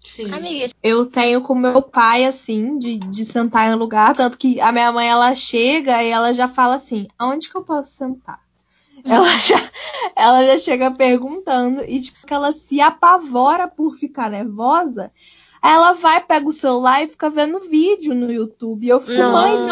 Sim. 0.05 0.31
Amiga. 0.31 0.71
Eu 0.83 1.07
tenho 1.07 1.41
com 1.41 1.55
meu 1.55 1.81
pai, 1.81 2.23
assim, 2.23 2.77
de, 2.77 2.99
de 2.99 3.25
sentar 3.25 3.67
em 3.67 3.73
um 3.73 3.79
lugar, 3.79 4.15
tanto 4.15 4.37
que 4.37 4.61
a 4.61 4.71
minha 4.71 4.91
mãe, 4.91 5.09
ela 5.09 5.33
chega 5.33 6.03
e 6.03 6.09
ela 6.11 6.31
já 6.31 6.47
fala 6.47 6.75
assim, 6.75 7.07
aonde 7.17 7.49
que 7.49 7.57
eu 7.57 7.63
posso 7.63 7.89
sentar? 7.89 8.39
Ela 9.03 9.39
já, 9.39 9.71
ela 10.15 10.45
já 10.45 10.59
chega 10.59 10.91
perguntando 10.91 11.83
e, 11.83 11.99
tipo, 11.99 12.17
ela 12.29 12.53
se 12.53 12.79
apavora 12.79 13.67
por 13.67 13.97
ficar 13.97 14.29
nervosa 14.29 15.11
Aí 15.61 15.73
ela 15.73 15.93
vai, 15.93 16.21
pega 16.21 16.47
o 16.47 16.53
celular 16.53 17.03
e 17.03 17.07
fica 17.07 17.29
vendo 17.29 17.59
vídeo 17.59 18.15
no 18.15 18.31
YouTube. 18.31 18.85
E 18.85 18.89
eu 18.89 19.01
fico, 19.01 19.17
Nossa 19.17 19.47
mãe, 19.47 19.67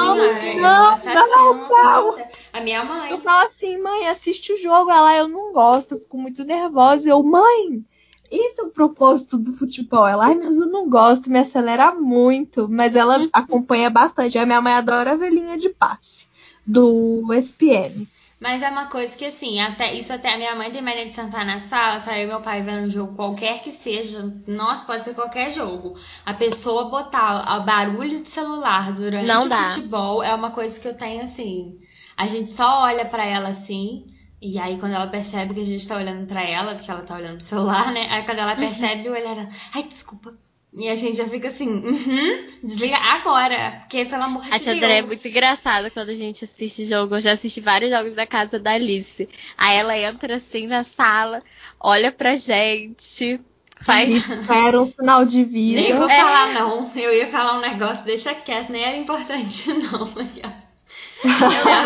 não, 0.60 0.98
Senhora, 0.98 1.20
eu 1.20 1.28
não, 1.30 1.70
não, 1.70 2.18
não. 2.18 2.26
A 2.52 2.62
minha 2.62 2.84
mãe. 2.84 3.12
Eu 3.12 3.18
falo 3.20 3.46
assim, 3.46 3.78
mãe, 3.78 4.08
assiste 4.08 4.52
o 4.52 4.58
jogo. 4.58 4.92
Ela, 4.92 5.18
eu 5.18 5.28
não 5.28 5.54
gosto, 5.54 5.94
eu 5.94 6.00
fico 6.00 6.18
muito 6.18 6.44
nervosa. 6.44 7.10
Eu, 7.10 7.24
mãe, 7.24 7.82
esse 8.30 8.60
é 8.60 8.64
o 8.64 8.70
propósito 8.70 9.38
do 9.38 9.54
futebol. 9.54 10.06
Ela, 10.06 10.26
ai, 10.26 10.36
mas 10.36 10.58
eu 10.58 10.68
não 10.68 10.90
gosto, 10.90 11.30
me 11.30 11.40
acelera 11.40 11.94
muito. 11.96 12.68
Mas 12.70 12.96
ela 12.96 13.28
acompanha 13.32 13.90
bastante. 13.90 14.38
A 14.38 14.46
minha 14.46 14.62
mãe 14.62 14.74
adora 14.74 15.12
a 15.12 15.16
velhinha 15.16 15.58
de 15.58 15.70
passe 15.70 16.28
do 16.66 17.34
SPM. 17.34 18.08
Mas 18.40 18.62
é 18.62 18.70
uma 18.70 18.86
coisa 18.86 19.16
que, 19.18 19.26
assim, 19.26 19.60
até 19.60 19.94
isso 19.96 20.14
até 20.14 20.34
a 20.34 20.38
minha 20.38 20.56
mãe 20.56 20.70
tem 20.72 20.82
mania 20.82 21.06
de 21.06 21.12
sentar 21.12 21.44
na 21.44 21.60
sala, 21.60 22.00
tá 22.02 22.18
eu 22.18 22.26
e 22.26 22.28
meu 22.28 22.42
pai 22.42 22.62
vendo 22.62 22.86
um 22.86 22.90
jogo 22.90 23.16
qualquer 23.16 23.64
que 23.64 23.72
seja, 23.72 24.32
nossa, 24.46 24.86
pode 24.86 25.04
ser 25.04 25.16
qualquer 25.16 25.50
jogo. 25.52 25.98
A 26.24 26.36
pessoa 26.36 26.90
botar 26.90 27.60
o 27.60 27.66
barulho 27.66 28.22
de 28.22 28.30
celular 28.30 28.94
durante 28.94 29.26
Não 29.26 29.46
o 29.46 29.50
dá. 29.50 29.72
futebol 29.72 30.24
é 30.24 30.36
uma 30.36 30.52
coisa 30.52 30.80
que 30.80 30.88
eu 30.88 30.96
tenho, 30.96 31.24
assim. 31.24 31.80
A 32.16 32.28
gente 32.28 32.52
só 32.52 32.84
olha 32.84 33.06
pra 33.06 33.26
ela 33.26 33.50
assim, 33.50 34.06
e 34.40 34.60
aí 34.60 34.78
quando 34.80 34.94
ela 34.94 35.08
percebe 35.08 35.56
que 35.56 35.62
a 35.62 35.66
gente 35.66 35.88
tá 35.88 35.98
olhando 35.98 36.28
pra 36.28 36.44
ela, 36.44 36.76
porque 36.76 36.92
ela 36.92 37.02
tá 37.02 37.16
olhando 37.16 37.38
pro 37.38 37.46
celular, 37.46 37.92
né? 37.92 38.08
Aí 38.10 38.24
quando 38.24 38.40
ela 38.40 38.56
percebe 38.56 39.10
o 39.10 39.14
olhar, 39.14 39.50
ai, 39.74 39.84
desculpa. 39.84 40.34
E 40.74 40.90
a 40.90 40.96
gente 40.96 41.16
já 41.18 41.28
fica 41.28 41.48
assim, 41.48 41.68
uhum, 41.68 42.46
desliga 42.62 42.98
agora, 42.98 43.78
porque 43.80 44.06
pelo 44.06 44.24
amor 44.24 44.44
de 44.44 44.52
Acho 44.52 44.70
a 44.70 44.74
Deus. 44.74 44.84
André 44.84 45.02
muito 45.02 45.28
engraçada 45.28 45.90
quando 45.90 46.10
a 46.10 46.14
gente 46.14 46.44
assiste 46.44 46.86
jogo. 46.86 47.16
Eu 47.16 47.22
já 47.22 47.32
assisti 47.32 47.62
vários 47.62 47.90
jogos 47.92 48.16
da 48.16 48.28
casa 48.28 48.60
da 48.60 48.72
Alice. 48.74 49.28
Aí 49.58 49.78
ela 49.78 49.98
entra 49.98 50.36
assim 50.36 50.68
na 50.68 50.84
sala, 50.84 51.42
olha 51.80 52.12
pra 52.12 52.36
gente, 52.36 53.40
faz. 53.82 54.24
Era 54.50 54.80
um 54.80 54.86
sinal 54.86 55.26
de 55.26 55.44
vida. 55.44 55.82
Nem 55.82 55.96
vou 55.98 56.10
É. 56.10 56.16
falar 56.20 56.54
não. 56.54 56.92
Eu 56.96 57.14
ia 57.16 57.32
falar 57.32 57.58
um 57.58 57.62
negócio, 57.62 58.04
deixa 58.04 58.36
quieto, 58.36 58.70
nem 58.70 58.84
era 58.84 58.98
importante 58.98 59.72
não. 59.74 60.06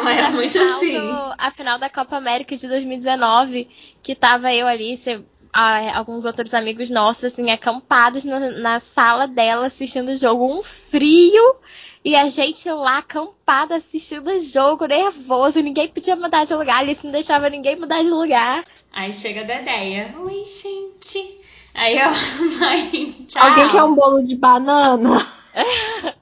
Mãe 0.03 0.17
é 0.19 0.29
muito 0.31 0.57
assim. 0.59 0.91
do- 0.91 1.35
a 1.37 1.51
final 1.51 1.77
da 1.79 1.89
Copa 1.89 2.17
América 2.17 2.55
de 2.57 2.67
2019, 2.67 3.69
que 4.03 4.15
tava 4.15 4.53
eu 4.53 4.67
ali, 4.67 4.97
cê- 4.97 5.21
ah, 5.53 5.97
alguns 5.97 6.25
outros 6.25 6.53
amigos 6.53 6.89
nossos, 6.89 7.25
assim, 7.25 7.49
acampados 7.51 8.23
na, 8.23 8.39
na 8.39 8.79
sala 8.79 9.27
dela 9.27 9.65
assistindo 9.67 10.09
o 10.09 10.15
jogo, 10.15 10.45
um 10.45 10.63
frio, 10.63 11.55
e 12.03 12.15
a 12.15 12.27
gente 12.27 12.69
lá 12.69 12.99
acampada 12.99 13.75
assistindo 13.75 14.29
o 14.29 14.39
jogo, 14.39 14.85
nervoso, 14.85 15.59
ninguém 15.61 15.87
podia 15.87 16.15
mudar 16.15 16.45
de 16.45 16.53
lugar, 16.53 16.79
Alice 16.79 17.03
não 17.03 17.11
deixava 17.11 17.49
ninguém 17.49 17.75
mudar 17.75 18.01
de 18.01 18.09
lugar. 18.09 18.65
Aí 18.91 19.13
chega 19.13 19.41
a 19.41 19.43
Dedéia. 19.43 20.15
Oi, 20.19 20.43
gente. 20.45 21.39
Aí 21.73 21.97
eu, 21.97 22.09
mãe, 22.59 23.25
tchau. 23.27 23.43
Alguém 23.43 23.69
quer 23.69 23.83
um 23.83 23.95
bolo 23.95 24.23
de 24.23 24.35
banana? 24.35 25.25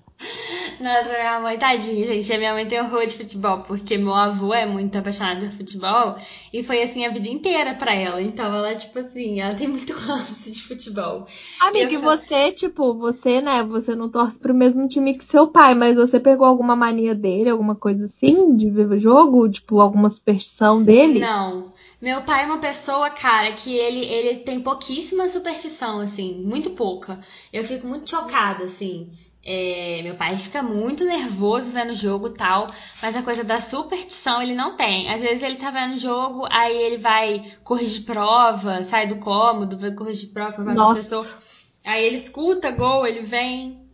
Nossa, 0.79 1.09
minha 1.09 1.39
mãe, 1.41 1.57
tadinha, 1.59 2.05
gente. 2.05 2.31
A 2.31 2.37
minha 2.37 2.53
mãe 2.53 2.65
tem 2.65 2.79
horror 2.79 3.05
de 3.05 3.17
futebol, 3.17 3.63
porque 3.63 3.97
meu 3.97 4.13
avô 4.13 4.53
é 4.53 4.65
muito 4.65 4.97
apaixonado 4.97 5.41
por 5.47 5.57
futebol. 5.57 6.15
E 6.53 6.63
foi 6.63 6.81
assim 6.81 7.05
a 7.05 7.09
vida 7.11 7.27
inteira 7.27 7.75
pra 7.75 7.93
ela. 7.93 8.21
Então 8.21 8.45
ela, 8.45 8.73
tipo 8.75 8.97
assim, 8.97 9.41
ela 9.41 9.55
tem 9.55 9.67
muito 9.67 9.91
ranço 9.93 10.49
de 10.49 10.61
futebol. 10.61 11.27
Amiga, 11.59 11.91
e 11.91 11.95
Eu- 11.95 12.01
você, 12.01 12.51
tipo, 12.53 12.93
você, 12.93 13.41
né? 13.41 13.61
Você 13.63 13.93
não 13.93 14.09
torce 14.09 14.39
pro 14.39 14.53
mesmo 14.53 14.87
time 14.87 15.17
que 15.17 15.25
seu 15.25 15.47
pai, 15.47 15.75
mas 15.75 15.95
você 15.97 16.17
pegou 16.17 16.47
alguma 16.47 16.75
mania 16.77 17.13
dele, 17.13 17.49
alguma 17.49 17.75
coisa 17.75 18.05
assim, 18.05 18.55
de 18.55 18.69
ver 18.69 18.87
o 18.89 18.97
jogo? 18.97 19.49
Tipo, 19.49 19.81
alguma 19.81 20.09
superstição 20.09 20.81
dele? 20.81 21.19
Não. 21.19 21.71
Meu 22.01 22.21
pai 22.23 22.43
é 22.43 22.45
uma 22.45 22.59
pessoa, 22.59 23.09
cara, 23.09 23.51
que 23.51 23.75
ele, 23.75 24.05
ele 24.05 24.39
tem 24.39 24.61
pouquíssima 24.61 25.27
superstição, 25.27 25.99
assim, 25.99 26.41
muito 26.45 26.69
pouca. 26.69 27.19
Eu 27.51 27.65
fico 27.65 27.85
muito 27.85 28.09
chocada, 28.09 28.63
assim. 28.63 29.09
É, 29.51 30.01
meu 30.03 30.13
pai 30.13 30.37
fica 30.37 30.61
muito 30.61 31.03
nervoso 31.03 31.71
vendo 31.71 31.89
o 31.89 31.95
jogo 31.95 32.27
e 32.27 32.33
tal, 32.35 32.67
mas 33.01 33.15
a 33.15 33.23
coisa 33.23 33.43
da 33.43 33.59
superstição 33.59 34.39
ele 34.39 34.53
não 34.53 34.77
tem. 34.77 35.11
Às 35.11 35.19
vezes 35.19 35.41
ele 35.41 35.55
tá 35.55 35.71
vendo 35.71 35.95
o 35.95 35.97
jogo, 35.97 36.47
aí 36.51 36.77
ele 36.77 36.97
vai 36.97 37.51
corrigir 37.63 38.03
prova, 38.03 38.83
sai 38.83 39.07
do 39.07 39.15
cômodo, 39.15 39.75
vai 39.75 39.91
corrigir 39.95 40.31
prova, 40.33 40.63
vai 40.63 40.75
pro 40.75 40.83
Nossa. 40.83 41.09
professor. 41.09 41.43
Aí 41.83 42.05
ele 42.05 42.17
escuta 42.17 42.69
gol, 42.69 43.07
ele 43.07 43.21
vem. 43.21 43.89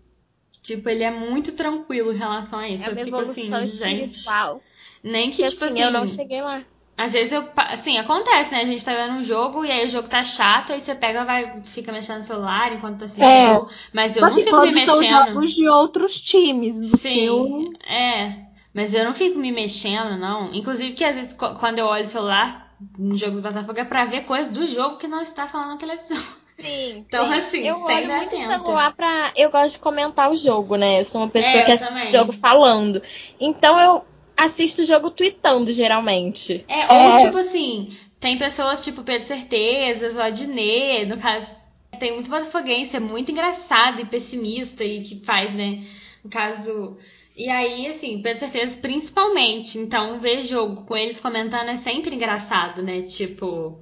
Tipo, 0.61 0.89
ele 0.89 1.03
é 1.03 1.11
muito 1.11 1.53
tranquilo 1.53 2.11
em 2.11 2.17
relação 2.17 2.59
a 2.59 2.67
isso. 2.67 2.89
É 2.89 2.91
eu 2.91 2.97
fico 2.97 3.15
assim, 3.15 3.47
gente. 3.47 4.09
espiritual. 4.09 4.61
Nem 5.01 5.31
que, 5.31 5.37
Que 5.37 5.49
tipo 5.49 5.63
assim, 5.63 5.75
assim. 5.75 5.83
eu 5.83 5.91
não 5.91 6.05
cheguei 6.05 6.41
lá. 6.41 6.65
Às 6.97 7.11
vezes 7.11 7.33
eu, 7.33 7.43
assim, 7.57 7.97
acontece, 7.97 8.53
né? 8.53 8.61
A 8.61 8.65
gente 8.65 8.83
tá 8.85 8.93
vendo 8.95 9.15
um 9.15 9.23
jogo 9.23 9.65
e 9.65 9.71
aí 9.71 9.85
o 9.85 9.89
jogo 9.89 10.07
tá 10.07 10.23
chato, 10.23 10.71
aí 10.71 10.79
você 10.79 10.95
pega, 10.95 11.25
vai, 11.25 11.61
fica 11.63 11.91
mexendo 11.91 12.19
no 12.19 12.23
celular 12.23 12.71
enquanto 12.71 12.99
tá 12.99 13.05
assistindo. 13.05 13.25
É. 13.25 13.57
o. 13.57 13.67
Mas 13.93 14.15
eu 14.15 14.21
Mas, 14.21 14.31
não 14.33 14.41
assim, 14.41 14.43
fico 14.43 14.55
me 14.61 14.61
quando 14.73 14.79
são 14.85 14.99
mexendo. 14.99 15.25
jogos 15.25 15.53
de 15.53 15.67
outros 15.67 16.21
times, 16.21 16.79
do 16.79 16.97
Sim, 16.97 17.25
seu. 17.25 17.73
é. 17.85 18.45
Mas 18.73 18.93
eu 18.93 19.03
não 19.05 19.13
fico 19.13 19.37
me 19.37 19.51
mexendo, 19.51 20.17
não. 20.17 20.53
Inclusive 20.53 20.93
que 20.93 21.03
às 21.03 21.15
vezes 21.15 21.33
quando 21.33 21.79
eu 21.79 21.85
olho 21.85 22.05
o 22.05 22.09
celular 22.09 22.73
no 22.97 23.17
jogo 23.17 23.37
do 23.37 23.41
Botafogo 23.41 23.79
é 23.79 23.85
pra 23.85 24.05
ver 24.05 24.21
coisas 24.25 24.51
do 24.51 24.65
jogo 24.67 24.97
que 24.97 25.07
não 25.07 25.21
está 25.21 25.47
falando 25.47 25.71
na 25.71 25.77
televisão. 25.77 26.17
Sim, 26.59 27.03
Então, 27.07 27.25
sim. 27.27 27.33
assim, 27.33 27.57
eu 27.67 27.81
olho 27.81 28.07
muito 28.07 28.33
o 28.35 28.39
atenta. 28.39 28.53
celular 28.63 28.93
pra. 28.93 29.31
Eu 29.35 29.49
gosto 29.51 29.73
de 29.73 29.79
comentar 29.79 30.31
o 30.31 30.35
jogo, 30.35 30.77
né? 30.77 31.01
Eu 31.01 31.05
sou 31.05 31.19
uma 31.21 31.29
pessoa 31.29 31.61
É, 31.61 31.65
que 31.65 31.71
assiste 31.73 31.89
também. 31.93 32.07
jogo 32.07 32.31
falando. 32.31 33.01
Então 33.39 33.77
eu 33.79 34.05
assisto 34.35 34.81
o 34.81 34.85
jogo 34.85 35.11
tweetando, 35.11 35.71
geralmente. 35.71 36.63
É, 36.67 36.93
ou 36.93 37.17
É. 37.17 37.25
tipo 37.25 37.37
assim, 37.37 37.95
tem 38.19 38.37
pessoas 38.37 38.83
tipo 38.83 39.03
Pedro 39.03 39.27
Certezas, 39.27 40.15
o 40.15 40.21
Adnet, 40.21 41.05
no 41.05 41.17
caso, 41.17 41.51
tem 41.99 42.13
muito 42.13 42.29
botafoguense, 42.29 42.95
é 42.95 42.99
muito 42.99 43.31
engraçado 43.31 44.01
e 44.01 44.05
pessimista 44.05 44.83
e 44.83 45.01
que 45.01 45.19
faz, 45.25 45.53
né, 45.53 45.83
no 46.23 46.29
caso... 46.29 46.97
E 47.37 47.49
aí, 47.49 47.87
assim, 47.87 48.21
Pedro 48.21 48.39
Certezas 48.39 48.77
principalmente, 48.77 49.77
então 49.77 50.19
ver 50.19 50.41
jogo 50.41 50.85
com 50.85 50.95
eles 50.95 51.19
comentando 51.19 51.69
é 51.69 51.77
sempre 51.77 52.15
engraçado, 52.15 52.81
né, 52.81 53.01
tipo... 53.01 53.79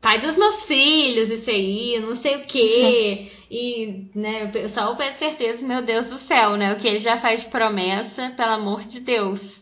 Pai 0.00 0.20
dos 0.20 0.36
meus 0.36 0.62
filhos, 0.62 1.28
isso 1.28 1.50
aí, 1.50 1.98
não 2.00 2.14
sei 2.14 2.36
o 2.36 2.44
quê. 2.46 3.28
E, 3.50 4.10
né, 4.14 4.52
só 4.68 4.92
o 4.92 4.96
Pedro 4.96 5.18
Certezas, 5.18 5.62
meu 5.62 5.80
Deus 5.80 6.10
do 6.10 6.18
céu, 6.18 6.58
né? 6.58 6.74
O 6.74 6.76
que 6.76 6.86
ele 6.86 6.98
já 6.98 7.16
faz 7.16 7.40
de 7.42 7.46
promessa, 7.46 8.30
pelo 8.36 8.52
amor 8.52 8.82
de 8.84 9.00
Deus. 9.00 9.57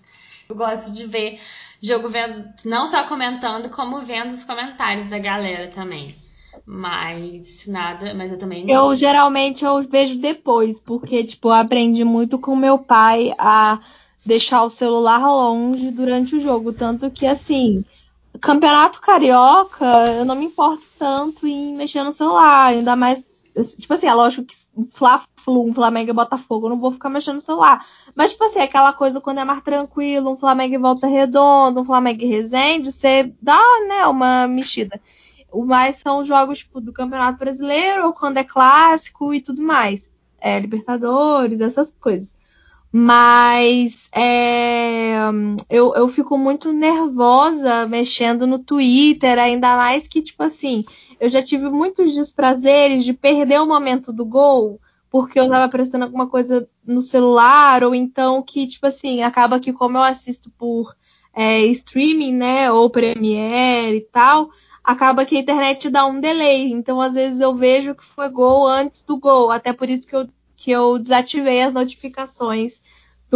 Eu 0.48 0.56
gosto 0.56 0.92
de 0.92 1.06
ver 1.06 1.40
jogo 1.82 2.08
vendo, 2.08 2.44
não 2.64 2.86
só 2.86 3.04
comentando, 3.04 3.68
como 3.70 4.00
vendo 4.00 4.32
os 4.32 4.44
comentários 4.44 5.08
da 5.08 5.18
galera 5.18 5.68
também. 5.68 6.14
Mas 6.64 7.66
nada, 7.66 8.14
mas 8.14 8.32
eu 8.32 8.38
também 8.38 8.68
Eu 8.70 8.96
geralmente 8.96 9.64
eu 9.64 9.82
vejo 9.82 10.16
depois, 10.16 10.80
porque, 10.80 11.22
tipo, 11.22 11.48
eu 11.48 11.52
aprendi 11.52 12.02
muito 12.02 12.38
com 12.38 12.56
meu 12.56 12.78
pai 12.78 13.32
a 13.38 13.78
deixar 14.24 14.62
o 14.64 14.70
celular 14.70 15.20
longe 15.20 15.90
durante 15.90 16.34
o 16.34 16.40
jogo. 16.40 16.72
Tanto 16.72 17.10
que, 17.10 17.26
assim, 17.26 17.84
campeonato 18.40 19.00
carioca, 19.00 19.84
eu 20.18 20.24
não 20.24 20.34
me 20.34 20.46
importo 20.46 20.84
tanto 20.98 21.46
em 21.46 21.76
mexer 21.76 22.02
no 22.02 22.12
celular. 22.12 22.68
Ainda 22.68 22.96
mais. 22.96 23.22
Tipo 23.64 23.94
assim, 23.94 24.06
é 24.06 24.12
lógico 24.12 24.44
que 24.44 24.54
Fla-Flu, 24.92 25.66
um 25.66 25.72
Flamengo 25.72 26.10
e 26.10 26.12
Botafogo, 26.12 26.66
eu 26.66 26.70
não 26.70 26.78
vou 26.78 26.92
ficar 26.92 27.08
mexendo 27.08 27.36
no 27.36 27.40
celular. 27.40 27.86
Mas, 28.14 28.32
tipo 28.32 28.44
assim, 28.44 28.58
aquela 28.58 28.92
coisa 28.92 29.20
quando 29.20 29.38
é 29.38 29.44
mais 29.44 29.62
tranquilo, 29.62 30.30
um 30.30 30.36
Flamengo 30.36 30.74
e 30.74 30.78
Volta 30.78 31.06
Redonda, 31.06 31.80
um 31.80 31.84
Flamengo 31.84 32.22
e 32.22 32.26
Resende, 32.26 32.92
você 32.92 33.32
dá, 33.40 33.62
né, 33.88 34.06
uma 34.06 34.46
mexida. 34.46 35.00
O 35.50 35.64
mais 35.64 35.96
são 35.96 36.20
os 36.20 36.26
jogos 36.26 36.58
tipo, 36.58 36.82
do 36.82 36.92
Campeonato 36.92 37.38
Brasileiro, 37.38 38.06
ou 38.06 38.12
quando 38.12 38.36
é 38.36 38.44
clássico 38.44 39.32
e 39.32 39.40
tudo 39.40 39.62
mais. 39.62 40.12
É, 40.38 40.60
Libertadores, 40.60 41.60
essas 41.62 41.90
coisas. 41.98 42.35
Mas 42.98 44.08
é, 44.10 45.18
eu, 45.68 45.94
eu 45.94 46.08
fico 46.08 46.38
muito 46.38 46.72
nervosa 46.72 47.86
mexendo 47.86 48.46
no 48.46 48.58
Twitter, 48.58 49.38
ainda 49.38 49.76
mais 49.76 50.08
que, 50.08 50.22
tipo 50.22 50.42
assim, 50.42 50.82
eu 51.20 51.28
já 51.28 51.42
tive 51.42 51.68
muitos 51.68 52.14
desprazeres 52.14 53.04
de 53.04 53.12
perder 53.12 53.60
o 53.60 53.66
momento 53.66 54.14
do 54.14 54.24
gol, 54.24 54.80
porque 55.10 55.38
eu 55.38 55.46
tava 55.46 55.68
prestando 55.68 56.04
alguma 56.04 56.26
coisa 56.26 56.66
no 56.86 57.02
celular, 57.02 57.84
ou 57.84 57.94
então 57.94 58.42
que, 58.42 58.66
tipo 58.66 58.86
assim, 58.86 59.20
acaba 59.20 59.60
que 59.60 59.74
como 59.74 59.98
eu 59.98 60.02
assisto 60.02 60.48
por 60.56 60.96
é, 61.34 61.66
streaming, 61.66 62.32
né, 62.32 62.72
ou 62.72 62.88
Premiere 62.88 63.98
e 63.98 64.00
tal, 64.00 64.48
acaba 64.82 65.26
que 65.26 65.36
a 65.36 65.40
internet 65.40 65.90
dá 65.90 66.06
um 66.06 66.18
delay. 66.18 66.72
Então, 66.72 66.98
às 66.98 67.12
vezes, 67.12 67.40
eu 67.40 67.54
vejo 67.54 67.94
que 67.94 68.06
foi 68.06 68.30
gol 68.30 68.66
antes 68.66 69.02
do 69.02 69.18
gol. 69.18 69.50
Até 69.50 69.74
por 69.74 69.90
isso 69.90 70.08
que 70.08 70.16
eu, 70.16 70.26
que 70.56 70.70
eu 70.70 70.98
desativei 70.98 71.60
as 71.60 71.74
notificações 71.74 72.80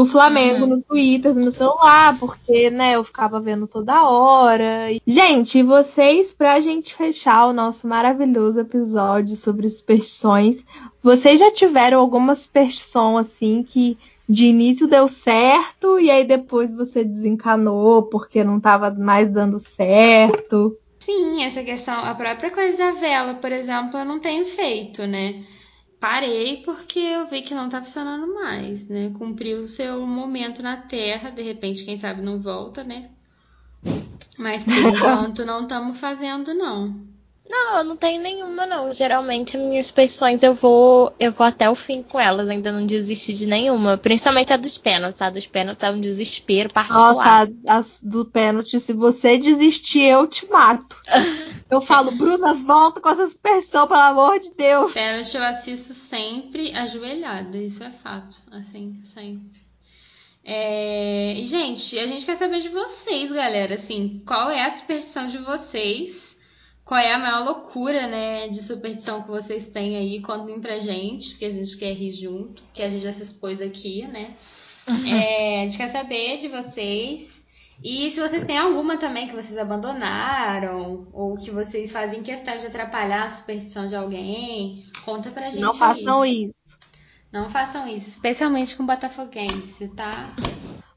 do 0.01 0.07
Flamengo 0.07 0.63
Uhum. 0.63 0.67
no 0.69 0.83
Twitter, 0.83 1.35
no 1.35 1.53
celular, 1.53 2.19
porque, 2.19 2.71
né, 2.71 2.95
eu 2.97 3.05
ficava 3.05 3.39
vendo 3.39 3.67
toda 3.67 4.03
hora. 4.09 4.89
Gente, 5.07 5.59
e 5.59 5.63
vocês, 5.63 6.33
pra 6.33 6.59
gente 6.61 6.95
fechar 6.95 7.47
o 7.47 7.53
nosso 7.53 7.87
maravilhoso 7.87 8.61
episódio 8.61 9.37
sobre 9.37 9.69
superstições, 9.69 10.65
vocês 11.03 11.39
já 11.39 11.51
tiveram 11.51 12.01
alguma 12.01 12.35
superstição, 12.35 13.19
assim, 13.19 13.63
que 13.63 13.99
de 14.27 14.47
início 14.47 14.87
deu 14.87 15.07
certo 15.09 15.99
e 15.99 16.11
aí 16.11 16.25
depois 16.25 16.73
você 16.73 17.05
desencanou 17.05 18.05
porque 18.05 18.43
não 18.43 18.59
tava 18.59 18.91
mais 18.91 19.29
dando 19.31 19.59
certo? 19.59 20.77
Sim, 21.01 21.43
essa 21.45 21.63
questão, 21.63 21.95
a 21.95 22.15
própria 22.15 22.51
coisa 22.51 22.77
da 22.79 22.93
vela, 22.93 23.35
por 23.35 23.53
exemplo, 23.53 23.99
eu 23.99 24.05
não 24.05 24.19
tenho 24.21 24.47
feito, 24.47 25.07
né? 25.07 25.43
Parei 26.01 26.63
porque 26.65 26.99
eu 26.99 27.29
vi 27.29 27.43
que 27.43 27.55
não 27.55 27.69
tá 27.69 27.81
funcionando 27.81 28.35
mais, 28.35 28.89
né? 28.89 29.13
Cumpriu 29.19 29.59
o 29.59 29.69
seu 29.69 30.05
momento 30.07 30.63
na 30.63 30.79
Terra, 30.79 31.31
de 31.31 31.43
repente, 31.43 31.85
quem 31.85 31.99
sabe 31.99 32.23
não 32.23 32.41
volta, 32.41 32.83
né? 32.83 33.11
Mas 34.39 34.65
por 34.65 34.73
enquanto 34.97 35.45
não 35.45 35.63
estamos 35.63 36.01
fazendo, 36.01 36.55
não. 36.55 37.10
Não, 37.51 37.79
eu 37.79 37.85
não 37.85 37.97
tenho 37.97 38.23
nenhuma, 38.23 38.65
não. 38.65 38.95
Geralmente, 38.95 39.59
minhas 39.59 39.91
petições 39.91 40.41
eu 40.45 40.55
vou 40.55 41.13
eu 41.19 41.33
vou 41.33 41.45
até 41.45 41.69
o 41.69 41.75
fim 41.75 42.01
com 42.01 42.21
elas. 42.21 42.49
Ainda 42.49 42.71
não 42.71 42.87
desisti 42.87 43.35
de 43.35 43.45
nenhuma. 43.45 43.99
Principalmente 43.99 44.53
a 44.53 44.57
dos 44.57 44.79
pênaltis. 44.79 45.21
A 45.21 45.31
dos 45.31 45.47
pênaltis 45.47 45.83
é 45.83 45.91
um 45.91 46.01
desespero 46.01 46.73
particular. 46.73 47.49
Nossa, 47.49 47.53
a, 47.67 47.79
a 47.79 47.83
do 48.05 48.25
pênalti, 48.25 48.79
se 48.79 48.93
você 48.93 49.37
desistir, 49.37 50.03
eu 50.03 50.29
te 50.29 50.47
mato. 50.49 50.97
eu 51.69 51.81
falo, 51.81 52.13
Bruna, 52.13 52.55
volta 52.55 53.01
com 53.01 53.09
essa 53.09 53.27
superstição, 53.29 53.89
pelo 53.89 53.99
amor 53.99 54.39
de 54.39 54.53
Deus. 54.53 54.93
Pênalti 54.93 55.37
eu 55.37 55.43
assisto 55.43 55.93
sempre 55.93 56.73
ajoelhada. 56.73 57.59
Isso 57.59 57.83
é 57.83 57.91
fato. 57.91 58.37
Assim, 58.53 58.95
sempre. 59.03 59.61
É... 60.45 61.35
E, 61.37 61.45
gente, 61.47 61.99
a 61.99 62.07
gente 62.07 62.25
quer 62.25 62.37
saber 62.37 62.61
de 62.61 62.69
vocês, 62.69 63.33
galera. 63.33 63.75
Assim, 63.75 64.23
qual 64.25 64.51
é 64.51 64.65
a 64.65 64.71
superstição 64.71 65.27
de 65.27 65.39
vocês? 65.39 66.30
Qual 66.91 67.01
é 67.01 67.13
a 67.13 67.19
maior 67.21 67.45
loucura, 67.45 68.09
né, 68.09 68.49
de 68.49 68.61
superstição 68.61 69.23
que 69.23 69.29
vocês 69.29 69.69
têm 69.69 69.97
aí, 69.97 70.21
contem 70.21 70.61
pra 70.61 70.81
gente, 70.81 71.31
porque 71.31 71.45
a 71.45 71.51
gente 71.53 71.77
quer 71.79 71.93
rir 71.93 72.11
junto, 72.11 72.65
que 72.75 72.83
a 72.83 72.89
gente 72.89 73.05
já 73.05 73.13
se 73.13 73.23
expôs 73.23 73.63
aqui, 73.63 74.09
né? 74.09 74.35
É, 75.07 75.63
a 75.63 75.67
gente 75.67 75.79
quer 75.79 75.89
saber 75.89 76.39
de 76.39 76.49
vocês. 76.49 77.45
E 77.81 78.11
se 78.11 78.19
vocês 78.19 78.45
têm 78.45 78.59
alguma 78.59 78.97
também 78.97 79.29
que 79.29 79.37
vocês 79.37 79.57
abandonaram, 79.57 81.07
ou 81.13 81.37
que 81.37 81.53
vocês 81.53 81.93
fazem 81.93 82.25
questão 82.25 82.59
de 82.59 82.67
atrapalhar 82.67 83.27
a 83.27 83.31
superstição 83.31 83.87
de 83.87 83.95
alguém, 83.95 84.85
conta 85.05 85.31
pra 85.31 85.49
gente. 85.49 85.61
Não 85.61 85.73
façam 85.73 86.23
aí. 86.23 86.47
isso. 86.47 86.55
Não 87.31 87.49
façam 87.49 87.87
isso, 87.87 88.09
especialmente 88.09 88.75
com 88.75 88.85
botafoguense, 88.85 89.87
tá? 89.95 90.35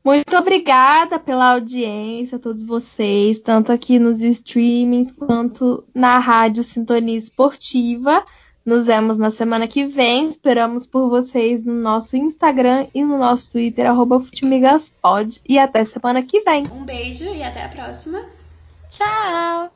Muito 0.04 0.36
obrigada 0.36 1.18
pela 1.18 1.54
audiência, 1.54 2.36
a 2.36 2.40
todos 2.40 2.64
vocês, 2.64 3.40
tanto 3.40 3.72
aqui 3.72 3.98
nos 3.98 4.22
streamings 4.22 5.14
quanto 5.14 5.86
na 5.96 6.20
Rádio 6.20 6.62
Sintonia 6.64 7.18
Esportiva. 7.18 8.24
Nos 8.66 8.86
vemos 8.86 9.18
na 9.18 9.32
semana 9.32 9.68
que 9.68 9.86
vem. 9.86 10.28
Esperamos 10.28 10.86
por 10.86 11.10
vocês 11.10 11.64
no 11.64 11.74
nosso 11.74 12.18
Instagram 12.18 12.88
e 12.94 13.04
no 13.04 13.18
nosso 13.18 13.52
Twitter, 13.52 13.86
arroba 13.86 14.20
Futimigaspod. 14.20 15.42
E 15.48 15.58
até 15.58 15.86
semana 15.86 16.22
que 16.22 16.42
vem. 16.42 16.68
Um 16.72 16.84
beijo 16.84 17.26
e 17.26 17.42
até 17.42 17.64
a 17.64 17.70
próxima. 17.70 18.26
Tchau! 18.90 19.70